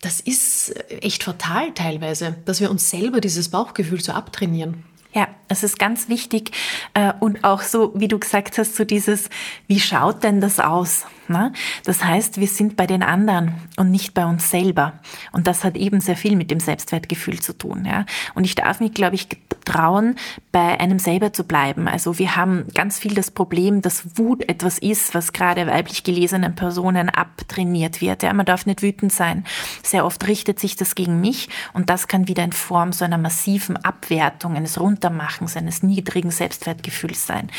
Das 0.00 0.20
ist 0.20 0.74
echt 1.02 1.24
fatal 1.24 1.72
teilweise, 1.74 2.36
dass 2.44 2.60
wir 2.60 2.70
uns 2.70 2.88
selber 2.90 3.20
dieses 3.20 3.48
Bauchgefühl 3.48 4.00
so 4.00 4.12
abtrainieren. 4.12 4.84
Ja, 5.14 5.28
es 5.48 5.62
ist 5.62 5.78
ganz 5.78 6.08
wichtig 6.08 6.52
äh, 6.92 7.12
und 7.18 7.42
auch 7.42 7.62
so, 7.62 7.92
wie 7.94 8.08
du 8.08 8.18
gesagt 8.18 8.58
hast, 8.58 8.76
so 8.76 8.84
dieses, 8.84 9.30
wie 9.66 9.80
schaut 9.80 10.22
denn 10.22 10.40
das 10.40 10.60
aus? 10.60 11.06
Ne? 11.28 11.52
Das 11.84 12.04
heißt, 12.04 12.40
wir 12.40 12.46
sind 12.46 12.76
bei 12.76 12.86
den 12.86 13.02
anderen 13.02 13.54
und 13.76 13.90
nicht 13.90 14.14
bei 14.14 14.24
uns 14.24 14.50
selber. 14.50 14.94
Und 15.32 15.46
das 15.46 15.64
hat 15.64 15.76
eben 15.76 16.00
sehr 16.00 16.16
viel 16.16 16.36
mit 16.36 16.50
dem 16.50 16.60
Selbstwertgefühl 16.60 17.40
zu 17.40 17.56
tun. 17.56 17.84
Ja? 17.84 18.06
Und 18.34 18.44
ich 18.44 18.54
darf 18.54 18.80
mich, 18.80 18.94
glaube 18.94 19.14
ich, 19.14 19.28
trauen, 19.64 20.16
bei 20.52 20.80
einem 20.80 20.98
selber 20.98 21.32
zu 21.32 21.44
bleiben. 21.44 21.86
Also 21.86 22.18
wir 22.18 22.36
haben 22.36 22.66
ganz 22.74 22.98
viel 22.98 23.14
das 23.14 23.30
Problem, 23.30 23.82
dass 23.82 24.18
Wut 24.18 24.48
etwas 24.48 24.78
ist, 24.78 25.14
was 25.14 25.34
gerade 25.34 25.66
weiblich 25.66 26.02
gelesenen 26.02 26.54
Personen 26.54 27.10
abtrainiert 27.10 28.00
wird. 28.00 28.22
Ja? 28.22 28.32
Man 28.32 28.46
darf 28.46 28.64
nicht 28.64 28.82
wütend 28.82 29.12
sein. 29.12 29.44
Sehr 29.82 30.06
oft 30.06 30.26
richtet 30.26 30.58
sich 30.58 30.76
das 30.76 30.94
gegen 30.94 31.20
mich 31.20 31.50
und 31.74 31.90
das 31.90 32.08
kann 32.08 32.28
wieder 32.28 32.44
in 32.44 32.52
Form 32.52 32.92
so 32.92 33.04
einer 33.04 33.18
massiven 33.18 33.76
Abwertung, 33.76 34.56
eines 34.56 34.78
Runtermachens, 34.98 35.56
eines 35.56 35.82
niedrigen 35.82 36.30
Selbstwertgefühls 36.30 37.26
sein. 37.26 37.50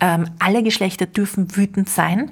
Ähm, 0.00 0.30
alle 0.38 0.62
Geschlechter 0.62 1.06
dürfen 1.06 1.54
wütend 1.56 1.88
sein. 1.90 2.30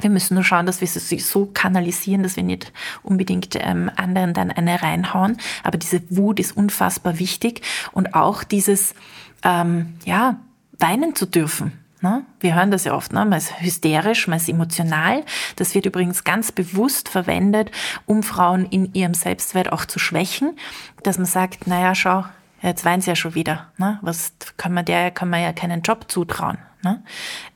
Wir 0.00 0.10
müssen 0.10 0.34
nur 0.34 0.44
schauen, 0.44 0.66
dass 0.66 0.80
wir 0.80 0.86
sie 0.86 1.18
so 1.18 1.46
kanalisieren, 1.46 2.22
dass 2.22 2.36
wir 2.36 2.44
nicht 2.44 2.72
unbedingt 3.02 3.56
ähm, 3.56 3.90
anderen 3.96 4.32
dann 4.32 4.50
eine 4.50 4.80
reinhauen. 4.80 5.36
Aber 5.64 5.76
diese 5.76 6.02
Wut 6.08 6.38
ist 6.38 6.56
unfassbar 6.56 7.18
wichtig 7.18 7.62
und 7.92 8.14
auch 8.14 8.44
dieses, 8.44 8.94
ähm, 9.42 9.94
ja, 10.04 10.38
weinen 10.78 11.14
zu 11.16 11.26
dürfen. 11.26 11.72
Ne? 12.00 12.24
Wir 12.38 12.54
hören 12.54 12.70
das 12.70 12.84
ja 12.84 12.94
oft, 12.94 13.12
ne? 13.12 13.26
man 13.26 13.36
ist 13.36 13.60
hysterisch, 13.60 14.26
man 14.26 14.38
ist 14.38 14.48
emotional. 14.48 15.22
Das 15.56 15.74
wird 15.74 15.84
übrigens 15.84 16.24
ganz 16.24 16.50
bewusst 16.50 17.10
verwendet, 17.10 17.70
um 18.06 18.22
Frauen 18.22 18.64
in 18.64 18.94
ihrem 18.94 19.12
Selbstwert 19.12 19.70
auch 19.70 19.84
zu 19.84 19.98
schwächen, 19.98 20.56
dass 21.02 21.18
man 21.18 21.26
sagt, 21.26 21.66
naja, 21.66 21.94
schau, 21.94 22.24
jetzt 22.62 22.84
weint 22.84 23.04
sie 23.04 23.10
ja 23.10 23.16
schon 23.16 23.34
wieder. 23.34 23.72
Ne? 23.78 23.98
Was 24.02 24.32
kann 24.56 24.72
man 24.72 24.84
der, 24.84 25.10
kann 25.10 25.30
man 25.30 25.42
ja 25.42 25.52
keinen 25.52 25.82
Job 25.82 26.10
zutrauen. 26.10 26.58
Ne? 26.82 27.02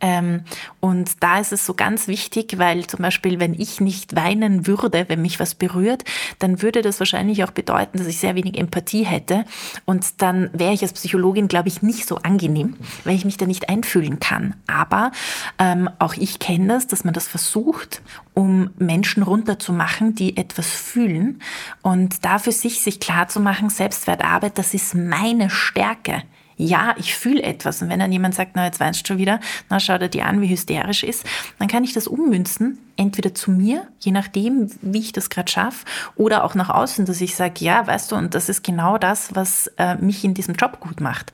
Ähm, 0.00 0.42
und 0.80 1.22
da 1.22 1.38
ist 1.38 1.52
es 1.52 1.64
so 1.64 1.74
ganz 1.74 2.08
wichtig, 2.08 2.58
weil 2.58 2.86
zum 2.86 3.00
Beispiel, 3.00 3.40
wenn 3.40 3.54
ich 3.54 3.80
nicht 3.80 4.14
weinen 4.14 4.66
würde, 4.66 5.06
wenn 5.08 5.22
mich 5.22 5.40
was 5.40 5.54
berührt, 5.54 6.04
dann 6.38 6.60
würde 6.60 6.82
das 6.82 6.98
wahrscheinlich 6.98 7.42
auch 7.42 7.50
bedeuten, 7.50 7.98
dass 7.98 8.06
ich 8.06 8.18
sehr 8.18 8.34
wenig 8.34 8.58
Empathie 8.58 9.04
hätte. 9.04 9.44
Und 9.86 10.20
dann 10.22 10.50
wäre 10.52 10.74
ich 10.74 10.82
als 10.82 10.92
Psychologin, 10.92 11.48
glaube 11.48 11.68
ich, 11.68 11.80
nicht 11.82 12.06
so 12.06 12.16
angenehm, 12.16 12.76
weil 13.04 13.14
ich 13.14 13.24
mich 13.24 13.38
da 13.38 13.46
nicht 13.46 13.68
einfühlen 13.68 14.20
kann. 14.20 14.56
Aber 14.66 15.10
ähm, 15.58 15.88
auch 15.98 16.14
ich 16.14 16.38
kenne 16.38 16.68
das, 16.74 16.86
dass 16.86 17.04
man 17.04 17.14
das 17.14 17.26
versucht, 17.26 18.02
um 18.34 18.70
Menschen 18.76 19.22
runterzumachen, 19.22 20.14
die 20.14 20.36
etwas 20.36 20.66
fühlen. 20.66 21.40
Und 21.82 22.24
da 22.24 22.38
für 22.38 22.52
sich 22.52 22.82
sich 22.82 23.00
klar 23.00 23.28
Selbstwertarbeit, 23.70 24.58
das 24.58 24.74
ist 24.74 24.94
meine 24.94 25.48
Stärke 25.48 26.22
ja, 26.56 26.94
ich 26.98 27.14
fühle 27.14 27.42
etwas. 27.42 27.82
Und 27.82 27.88
wenn 27.88 28.00
dann 28.00 28.12
jemand 28.12 28.34
sagt, 28.34 28.52
na, 28.54 28.64
jetzt 28.64 28.80
weinst 28.80 29.02
du 29.02 29.06
schon 29.06 29.18
wieder, 29.18 29.40
na, 29.70 29.80
schau 29.80 29.98
dir 29.98 30.08
die 30.08 30.22
an, 30.22 30.40
wie 30.40 30.48
hysterisch 30.48 31.02
ist, 31.02 31.24
dann 31.58 31.68
kann 31.68 31.84
ich 31.84 31.92
das 31.92 32.06
ummünzen, 32.06 32.78
entweder 32.96 33.34
zu 33.34 33.50
mir, 33.50 33.88
je 33.98 34.12
nachdem, 34.12 34.70
wie 34.80 35.00
ich 35.00 35.12
das 35.12 35.30
gerade 35.30 35.50
schaffe, 35.50 35.84
oder 36.16 36.44
auch 36.44 36.54
nach 36.54 36.70
außen, 36.70 37.06
dass 37.06 37.20
ich 37.20 37.34
sage, 37.34 37.64
ja, 37.64 37.86
weißt 37.86 38.12
du, 38.12 38.16
und 38.16 38.34
das 38.34 38.48
ist 38.48 38.62
genau 38.62 38.98
das, 38.98 39.34
was 39.34 39.66
äh, 39.78 39.96
mich 39.96 40.24
in 40.24 40.34
diesem 40.34 40.54
Job 40.54 40.80
gut 40.80 41.00
macht. 41.00 41.32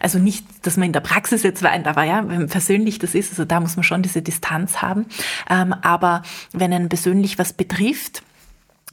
Also 0.00 0.18
nicht, 0.18 0.46
dass 0.62 0.76
man 0.76 0.86
in 0.86 0.92
der 0.92 1.00
Praxis 1.00 1.42
jetzt 1.42 1.62
weint, 1.62 1.86
aber 1.86 2.04
ja, 2.04 2.26
wenn 2.28 2.48
persönlich 2.48 2.98
das 2.98 3.14
ist, 3.14 3.30
also 3.30 3.44
da 3.44 3.60
muss 3.60 3.76
man 3.76 3.84
schon 3.84 4.02
diese 4.02 4.22
Distanz 4.22 4.80
haben. 4.80 5.06
Ähm, 5.50 5.74
aber 5.82 6.22
wenn 6.52 6.72
einen 6.72 6.88
persönlich 6.88 7.38
was 7.38 7.52
betrifft, 7.52 8.22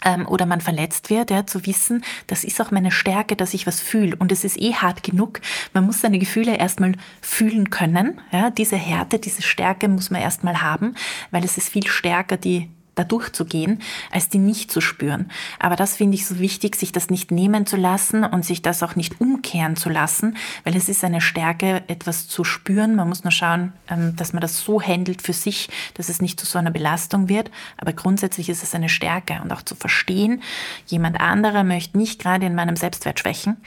ähm, 0.04 0.28
oder 0.28 0.46
man 0.46 0.62
verletzt 0.62 1.10
wird, 1.10 1.32
ja, 1.32 1.46
zu 1.46 1.66
wissen, 1.66 2.04
das 2.28 2.44
ist 2.44 2.60
auch 2.62 2.72
meine 2.72 2.92
Stärke, 2.92 3.36
dass 3.36 3.54
ich 3.54 3.68
was 3.68 3.82
fühle. 3.82 4.16
Und 4.16 4.32
es 4.32 4.44
ist 4.44 4.60
eh 4.60 4.74
hart 4.74 5.04
genug. 5.04 5.42
Man 5.74 5.86
muss 5.86 6.02
seine 6.02 6.20
Gefühle 6.20 6.58
erstmal 6.58 6.94
fühlen 7.22 7.70
können. 7.70 8.22
Ja, 8.32 8.50
diese 8.50 8.78
Härte, 8.78 9.20
diese 9.20 9.42
Stärke 9.42 9.88
muss 9.88 10.10
man 10.10 10.22
erstmal 10.22 10.62
haben, 10.62 10.96
weil 11.32 11.44
es 11.44 11.58
ist 11.58 11.70
viel 11.70 11.88
stärker, 11.88 12.38
die 12.38 12.70
da 13.00 13.06
durchzugehen, 13.06 13.82
als 14.12 14.30
die 14.30 14.38
nicht 14.38 14.72
zu 14.72 14.82
spüren. 14.82 15.32
Aber 15.58 15.76
das 15.76 15.96
finde 15.96 16.16
ich 16.16 16.28
so 16.28 16.40
wichtig, 16.40 16.76
sich 16.76 16.92
das 16.92 17.10
nicht 17.10 17.32
nehmen 17.32 17.66
zu 17.66 17.78
lassen 17.78 18.24
und 18.24 18.46
sich 18.46 18.62
das 18.62 18.84
auch 18.84 18.96
nicht 18.96 19.22
umkehren 19.22 19.76
zu 19.78 19.90
lassen, 19.90 20.36
weil 20.66 20.76
es 20.76 20.90
ist 20.90 21.04
eine 21.04 21.22
Stärke, 21.22 21.82
etwas 21.88 22.28
zu 22.28 22.44
spüren. 22.44 22.96
Man 22.96 23.08
muss 23.08 23.24
nur 23.24 23.32
schauen, 23.32 23.74
ähm, 23.90 24.16
dass 24.16 24.34
man 24.34 24.42
das 24.42 24.60
so 24.60 24.82
handelt 24.82 25.22
für 25.22 25.34
sich, 25.34 25.70
dass 25.94 26.10
es 26.10 26.22
nicht 26.22 26.40
zu 26.40 26.46
so 26.46 26.60
einer 26.60 26.72
Belastung 26.72 27.30
wird. 27.30 27.50
Aber 27.78 27.94
grundsätzlich 27.94 28.50
ist 28.50 28.64
es 28.64 28.76
eine 28.76 28.90
Stärke 28.90 29.40
und 29.42 29.52
auch 29.54 29.62
zu 29.62 29.76
verstehen, 29.76 30.42
jemand 30.86 31.20
anderer 31.22 31.64
möchte 31.64 31.98
nicht 31.98 32.22
gerade 32.22 32.46
in 32.46 32.56
meinem 32.56 32.76
Selbstwert 32.76 33.20
schwächen. 33.20 33.58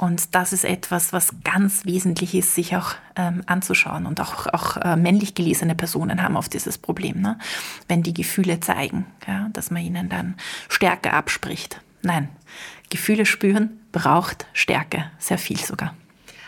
Und 0.00 0.34
das 0.34 0.54
ist 0.54 0.64
etwas, 0.64 1.12
was 1.12 1.34
ganz 1.44 1.84
wesentlich 1.84 2.34
ist, 2.34 2.54
sich 2.54 2.74
auch 2.74 2.94
ähm, 3.16 3.42
anzuschauen. 3.44 4.06
Und 4.06 4.18
auch, 4.22 4.46
auch 4.46 4.78
äh, 4.78 4.96
männlich 4.96 5.34
gelesene 5.34 5.74
Personen 5.74 6.22
haben 6.22 6.36
oft 6.36 6.54
dieses 6.54 6.78
Problem, 6.78 7.20
ne? 7.20 7.38
wenn 7.86 8.02
die 8.02 8.14
Gefühle 8.14 8.60
zeigen, 8.60 9.04
ja, 9.28 9.50
dass 9.52 9.70
man 9.70 9.82
ihnen 9.82 10.08
dann 10.08 10.36
Stärke 10.70 11.12
abspricht. 11.12 11.82
Nein, 12.00 12.30
Gefühle 12.88 13.26
spüren 13.26 13.78
braucht 13.92 14.46
Stärke, 14.54 15.10
sehr 15.18 15.36
viel 15.36 15.58
sogar. 15.58 15.94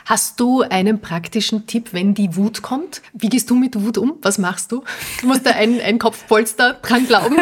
Hast 0.04 0.40
du 0.40 0.62
einen 0.62 1.00
praktischen 1.00 1.66
Tipp, 1.66 1.92
wenn 1.92 2.14
die 2.14 2.36
Wut 2.36 2.62
kommt? 2.62 3.02
Wie 3.12 3.28
gehst 3.28 3.50
du 3.50 3.54
mit 3.54 3.80
Wut 3.80 3.98
um? 3.98 4.14
Was 4.22 4.38
machst 4.38 4.72
du? 4.72 4.82
Du 5.20 5.26
musst 5.26 5.46
da 5.46 5.50
ein, 5.50 5.80
ein 5.80 5.98
Kopfpolster 5.98 6.74
dran 6.74 7.06
glauben. 7.06 7.36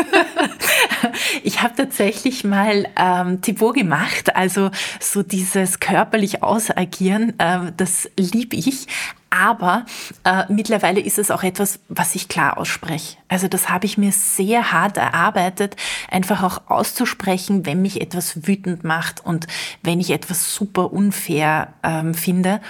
ich 1.43 1.63
habe 1.63 1.75
tatsächlich 1.75 2.45
mal 2.45 2.87
ähm, 2.97 3.41
Thibaut 3.41 3.75
gemacht, 3.75 4.37
also 4.37 4.71
so 5.01 5.23
dieses 5.23 5.81
körperlich 5.81 6.43
ausagieren, 6.43 7.39
äh, 7.39 7.73
das 7.77 8.11
liebe 8.19 8.57
ich. 8.57 8.87
Aber 9.31 9.87
äh, 10.25 10.45
mittlerweile 10.49 11.01
ist 11.01 11.19
es 11.19 11.31
auch 11.31 11.45
etwas, 11.45 11.79
was 11.89 12.17
ich 12.17 12.29
klar 12.29 12.59
ausspreche. 12.59 13.17
Also 13.29 13.47
das 13.47 13.69
habe 13.69 13.87
ich 13.87 13.97
mir 13.97 14.11
sehr 14.11 14.73
hart 14.73 14.97
erarbeitet, 14.97 15.77
einfach 16.11 16.43
auch 16.43 16.63
auszusprechen, 16.69 17.65
wenn 17.65 17.81
mich 17.81 18.01
etwas 18.01 18.47
wütend 18.49 18.83
macht 18.83 19.25
und 19.25 19.47
wenn 19.83 20.01
ich 20.01 20.11
etwas 20.11 20.53
super 20.53 20.93
unfair 20.93 21.75
ähm, 21.85 22.15
finde. 22.15 22.61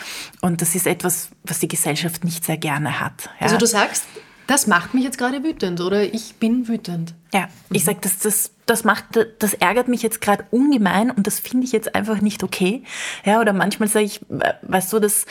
Und 0.43 0.61
das 0.61 0.75
ist 0.75 0.87
etwas, 0.87 1.31
was 1.45 1.61
die 1.61 1.69
Gesellschaft 1.69 2.25
nicht 2.25 2.45
sehr 2.45 2.59
gerne 2.59 3.01
hat. 3.01 3.31
Ja. 3.41 3.47
Also 3.47 3.57
du 3.57 3.67
sagst, 3.67 4.05
das 4.51 4.67
macht 4.67 4.95
mich 4.95 5.05
jetzt 5.05 5.17
gerade 5.17 5.45
wütend 5.45 5.81
oder 5.81 6.03
ich 6.03 6.35
bin 6.35 6.67
wütend. 6.67 7.15
Ja, 7.33 7.49
ich 7.71 7.85
sage, 7.85 7.99
das, 8.01 8.19
das, 8.19 8.51
das, 8.67 8.83
macht, 8.83 9.05
das 9.39 9.55
ärgert 9.55 9.87
mich 9.87 10.03
jetzt 10.03 10.21
gerade 10.21 10.45
ungemein 10.51 11.13
und 11.13 11.29
das 11.29 11.39
finde 11.39 11.67
ich 11.67 11.73
jetzt 11.73 11.95
einfach 11.95 12.21
nicht 12.21 12.43
okay. 12.43 12.83
Ja, 13.25 13.41
oder 13.41 13.53
manchmal 13.53 13.89
sage 13.89 14.07
ich, 14.07 14.21
weißt 14.63 14.93
du, 14.93 14.99
das, 14.99 15.27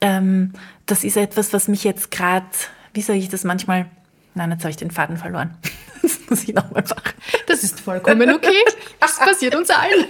ähm, 0.00 0.54
das 0.86 1.04
ist 1.04 1.16
etwas, 1.16 1.52
was 1.52 1.68
mich 1.68 1.84
jetzt 1.84 2.10
gerade, 2.10 2.48
wie 2.94 3.02
sage 3.02 3.20
ich 3.20 3.28
das 3.28 3.44
manchmal? 3.44 3.86
Nein, 4.34 4.50
jetzt 4.50 4.62
habe 4.62 4.70
ich 4.70 4.76
den 4.76 4.90
Faden 4.90 5.16
verloren. 5.16 5.56
Das 6.04 6.20
muss 6.28 6.42
ich 6.42 6.54
nochmal 6.54 6.82
machen. 6.82 7.14
Das 7.46 7.64
ist 7.64 7.80
vollkommen 7.80 8.28
okay. 8.28 8.62
Das 9.00 9.18
passiert 9.18 9.54
uns 9.54 9.70
allen. 9.70 10.04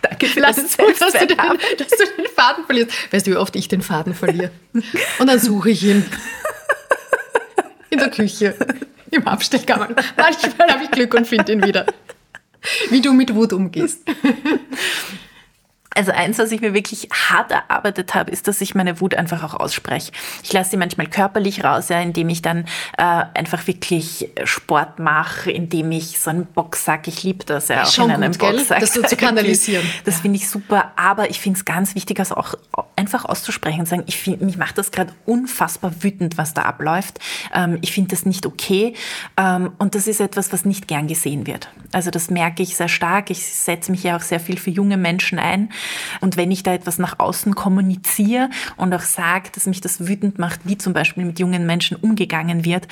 Danke 0.00 0.26
für 0.26 0.38
Lass 0.38 0.58
es 0.58 0.76
zu, 0.76 0.82
dass 0.96 1.12
du, 1.12 1.26
den, 1.26 1.36
dass 1.78 1.88
du 1.88 2.04
den 2.16 2.26
Faden 2.36 2.66
verlierst. 2.66 2.92
Weißt 3.12 3.26
du, 3.26 3.32
wie 3.32 3.36
oft 3.36 3.56
ich 3.56 3.66
den 3.66 3.82
Faden 3.82 4.14
verliere? 4.14 4.52
Und 5.18 5.26
dann 5.26 5.40
suche 5.40 5.70
ich 5.70 5.82
ihn 5.82 6.06
in 7.90 7.98
der 7.98 8.10
Küche, 8.10 8.54
im 9.10 9.26
Abstellkammer. 9.26 9.88
Manchmal 10.16 10.68
habe 10.68 10.84
ich 10.84 10.90
Glück 10.90 11.14
und 11.14 11.26
finde 11.26 11.52
ihn 11.52 11.64
wieder. 11.64 11.86
Wie 12.90 13.00
du 13.00 13.12
mit 13.12 13.34
Wut 13.34 13.52
umgehst. 13.52 14.02
Also 15.96 16.12
eins, 16.12 16.38
was 16.38 16.52
ich 16.52 16.60
mir 16.60 16.72
wirklich 16.72 17.08
hart 17.12 17.50
erarbeitet 17.50 18.14
habe, 18.14 18.30
ist, 18.30 18.46
dass 18.46 18.60
ich 18.60 18.76
meine 18.76 19.00
Wut 19.00 19.16
einfach 19.16 19.42
auch 19.42 19.54
ausspreche. 19.54 20.12
Ich 20.44 20.52
lasse 20.52 20.70
sie 20.70 20.76
manchmal 20.76 21.08
körperlich 21.08 21.64
raus, 21.64 21.88
ja, 21.88 22.00
indem 22.00 22.28
ich 22.28 22.42
dann 22.42 22.66
äh, 22.96 23.24
einfach 23.34 23.66
wirklich 23.66 24.30
Sport 24.44 25.00
mache, 25.00 25.50
indem 25.50 25.90
ich 25.90 26.20
so 26.20 26.30
einen 26.30 26.46
Boxsack, 26.46 27.08
ich 27.08 27.24
liebe 27.24 27.44
das 27.44 27.68
ja 27.68 27.82
auch 27.82 27.90
Schon 27.90 28.10
in 28.10 28.22
einem 28.22 28.32
gut, 28.32 28.52
Boxsack. 28.52 28.80
Das 28.80 28.94
so 28.94 29.02
zu 29.02 29.16
kanalisieren. 29.16 29.84
Das 30.04 30.16
ja. 30.16 30.22
finde 30.22 30.38
ich 30.38 30.48
super, 30.48 30.92
aber 30.94 31.28
ich 31.28 31.40
finde 31.40 31.58
es 31.58 31.64
ganz 31.64 31.96
wichtig, 31.96 32.20
also 32.20 32.36
auch 32.36 32.54
einfach 32.94 33.24
auszusprechen 33.24 33.80
und 33.80 33.86
sagen, 33.86 34.04
ich 34.06 34.16
find, 34.16 34.42
mich 34.42 34.56
macht 34.56 34.78
das 34.78 34.92
gerade 34.92 35.12
unfassbar 35.26 36.04
wütend, 36.04 36.38
was 36.38 36.54
da 36.54 36.62
abläuft. 36.62 37.18
Ähm, 37.52 37.78
ich 37.80 37.90
finde 37.92 38.10
das 38.10 38.24
nicht 38.26 38.46
okay 38.46 38.94
ähm, 39.36 39.72
und 39.78 39.96
das 39.96 40.06
ist 40.06 40.20
etwas, 40.20 40.52
was 40.52 40.64
nicht 40.64 40.86
gern 40.86 41.08
gesehen 41.08 41.48
wird. 41.48 41.68
Also 41.90 42.12
das 42.12 42.30
merke 42.30 42.62
ich 42.62 42.76
sehr 42.76 42.88
stark. 42.88 43.30
Ich 43.30 43.44
setze 43.44 43.90
mich 43.90 44.04
ja 44.04 44.16
auch 44.16 44.22
sehr 44.22 44.38
viel 44.38 44.56
für 44.56 44.70
junge 44.70 44.96
Menschen 44.96 45.40
ein 45.40 45.70
und 46.20 46.36
wenn 46.36 46.50
ich 46.50 46.62
da 46.62 46.72
etwas 46.72 46.98
nach 46.98 47.18
außen 47.18 47.54
kommuniziere 47.54 48.50
und 48.76 48.94
auch 48.94 49.02
sage, 49.02 49.50
dass 49.54 49.66
mich 49.66 49.80
das 49.80 50.06
wütend 50.06 50.38
macht, 50.38 50.60
wie 50.64 50.78
zum 50.78 50.92
Beispiel 50.92 51.24
mit 51.24 51.38
jungen 51.38 51.66
Menschen 51.66 51.96
umgegangen 51.96 52.64
wird, 52.64 52.88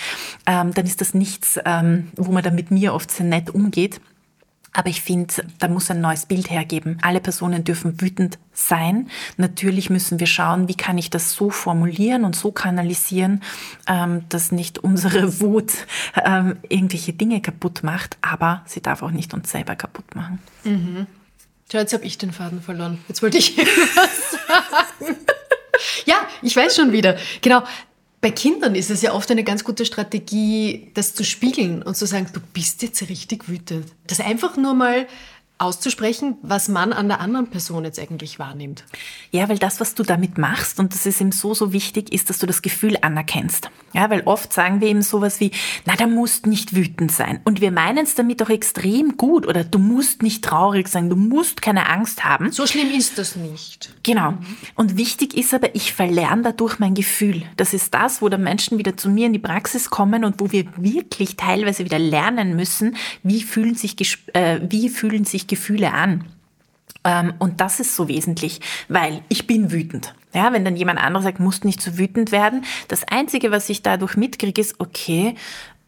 ähm, 0.47 0.75
dann 0.75 0.87
ist 0.87 1.01
das 1.01 1.15
nichts, 1.15 1.59
ähm, 1.65 2.09
wo 2.17 2.33
man 2.33 2.43
da 2.43 2.51
mit 2.51 2.71
mir 2.71 2.95
oft 2.95 3.11
sehr 3.11 3.27
nett 3.27 3.51
umgeht. 3.51 4.01
Aber 4.73 4.91
ich 4.91 5.01
finde, 5.01 5.35
da 5.59 5.67
muss 5.67 5.91
ein 5.91 6.01
neues 6.01 6.27
Bild 6.27 6.51
hergeben. 6.51 6.99
Alle 7.03 7.21
Personen 7.21 7.65
dürfen 7.65 8.01
wütend 8.01 8.39
sein. 8.53 9.09
Natürlich 9.37 9.91
müssen 9.91 10.21
wir 10.21 10.27
schauen, 10.27 10.69
wie 10.69 10.77
kann 10.77 10.99
ich 10.99 11.11
das 11.11 11.33
so 11.33 11.51
formulieren 11.51 12.25
und 12.25 12.37
so 12.37 12.53
kanalisieren, 12.53 13.43
ähm, 13.89 14.23
dass 14.29 14.53
nicht 14.53 14.79
unsere 14.79 15.41
Wut 15.41 15.73
ähm, 16.15 16.59
irgendwelche 16.69 17.13
Dinge 17.13 17.41
kaputt 17.41 17.83
macht, 17.83 18.19
aber 18.21 18.63
sie 18.67 18.81
darf 18.81 19.03
auch 19.03 19.11
nicht 19.11 19.35
uns 19.35 19.51
selber 19.51 19.75
kaputt 19.75 20.15
machen. 20.15 20.39
Mhm. 20.65 21.07
Schau, 21.71 21.79
jetzt 21.79 21.93
habe 21.93 22.05
ich 22.05 22.17
den 22.17 22.33
Faden 22.33 22.63
verloren. 22.63 22.99
Jetzt 23.09 23.23
wollte 23.23 23.37
ich 23.39 23.59
irgendwas 23.59 24.31
sagen. 24.31 25.17
ja, 26.07 26.17
ich 26.43 26.57
weiß 26.57 26.75
schon 26.75 26.93
wieder. 26.93 27.17
Genau. 27.43 27.63
Bei 28.21 28.33
Kindern 28.33 28.75
ist 28.75 28.91
es 28.91 29.03
ja 29.03 29.13
oft 29.13 29.31
eine 29.31 29.45
ganz 29.45 29.63
gute 29.63 29.85
Strategie, 29.85 30.91
das 30.95 31.15
zu 31.15 31.25
spiegeln 31.25 31.83
und 31.83 31.97
zu 31.97 32.05
sagen, 32.05 32.27
du 32.33 32.41
bist 32.41 32.83
jetzt 32.83 33.01
richtig 33.09 33.49
wütend. 33.49 33.87
Das 34.09 34.19
einfach 34.19 34.57
nur 34.57 34.75
mal 34.75 35.07
auszusprechen, 35.59 36.37
was 36.43 36.69
man 36.69 36.93
an 36.93 37.09
der 37.09 37.21
anderen 37.21 37.49
Person 37.49 37.85
jetzt 37.85 37.99
eigentlich 37.99 38.39
wahrnimmt. 38.39 38.85
Ja, 39.33 39.49
weil 39.49 39.59
das, 39.59 39.81
was 39.81 39.95
du 39.95 40.03
damit 40.03 40.39
machst, 40.39 40.79
und 40.79 40.95
das 40.95 41.05
ist 41.05 41.21
ihm 41.21 41.33
so, 41.33 41.55
so 41.55 41.73
wichtig, 41.73 42.13
ist, 42.13 42.31
dass 42.31 42.39
du 42.39 42.47
das 42.47 42.63
Gefühl 42.63 42.97
anerkennst. 43.01 43.71
Ja, 43.95 44.11
weil 44.11 44.23
oft 44.27 44.53
sagen 44.53 44.81
wir 44.81 44.89
eben 44.89 45.03
sowas 45.03 45.41
wie, 45.41 45.51
na, 45.87 45.97
da 45.97 46.07
musst 46.07 46.47
nicht 46.47 46.77
wütend 46.77 47.11
sein. 47.11 47.41
Und 47.45 47.61
wir 47.61 47.73
meinen 47.73 48.05
es 48.05 48.15
damit 48.15 48.43
auch 48.43 48.51
extrem 48.51 49.17
gut. 49.17 49.47
Oder 49.47 49.65
du 49.65 49.79
musst 49.79 50.23
nicht 50.23 50.45
traurig 50.45 50.89
sein, 50.89 51.09
du 51.09 51.17
musst 51.17 51.63
keine 51.63 51.89
Angst 51.89 52.25
haben. 52.25 52.53
So 52.53 52.67
schlimm 52.67 52.91
ist 52.91 53.19
das 53.19 53.35
nicht. 53.35 53.95
Genau. 54.03 54.35
Und 54.75 54.97
wichtig 54.97 55.35
ist 55.35 55.55
aber, 55.55 55.75
ich 55.75 55.93
verlerne 55.93 56.43
dadurch 56.43 56.79
mein 56.79 56.95
Gefühl. 56.95 57.43
Das 57.57 57.75
ist 57.75 57.95
das, 57.95 58.23
wo 58.23 58.29
dann 58.29 58.43
Menschen 58.43 58.79
wieder 58.79 58.97
zu 58.97 59.09
mir 59.09 59.27
in 59.27 59.33
die 59.33 59.39
Praxis 59.39 59.91
kommen 59.91 60.25
und 60.25 60.39
wo 60.39 60.53
wir 60.53 60.67
wirklich 60.77 61.37
teilweise 61.37 61.85
wieder 61.85 61.99
lernen 61.99 62.55
müssen, 62.57 62.97
wie 63.23 63.43
fühlen 63.43 63.75
sich, 63.75 63.97
äh, 64.35 64.61
wie 64.69 64.89
fühlen 64.91 65.25
sich 65.25 65.48
Gefühle 65.49 65.93
an. 65.93 66.25
Ähm, 67.05 67.35
und 67.39 67.61
das 67.61 67.81
ist 67.81 67.97
so 67.97 68.07
wesentlich, 68.09 68.61
weil 68.89 69.23
ich 69.29 69.47
bin 69.47 69.73
wütend. 69.73 70.15
Ja, 70.35 70.53
wenn 70.53 70.65
dann 70.65 70.77
jemand 70.77 71.01
anderes 71.01 71.25
sagt, 71.25 71.41
musst 71.41 71.65
nicht 71.65 71.81
so 71.81 71.99
wütend 71.99 72.33
werden. 72.33 72.65
Das 72.89 73.05
Einzige, 73.05 73.51
was 73.51 73.69
ich 73.69 73.83
dadurch 73.83 74.17
mitkriege, 74.17 74.61
ist, 74.61 74.79
okay, 74.79 75.35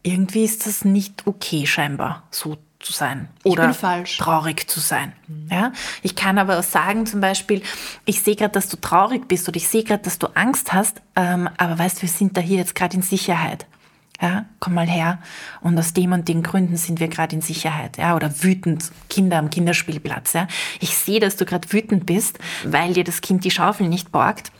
irgendwie 0.03 0.43
ist 0.43 0.65
das 0.65 0.83
nicht 0.83 1.27
okay 1.27 1.67
scheinbar, 1.67 2.23
so 2.31 2.57
zu 2.79 2.93
sein 2.93 3.29
oder 3.43 3.71
traurig 4.03 4.67
zu 4.67 4.79
sein. 4.79 5.13
Mhm. 5.27 5.47
Ja, 5.51 5.71
ich 6.01 6.15
kann 6.15 6.39
aber 6.39 6.57
auch 6.57 6.63
sagen, 6.63 7.05
zum 7.05 7.21
Beispiel, 7.21 7.61
ich 8.05 8.21
sehe 8.21 8.35
gerade, 8.35 8.53
dass 8.53 8.69
du 8.69 8.77
traurig 8.77 9.27
bist 9.27 9.47
oder 9.47 9.57
ich 9.57 9.67
sehe 9.67 9.83
gerade, 9.83 10.03
dass 10.03 10.17
du 10.17 10.27
Angst 10.35 10.73
hast, 10.73 11.01
ähm, 11.15 11.47
aber 11.57 11.77
weißt, 11.77 12.01
wir 12.01 12.09
sind 12.09 12.35
da 12.35 12.41
hier 12.41 12.57
jetzt 12.57 12.73
gerade 12.73 12.95
in 12.95 13.03
Sicherheit 13.03 13.67
ja, 14.21 14.45
komm 14.59 14.75
mal 14.75 14.87
her. 14.87 15.19
Und 15.61 15.77
aus 15.77 15.93
dem 15.93 16.11
und 16.13 16.27
den 16.27 16.43
Gründen 16.43 16.77
sind 16.77 16.99
wir 16.99 17.07
gerade 17.07 17.35
in 17.35 17.41
Sicherheit, 17.41 17.97
ja, 17.97 18.15
oder 18.15 18.43
wütend, 18.43 18.91
Kinder 19.09 19.37
am 19.37 19.49
Kinderspielplatz, 19.49 20.33
ja. 20.33 20.47
Ich 20.79 20.95
sehe, 20.95 21.19
dass 21.19 21.37
du 21.37 21.45
gerade 21.45 21.71
wütend 21.73 22.05
bist, 22.05 22.39
weil 22.63 22.93
dir 22.93 23.03
das 23.03 23.21
Kind 23.21 23.43
die 23.43 23.51
Schaufel 23.51 23.87
nicht 23.87 24.11
borgt. 24.11 24.51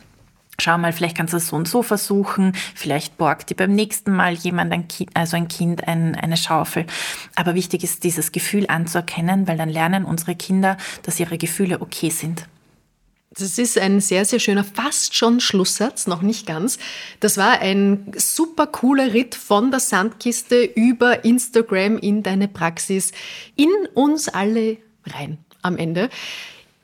Schau 0.60 0.76
mal, 0.78 0.92
vielleicht 0.92 1.16
kannst 1.16 1.32
du 1.32 1.38
es 1.38 1.48
so 1.48 1.56
und 1.56 1.66
so 1.66 1.82
versuchen. 1.82 2.52
Vielleicht 2.74 3.16
borgt 3.16 3.50
dir 3.50 3.56
beim 3.56 3.72
nächsten 3.72 4.12
Mal 4.12 4.34
jemand, 4.34 4.72
ein 4.72 4.86
Kind, 4.86 5.10
also 5.14 5.36
ein 5.36 5.48
Kind, 5.48 5.88
ein, 5.88 6.14
eine 6.14 6.36
Schaufel. 6.36 6.86
Aber 7.34 7.54
wichtig 7.54 7.82
ist, 7.82 8.04
dieses 8.04 8.32
Gefühl 8.32 8.66
anzuerkennen, 8.68 9.48
weil 9.48 9.56
dann 9.56 9.70
lernen 9.70 10.04
unsere 10.04 10.34
Kinder, 10.34 10.76
dass 11.04 11.18
ihre 11.18 11.38
Gefühle 11.38 11.80
okay 11.80 12.10
sind. 12.10 12.46
Das 13.38 13.58
ist 13.58 13.78
ein 13.78 14.00
sehr, 14.00 14.24
sehr 14.24 14.38
schöner, 14.38 14.64
fast 14.64 15.14
schon 15.14 15.40
Schlusssatz, 15.40 16.06
noch 16.06 16.22
nicht 16.22 16.46
ganz. 16.46 16.78
Das 17.20 17.38
war 17.38 17.60
ein 17.60 18.12
super 18.16 18.66
cooler 18.66 19.14
Ritt 19.14 19.34
von 19.34 19.70
der 19.70 19.80
Sandkiste 19.80 20.62
über 20.62 21.24
Instagram 21.24 21.98
in 21.98 22.22
deine 22.22 22.48
Praxis, 22.48 23.12
in 23.56 23.70
uns 23.94 24.28
alle 24.28 24.76
rein 25.06 25.38
am 25.62 25.78
Ende. 25.78 26.10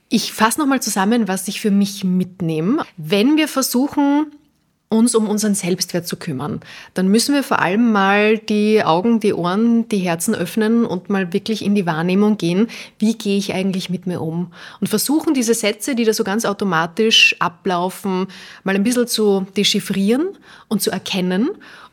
Ich 0.08 0.32
fasse 0.32 0.58
nochmal 0.58 0.80
zusammen, 0.80 1.28
was 1.28 1.48
ich 1.48 1.60
für 1.60 1.70
mich 1.70 2.02
mitnehme. 2.02 2.84
Wenn 2.96 3.36
wir 3.36 3.46
versuchen, 3.46 4.32
uns 4.88 5.14
um 5.14 5.28
unseren 5.28 5.54
Selbstwert 5.54 6.06
zu 6.06 6.16
kümmern, 6.16 6.60
dann 6.94 7.08
müssen 7.08 7.34
wir 7.34 7.42
vor 7.42 7.60
allem 7.60 7.92
mal 7.92 8.38
die 8.38 8.82
Augen, 8.82 9.20
die 9.20 9.34
Ohren, 9.34 9.88
die 9.88 9.98
Herzen 9.98 10.34
öffnen 10.34 10.86
und 10.86 11.10
mal 11.10 11.32
wirklich 11.32 11.64
in 11.64 11.74
die 11.74 11.86
Wahrnehmung 11.86 12.38
gehen, 12.38 12.68
wie 12.98 13.16
gehe 13.16 13.36
ich 13.36 13.52
eigentlich 13.52 13.90
mit 13.90 14.06
mir 14.06 14.20
um? 14.20 14.52
Und 14.80 14.88
versuchen 14.88 15.34
diese 15.34 15.54
Sätze, 15.54 15.94
die 15.94 16.04
da 16.04 16.12
so 16.12 16.24
ganz 16.24 16.44
automatisch 16.44 17.36
ablaufen, 17.38 18.28
mal 18.64 18.74
ein 18.74 18.82
bisschen 18.82 19.06
zu 19.06 19.46
dechiffrieren 19.56 20.38
und 20.68 20.80
zu 20.80 20.90
erkennen 20.90 21.50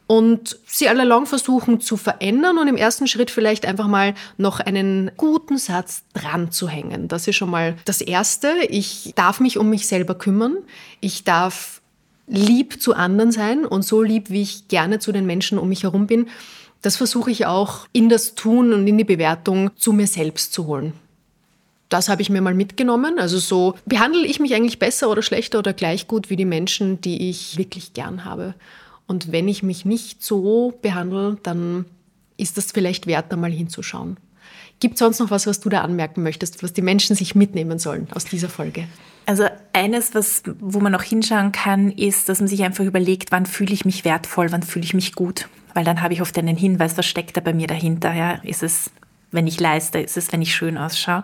und 0.08 0.60
sie 0.66 0.88
allalong 0.88 1.26
versuchen 1.26 1.82
zu 1.82 1.98
verändern 1.98 2.58
und 2.58 2.68
im 2.68 2.78
ersten 2.78 3.08
Schritt 3.08 3.32
vielleicht 3.32 3.66
einfach 3.66 3.88
mal 3.88 4.14
noch 4.38 4.60
einen 4.60 5.12
guten 5.18 5.58
Satz 5.58 6.04
dran 6.14 6.52
zu 6.52 6.70
hängen. 6.70 7.08
Das 7.08 7.28
ist 7.28 7.36
schon 7.36 7.50
mal 7.50 7.76
das 7.86 8.02
Erste. 8.02 8.54
Ich 8.70 9.14
darf 9.16 9.40
mich 9.40 9.58
um 9.58 9.70
mich 9.70 9.88
selber 9.88 10.16
kümmern. 10.16 10.58
Ich 11.02 11.24
darf 11.24 11.82
lieb 12.28 12.82
zu 12.82 12.94
anderen 12.94 13.32
sein 13.32 13.66
und 13.66 13.84
so 13.84 14.02
lieb, 14.02 14.30
wie 14.30 14.42
ich 14.42 14.68
gerne 14.68 15.00
zu 15.00 15.12
den 15.12 15.26
Menschen 15.26 15.58
um 15.58 15.70
mich 15.70 15.84
herum 15.84 16.08
bin. 16.08 16.28
Das 16.82 16.98
versuche 16.98 17.32
ich 17.32 17.46
auch 17.46 17.88
in 17.94 18.10
das 18.10 18.36
Tun 18.36 18.74
und 18.74 18.88
in 18.88 18.98
die 18.98 19.04
Bewertung 19.04 19.72
zu 19.76 19.94
mir 19.94 20.08
selbst 20.08 20.54
zu 20.54 20.68
holen. 20.68 20.94
Das 21.90 22.10
habe 22.10 22.22
ich 22.22 22.30
mir 22.30 22.42
mal 22.42 22.54
mitgenommen. 22.54 23.20
Also 23.20 23.38
so 23.38 23.76
behandle 23.86 24.26
ich 24.26 24.40
mich 24.40 24.54
eigentlich 24.54 24.80
besser 24.80 25.10
oder 25.10 25.22
schlechter 25.22 25.60
oder 25.60 25.74
gleich 25.74 26.08
gut 26.08 26.30
wie 26.30 26.36
die 26.36 26.46
Menschen, 26.46 27.00
die 27.02 27.30
ich 27.30 27.58
wirklich 27.58 27.94
gern 27.94 28.26
habe. 28.26 28.56
Und 29.08 29.32
wenn 29.32 29.48
ich 29.48 29.62
mich 29.62 29.86
nicht 29.86 30.24
so 30.24 30.74
behandle, 30.82 31.38
dann 31.44 31.86
ist 32.38 32.58
das 32.58 32.72
vielleicht 32.72 33.08
wert, 33.08 33.28
da 33.30 33.36
mal 33.36 33.52
hinzuschauen. 33.52 34.18
Gibt 34.80 34.96
es 34.96 35.00
sonst 35.00 35.20
noch 35.20 35.32
was, 35.32 35.48
was 35.48 35.60
du 35.60 35.70
da 35.70 35.82
anmerken 35.82 36.24
möchtest, 36.24 36.62
was 36.62 36.74
die 36.74 36.82
Menschen 36.82 37.16
sich 37.16 37.36
mitnehmen 37.36 37.80
sollen 37.80 38.08
aus 38.14 38.26
dieser 38.26 38.50
Folge? 38.50 38.88
Also 39.26 39.48
eines, 39.74 40.14
was, 40.14 40.44
wo 40.60 40.80
man 40.80 40.92
noch 40.92 41.02
hinschauen 41.02 41.52
kann, 41.52 41.92
ist, 41.92 42.30
dass 42.30 42.40
man 42.40 42.48
sich 42.48 42.64
einfach 42.64 42.84
überlegt, 42.84 43.32
wann 43.32 43.46
fühle 43.46 43.74
ich 43.74 43.86
mich 43.86 44.06
wertvoll, 44.06 44.52
wann 44.52 44.64
fühle 44.64 44.86
ich 44.86 44.94
mich 44.94 45.16
gut. 45.16 45.48
Weil 45.74 45.84
dann 45.84 46.02
habe 46.02 46.14
ich 46.14 46.22
oft 46.22 46.38
einen 46.38 46.58
Hinweis, 46.58 46.98
was 46.98 47.06
steckt 47.06 47.36
da 47.36 47.42
bei 47.42 47.54
mir 47.54 47.68
dahinter. 47.68 48.14
Ja? 48.14 48.34
Ist 48.44 48.64
es 48.64 48.92
wenn 49.32 49.48
ich 49.48 49.60
leiste, 49.60 50.00
ist 50.00 50.18
es, 50.18 50.32
wenn 50.32 50.42
ich 50.42 50.56
schön 50.56 50.78
ausschaue. 50.78 51.24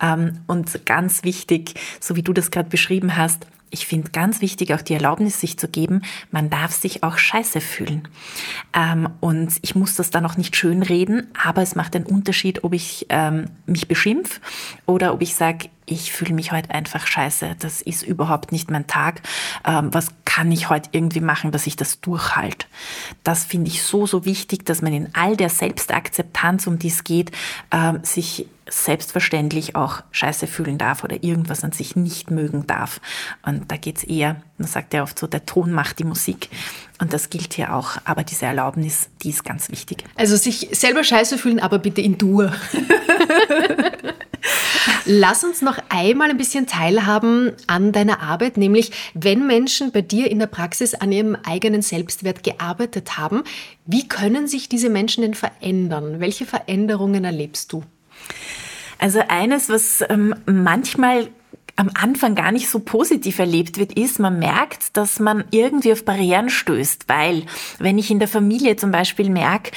Ähm, 0.00 0.40
und 0.46 0.84
ganz 0.84 1.24
wichtig, 1.24 1.74
so 2.00 2.14
wie 2.14 2.22
du 2.22 2.32
das 2.32 2.50
gerade 2.50 2.68
beschrieben 2.68 3.16
hast, 3.16 3.46
ich 3.70 3.86
finde 3.86 4.10
ganz 4.10 4.40
wichtig, 4.40 4.72
auch 4.74 4.82
die 4.82 4.94
Erlaubnis 4.94 5.40
sich 5.40 5.58
zu 5.58 5.68
geben, 5.68 6.02
man 6.30 6.50
darf 6.50 6.72
sich 6.72 7.02
auch 7.02 7.18
scheiße 7.18 7.60
fühlen. 7.60 8.08
Ähm, 8.72 9.08
und 9.20 9.52
ich 9.62 9.74
muss 9.74 9.96
das 9.96 10.10
dann 10.10 10.24
auch 10.26 10.36
nicht 10.36 10.56
schön 10.56 10.82
reden, 10.82 11.28
aber 11.42 11.62
es 11.62 11.74
macht 11.74 11.96
einen 11.96 12.06
Unterschied, 12.06 12.64
ob 12.64 12.72
ich 12.72 13.06
ähm, 13.08 13.46
mich 13.66 13.88
beschimpf 13.88 14.40
oder 14.86 15.12
ob 15.12 15.22
ich 15.22 15.34
sage, 15.34 15.68
ich 15.86 16.12
fühle 16.12 16.34
mich 16.34 16.52
heute 16.52 16.70
einfach 16.70 17.06
scheiße, 17.06 17.56
das 17.58 17.80
ist 17.80 18.02
überhaupt 18.02 18.52
nicht 18.52 18.70
mein 18.70 18.86
Tag. 18.86 19.22
Ähm, 19.64 19.94
was 19.94 20.08
kann 20.24 20.50
ich 20.50 20.68
heute 20.68 20.90
irgendwie 20.92 21.20
machen, 21.20 21.52
dass 21.52 21.66
ich 21.66 21.76
das 21.76 22.00
durchhalte? 22.00 22.66
Das 23.22 23.44
finde 23.44 23.70
ich 23.70 23.82
so, 23.82 24.06
so 24.06 24.24
wichtig, 24.24 24.66
dass 24.66 24.82
man 24.82 24.92
in 24.92 25.14
all 25.14 25.36
der 25.36 25.48
Selbstakzeptanz, 25.48 26.66
um 26.66 26.78
die 26.78 26.88
es 26.88 27.04
geht, 27.04 27.30
ähm, 27.70 28.00
sich 28.02 28.48
selbstverständlich 28.68 29.76
auch 29.76 30.02
scheiße 30.10 30.48
fühlen 30.48 30.76
darf 30.76 31.04
oder 31.04 31.22
irgendwas 31.22 31.62
an 31.62 31.70
sich 31.70 31.94
nicht 31.94 32.32
mögen 32.32 32.66
darf. 32.66 33.00
Und 33.44 33.70
da 33.70 33.76
geht 33.76 33.98
es 33.98 34.04
eher, 34.04 34.42
man 34.58 34.66
sagt 34.66 34.92
ja 34.92 35.04
oft 35.04 35.16
so, 35.18 35.28
der 35.28 35.46
Ton 35.46 35.70
macht 35.70 36.00
die 36.00 36.04
Musik. 36.04 36.50
Und 36.98 37.12
das 37.12 37.30
gilt 37.30 37.54
hier 37.54 37.74
auch. 37.74 37.98
Aber 38.04 38.24
diese 38.24 38.46
Erlaubnis, 38.46 39.08
die 39.22 39.30
ist 39.30 39.44
ganz 39.44 39.70
wichtig. 39.70 40.04
Also 40.16 40.36
sich 40.36 40.68
selber 40.72 41.04
scheiße 41.04 41.38
fühlen, 41.38 41.60
aber 41.60 41.78
bitte 41.78 42.00
in 42.00 42.18
Dur. 42.18 42.52
Lass 45.08 45.44
uns 45.44 45.62
noch 45.62 45.78
einmal 45.88 46.30
ein 46.30 46.36
bisschen 46.36 46.66
teilhaben 46.66 47.52
an 47.68 47.92
deiner 47.92 48.22
Arbeit, 48.22 48.56
nämlich 48.56 48.90
wenn 49.14 49.46
Menschen 49.46 49.92
bei 49.92 50.02
dir 50.02 50.28
in 50.28 50.40
der 50.40 50.48
Praxis 50.48 50.94
an 50.94 51.12
ihrem 51.12 51.36
eigenen 51.46 51.80
Selbstwert 51.80 52.42
gearbeitet 52.42 53.16
haben, 53.16 53.44
wie 53.84 54.08
können 54.08 54.48
sich 54.48 54.68
diese 54.68 54.90
Menschen 54.90 55.22
denn 55.22 55.34
verändern? 55.34 56.18
Welche 56.18 56.44
Veränderungen 56.44 57.24
erlebst 57.24 57.72
du? 57.72 57.84
Also 58.98 59.20
eines, 59.28 59.68
was 59.68 60.02
ähm, 60.08 60.34
manchmal 60.44 61.28
am 61.76 61.90
Anfang 61.94 62.34
gar 62.34 62.50
nicht 62.50 62.68
so 62.68 62.80
positiv 62.80 63.38
erlebt 63.38 63.78
wird, 63.78 63.92
ist, 63.92 64.18
man 64.18 64.40
merkt, 64.40 64.96
dass 64.96 65.20
man 65.20 65.44
irgendwie 65.52 65.92
auf 65.92 66.04
Barrieren 66.04 66.50
stößt, 66.50 67.08
weil 67.08 67.44
wenn 67.78 67.98
ich 67.98 68.10
in 68.10 68.18
der 68.18 68.28
Familie 68.28 68.74
zum 68.76 68.90
Beispiel 68.90 69.30
merke, 69.30 69.70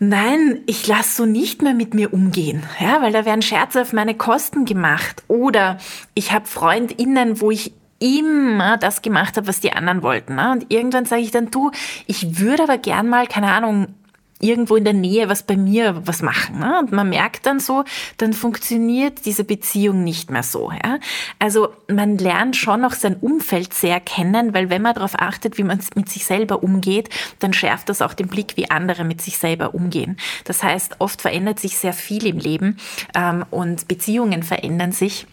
Nein, 0.00 0.60
ich 0.66 0.86
lasse 0.86 1.16
so 1.16 1.26
nicht 1.26 1.62
mehr 1.62 1.74
mit 1.74 1.94
mir 1.94 2.12
umgehen, 2.12 2.64
ja, 2.80 3.00
weil 3.00 3.12
da 3.12 3.24
werden 3.24 3.42
Scherze 3.42 3.82
auf 3.82 3.92
meine 3.92 4.14
Kosten 4.14 4.64
gemacht. 4.64 5.22
Oder 5.28 5.78
ich 6.14 6.32
habe 6.32 6.46
FreundInnen, 6.46 7.40
wo 7.40 7.50
ich 7.50 7.72
immer 8.00 8.76
das 8.76 9.02
gemacht 9.02 9.36
habe, 9.36 9.46
was 9.46 9.60
die 9.60 9.72
anderen 9.72 10.02
wollten. 10.02 10.34
Ne? 10.34 10.50
Und 10.50 10.72
irgendwann 10.72 11.06
sage 11.06 11.22
ich 11.22 11.30
dann, 11.30 11.50
du, 11.50 11.70
ich 12.06 12.38
würde 12.38 12.64
aber 12.64 12.76
gern 12.76 13.08
mal, 13.08 13.26
keine 13.26 13.52
Ahnung, 13.52 13.94
irgendwo 14.40 14.76
in 14.76 14.84
der 14.84 14.92
Nähe 14.92 15.28
was 15.28 15.42
bei 15.42 15.56
mir 15.56 16.02
was 16.06 16.22
machen. 16.22 16.58
Ne? 16.58 16.78
Und 16.80 16.92
man 16.92 17.08
merkt 17.08 17.46
dann 17.46 17.60
so, 17.60 17.84
dann 18.18 18.32
funktioniert 18.32 19.24
diese 19.26 19.44
Beziehung 19.44 20.04
nicht 20.04 20.30
mehr 20.30 20.42
so. 20.42 20.70
Ja? 20.70 20.98
Also 21.38 21.68
man 21.88 22.18
lernt 22.18 22.56
schon 22.56 22.80
noch 22.80 22.92
sein 22.92 23.16
Umfeld 23.16 23.72
sehr 23.72 24.00
kennen, 24.00 24.52
weil 24.52 24.70
wenn 24.70 24.82
man 24.82 24.94
darauf 24.94 25.14
achtet, 25.18 25.56
wie 25.58 25.62
man 25.62 25.80
mit 25.94 26.08
sich 26.08 26.24
selber 26.24 26.62
umgeht, 26.62 27.08
dann 27.38 27.52
schärft 27.52 27.88
das 27.88 28.02
auch 28.02 28.14
den 28.14 28.28
Blick, 28.28 28.56
wie 28.56 28.70
andere 28.70 29.04
mit 29.04 29.22
sich 29.22 29.38
selber 29.38 29.74
umgehen. 29.74 30.16
Das 30.44 30.62
heißt, 30.62 30.96
oft 30.98 31.22
verändert 31.22 31.60
sich 31.60 31.78
sehr 31.78 31.92
viel 31.92 32.26
im 32.26 32.38
Leben 32.38 32.76
ähm, 33.14 33.44
und 33.50 33.88
Beziehungen 33.88 34.42
verändern 34.42 34.92
sich. 34.92 35.26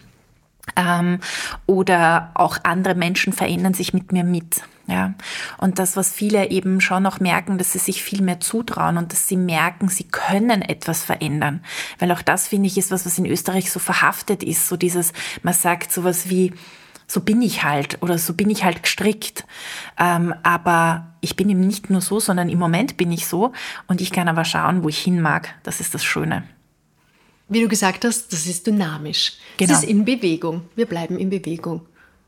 Ähm, 0.76 1.18
oder 1.66 2.30
auch 2.34 2.58
andere 2.62 2.94
Menschen 2.94 3.32
verändern 3.32 3.74
sich 3.74 3.92
mit 3.92 4.12
mir 4.12 4.24
mit. 4.24 4.62
Ja, 4.88 5.14
und 5.58 5.78
das, 5.78 5.96
was 5.96 6.12
viele 6.12 6.50
eben 6.50 6.80
schon 6.80 7.04
noch 7.04 7.20
merken, 7.20 7.56
dass 7.56 7.72
sie 7.72 7.78
sich 7.78 8.02
viel 8.02 8.20
mehr 8.20 8.40
zutrauen 8.40 8.96
und 8.96 9.12
dass 9.12 9.28
sie 9.28 9.36
merken, 9.36 9.88
sie 9.88 10.04
können 10.04 10.60
etwas 10.60 11.04
verändern. 11.04 11.62
Weil 12.00 12.10
auch 12.10 12.22
das, 12.22 12.48
finde 12.48 12.66
ich, 12.66 12.76
ist 12.76 12.90
was, 12.90 13.06
was 13.06 13.16
in 13.16 13.26
Österreich 13.26 13.70
so 13.70 13.78
verhaftet 13.78 14.42
ist. 14.42 14.68
So 14.68 14.76
dieses, 14.76 15.12
man 15.44 15.54
sagt 15.54 15.92
sowas 15.92 16.28
wie, 16.28 16.52
so 17.06 17.20
bin 17.20 17.42
ich 17.42 17.62
halt 17.62 18.02
oder 18.02 18.18
so 18.18 18.34
bin 18.34 18.50
ich 18.50 18.64
halt 18.64 18.82
gestrickt. 18.82 19.44
Ähm, 19.98 20.34
aber 20.42 21.14
ich 21.20 21.36
bin 21.36 21.48
eben 21.48 21.60
nicht 21.60 21.90
nur 21.90 22.00
so, 22.00 22.18
sondern 22.18 22.48
im 22.48 22.58
Moment 22.58 22.96
bin 22.96 23.12
ich 23.12 23.26
so 23.26 23.52
und 23.86 24.00
ich 24.00 24.10
kann 24.10 24.28
aber 24.28 24.44
schauen, 24.44 24.82
wo 24.82 24.88
ich 24.88 24.98
hin 24.98 25.20
mag. 25.20 25.54
Das 25.62 25.80
ist 25.80 25.94
das 25.94 26.04
Schöne. 26.04 26.42
Wie 27.48 27.60
du 27.60 27.68
gesagt 27.68 28.04
hast, 28.04 28.32
das 28.32 28.46
ist 28.46 28.66
dynamisch. 28.66 29.34
Genau. 29.58 29.72
Es 29.72 29.82
ist 29.82 29.88
in 29.88 30.04
Bewegung. 30.04 30.62
Wir 30.74 30.86
bleiben 30.86 31.18
in 31.18 31.28
Bewegung. 31.28 31.82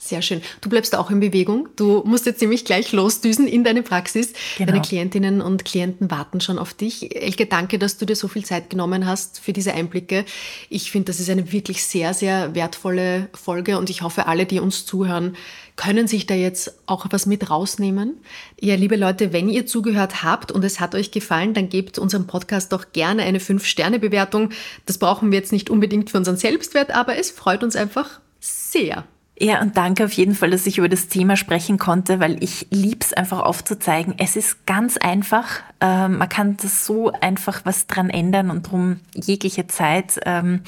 Sehr 0.06 0.20
schön. 0.20 0.42
Du 0.60 0.68
bleibst 0.68 0.94
auch 0.94 1.10
in 1.10 1.18
Bewegung. 1.18 1.70
Du 1.76 2.02
musst 2.04 2.26
jetzt 2.26 2.42
nämlich 2.42 2.66
gleich 2.66 2.92
losdüsen 2.92 3.46
in 3.46 3.64
deine 3.64 3.82
Praxis. 3.82 4.34
Genau. 4.58 4.70
Deine 4.70 4.82
Klientinnen 4.82 5.40
und 5.40 5.64
Klienten 5.64 6.10
warten 6.10 6.42
schon 6.42 6.58
auf 6.58 6.74
dich. 6.74 7.16
Elke, 7.16 7.46
danke, 7.46 7.78
dass 7.78 7.96
du 7.96 8.04
dir 8.04 8.14
so 8.14 8.28
viel 8.28 8.44
Zeit 8.44 8.68
genommen 8.68 9.06
hast 9.06 9.40
für 9.40 9.54
diese 9.54 9.72
Einblicke. 9.72 10.26
Ich 10.68 10.90
finde, 10.90 11.06
das 11.06 11.20
ist 11.20 11.30
eine 11.30 11.52
wirklich 11.52 11.82
sehr, 11.84 12.12
sehr 12.12 12.54
wertvolle 12.54 13.30
Folge 13.32 13.78
und 13.78 13.88
ich 13.88 14.02
hoffe, 14.02 14.26
alle, 14.26 14.44
die 14.44 14.60
uns 14.60 14.84
zuhören, 14.84 15.38
können 15.76 16.06
sich 16.06 16.26
da 16.26 16.34
jetzt 16.34 16.74
auch 16.84 17.06
was 17.08 17.24
mit 17.24 17.48
rausnehmen. 17.48 18.18
Ja, 18.60 18.74
liebe 18.74 18.96
Leute, 18.96 19.32
wenn 19.32 19.48
ihr 19.48 19.64
zugehört 19.64 20.22
habt 20.22 20.52
und 20.52 20.62
es 20.66 20.80
hat 20.80 20.94
euch 20.94 21.12
gefallen, 21.12 21.54
dann 21.54 21.70
gebt 21.70 21.98
unserem 21.98 22.26
Podcast 22.26 22.74
doch 22.74 22.92
gerne 22.92 23.22
eine 23.22 23.38
5-Sterne-Bewertung. 23.38 24.50
Das 24.84 24.98
brauchen 24.98 25.32
wir 25.32 25.38
jetzt 25.38 25.50
nicht 25.50 25.70
unbedingt 25.70 26.10
für 26.10 26.18
unseren 26.18 26.36
Selbstwert, 26.36 26.94
aber 26.94 27.16
es 27.16 27.30
freut 27.30 27.64
uns 27.64 27.74
einfach 27.74 28.20
sehr. 28.38 29.06
Ja, 29.36 29.60
und 29.60 29.76
danke 29.76 30.04
auf 30.04 30.12
jeden 30.12 30.36
Fall, 30.36 30.50
dass 30.50 30.64
ich 30.64 30.78
über 30.78 30.88
das 30.88 31.08
Thema 31.08 31.36
sprechen 31.36 31.76
konnte, 31.76 32.20
weil 32.20 32.40
ich 32.40 32.68
lieb's 32.70 33.12
einfach 33.12 33.40
aufzuzeigen. 33.40 34.14
Es 34.16 34.36
ist 34.36 34.64
ganz 34.64 34.96
einfach. 34.96 35.60
Ähm, 35.80 36.18
man 36.18 36.28
kann 36.28 36.56
das 36.56 36.86
so 36.86 37.10
einfach 37.10 37.62
was 37.64 37.88
dran 37.88 38.10
ändern 38.10 38.48
und 38.48 38.66
darum 38.66 39.00
jegliche 39.12 39.66
Zeit, 39.66 40.20
ähm, 40.24 40.60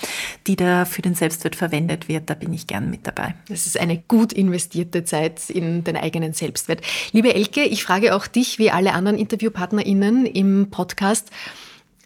die 0.48 0.56
da 0.56 0.84
für 0.84 1.00
den 1.00 1.14
Selbstwert 1.14 1.54
verwendet 1.54 2.08
wird, 2.08 2.28
da 2.28 2.34
bin 2.34 2.52
ich 2.52 2.66
gern 2.66 2.90
mit 2.90 3.06
dabei. 3.06 3.36
Das 3.48 3.66
ist 3.66 3.78
eine 3.78 3.98
gut 3.98 4.32
investierte 4.32 5.04
Zeit 5.04 5.48
in 5.48 5.84
den 5.84 5.96
eigenen 5.96 6.32
Selbstwert. 6.32 6.80
Liebe 7.12 7.32
Elke, 7.32 7.62
ich 7.62 7.84
frage 7.84 8.16
auch 8.16 8.26
dich, 8.26 8.58
wie 8.58 8.72
alle 8.72 8.94
anderen 8.94 9.16
InterviewpartnerInnen 9.16 10.26
im 10.26 10.70
Podcast, 10.70 11.30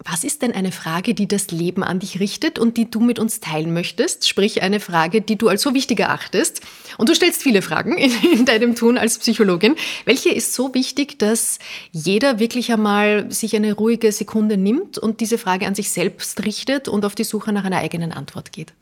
was 0.03 0.24
ist 0.24 0.40
denn 0.40 0.53
eine 0.53 0.72
Frage, 0.72 1.14
die 1.14 1.28
das 1.28 1.51
Leben 1.51 1.84
an 1.84 1.98
dich 1.98 2.20
richtet 2.20 2.59
und 2.59 2.78
die 2.78 2.90
du 2.90 3.01
mit 3.01 3.18
uns 3.18 3.40
teilen 3.40 3.74
möchtest? 3.74 4.26
Sprich, 4.26 4.62
eine 4.62 4.80
Frage, 4.80 5.20
die 5.20 5.36
du 5.36 5.48
als 5.48 5.61
so 5.61 5.74
wichtig 5.74 6.01
erachtest. 6.01 6.62
Und 6.96 7.11
du 7.11 7.14
stellst 7.14 7.42
viele 7.42 7.61
Fragen 7.61 7.98
in, 7.98 8.11
in, 8.32 8.44
deinem 8.46 8.74
Tun 8.74 8.96
als 8.96 9.18
Psychologin. 9.18 9.76
Welche 10.07 10.30
ist 10.30 10.55
so 10.55 10.72
wichtig, 10.74 11.18
dass 11.18 11.59
jeder 11.92 12.38
wirklich 12.38 12.72
einmal 12.72 13.30
sich 13.30 13.55
eine 13.55 13.74
ruhige 13.74 14.11
Sekunde 14.11 14.57
nimmt 14.57 14.96
und 14.96 15.20
diese 15.20 15.36
Frage 15.36 15.66
an 15.66 15.74
sich 15.74 15.90
selbst 15.90 16.44
richtet 16.44 16.88
und 16.88 17.05
auf 17.05 17.14
die 17.14 17.24
Suche 17.24 17.53
nach 17.53 17.64
einer 17.64 17.78
eigenen 17.78 18.12
Antwort 18.12 18.53
geht? 18.53 18.72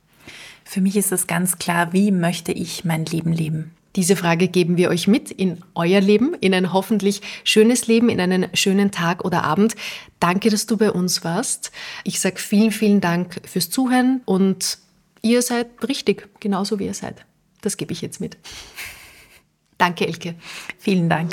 Für 0.64 0.80
mich 0.80 0.96
ist 0.96 1.10
es 1.10 1.26
ganz 1.26 1.58
klar, 1.58 1.92
wie 1.92 2.12
möchte 2.12 2.52
ich 2.52 2.84
mein 2.84 3.04
Leben 3.06 3.32
leben? 3.32 3.72
Diese 3.96 4.16
Frage 4.16 4.48
geben 4.48 4.76
wir 4.76 4.90
euch 4.90 5.08
mit 5.08 5.30
in 5.30 5.62
euer 5.74 6.00
Leben, 6.00 6.34
in 6.34 6.54
ein 6.54 6.72
hoffentlich 6.72 7.22
schönes 7.42 7.86
Leben, 7.86 8.08
in 8.08 8.20
einen 8.20 8.48
schönen 8.54 8.90
Tag 8.90 9.24
oder 9.24 9.44
Abend. 9.44 9.74
Danke, 10.20 10.50
dass 10.50 10.66
du 10.66 10.76
bei 10.76 10.92
uns 10.92 11.24
warst. 11.24 11.72
Ich 12.04 12.20
sage 12.20 12.36
vielen, 12.38 12.70
vielen 12.70 13.00
Dank 13.00 13.40
fürs 13.44 13.70
Zuhören 13.70 14.20
und 14.24 14.78
ihr 15.22 15.42
seid 15.42 15.66
richtig, 15.88 16.28
genauso 16.40 16.78
wie 16.78 16.86
ihr 16.86 16.94
seid. 16.94 17.24
Das 17.60 17.76
gebe 17.76 17.92
ich 17.92 18.02
jetzt 18.02 18.20
mit. 18.20 18.36
Danke, 19.78 20.06
Elke. 20.06 20.34
Vielen 20.78 21.08
Dank. 21.08 21.32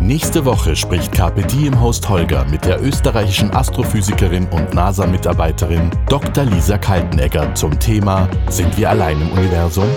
Nächste 0.00 0.44
Woche 0.44 0.76
spricht 0.76 1.12
Carpe 1.12 1.42
Diem 1.42 1.80
Host 1.80 2.08
Holger 2.08 2.44
mit 2.50 2.64
der 2.64 2.82
österreichischen 2.82 3.50
Astrophysikerin 3.50 4.46
und 4.50 4.74
NASA-Mitarbeiterin 4.74 5.90
Dr. 6.08 6.44
Lisa 6.44 6.78
Kaltenegger 6.78 7.54
zum 7.54 7.78
Thema 7.78 8.28
Sind 8.48 8.76
wir 8.78 8.90
allein 8.90 9.20
im 9.20 9.32
Universum? 9.32 9.88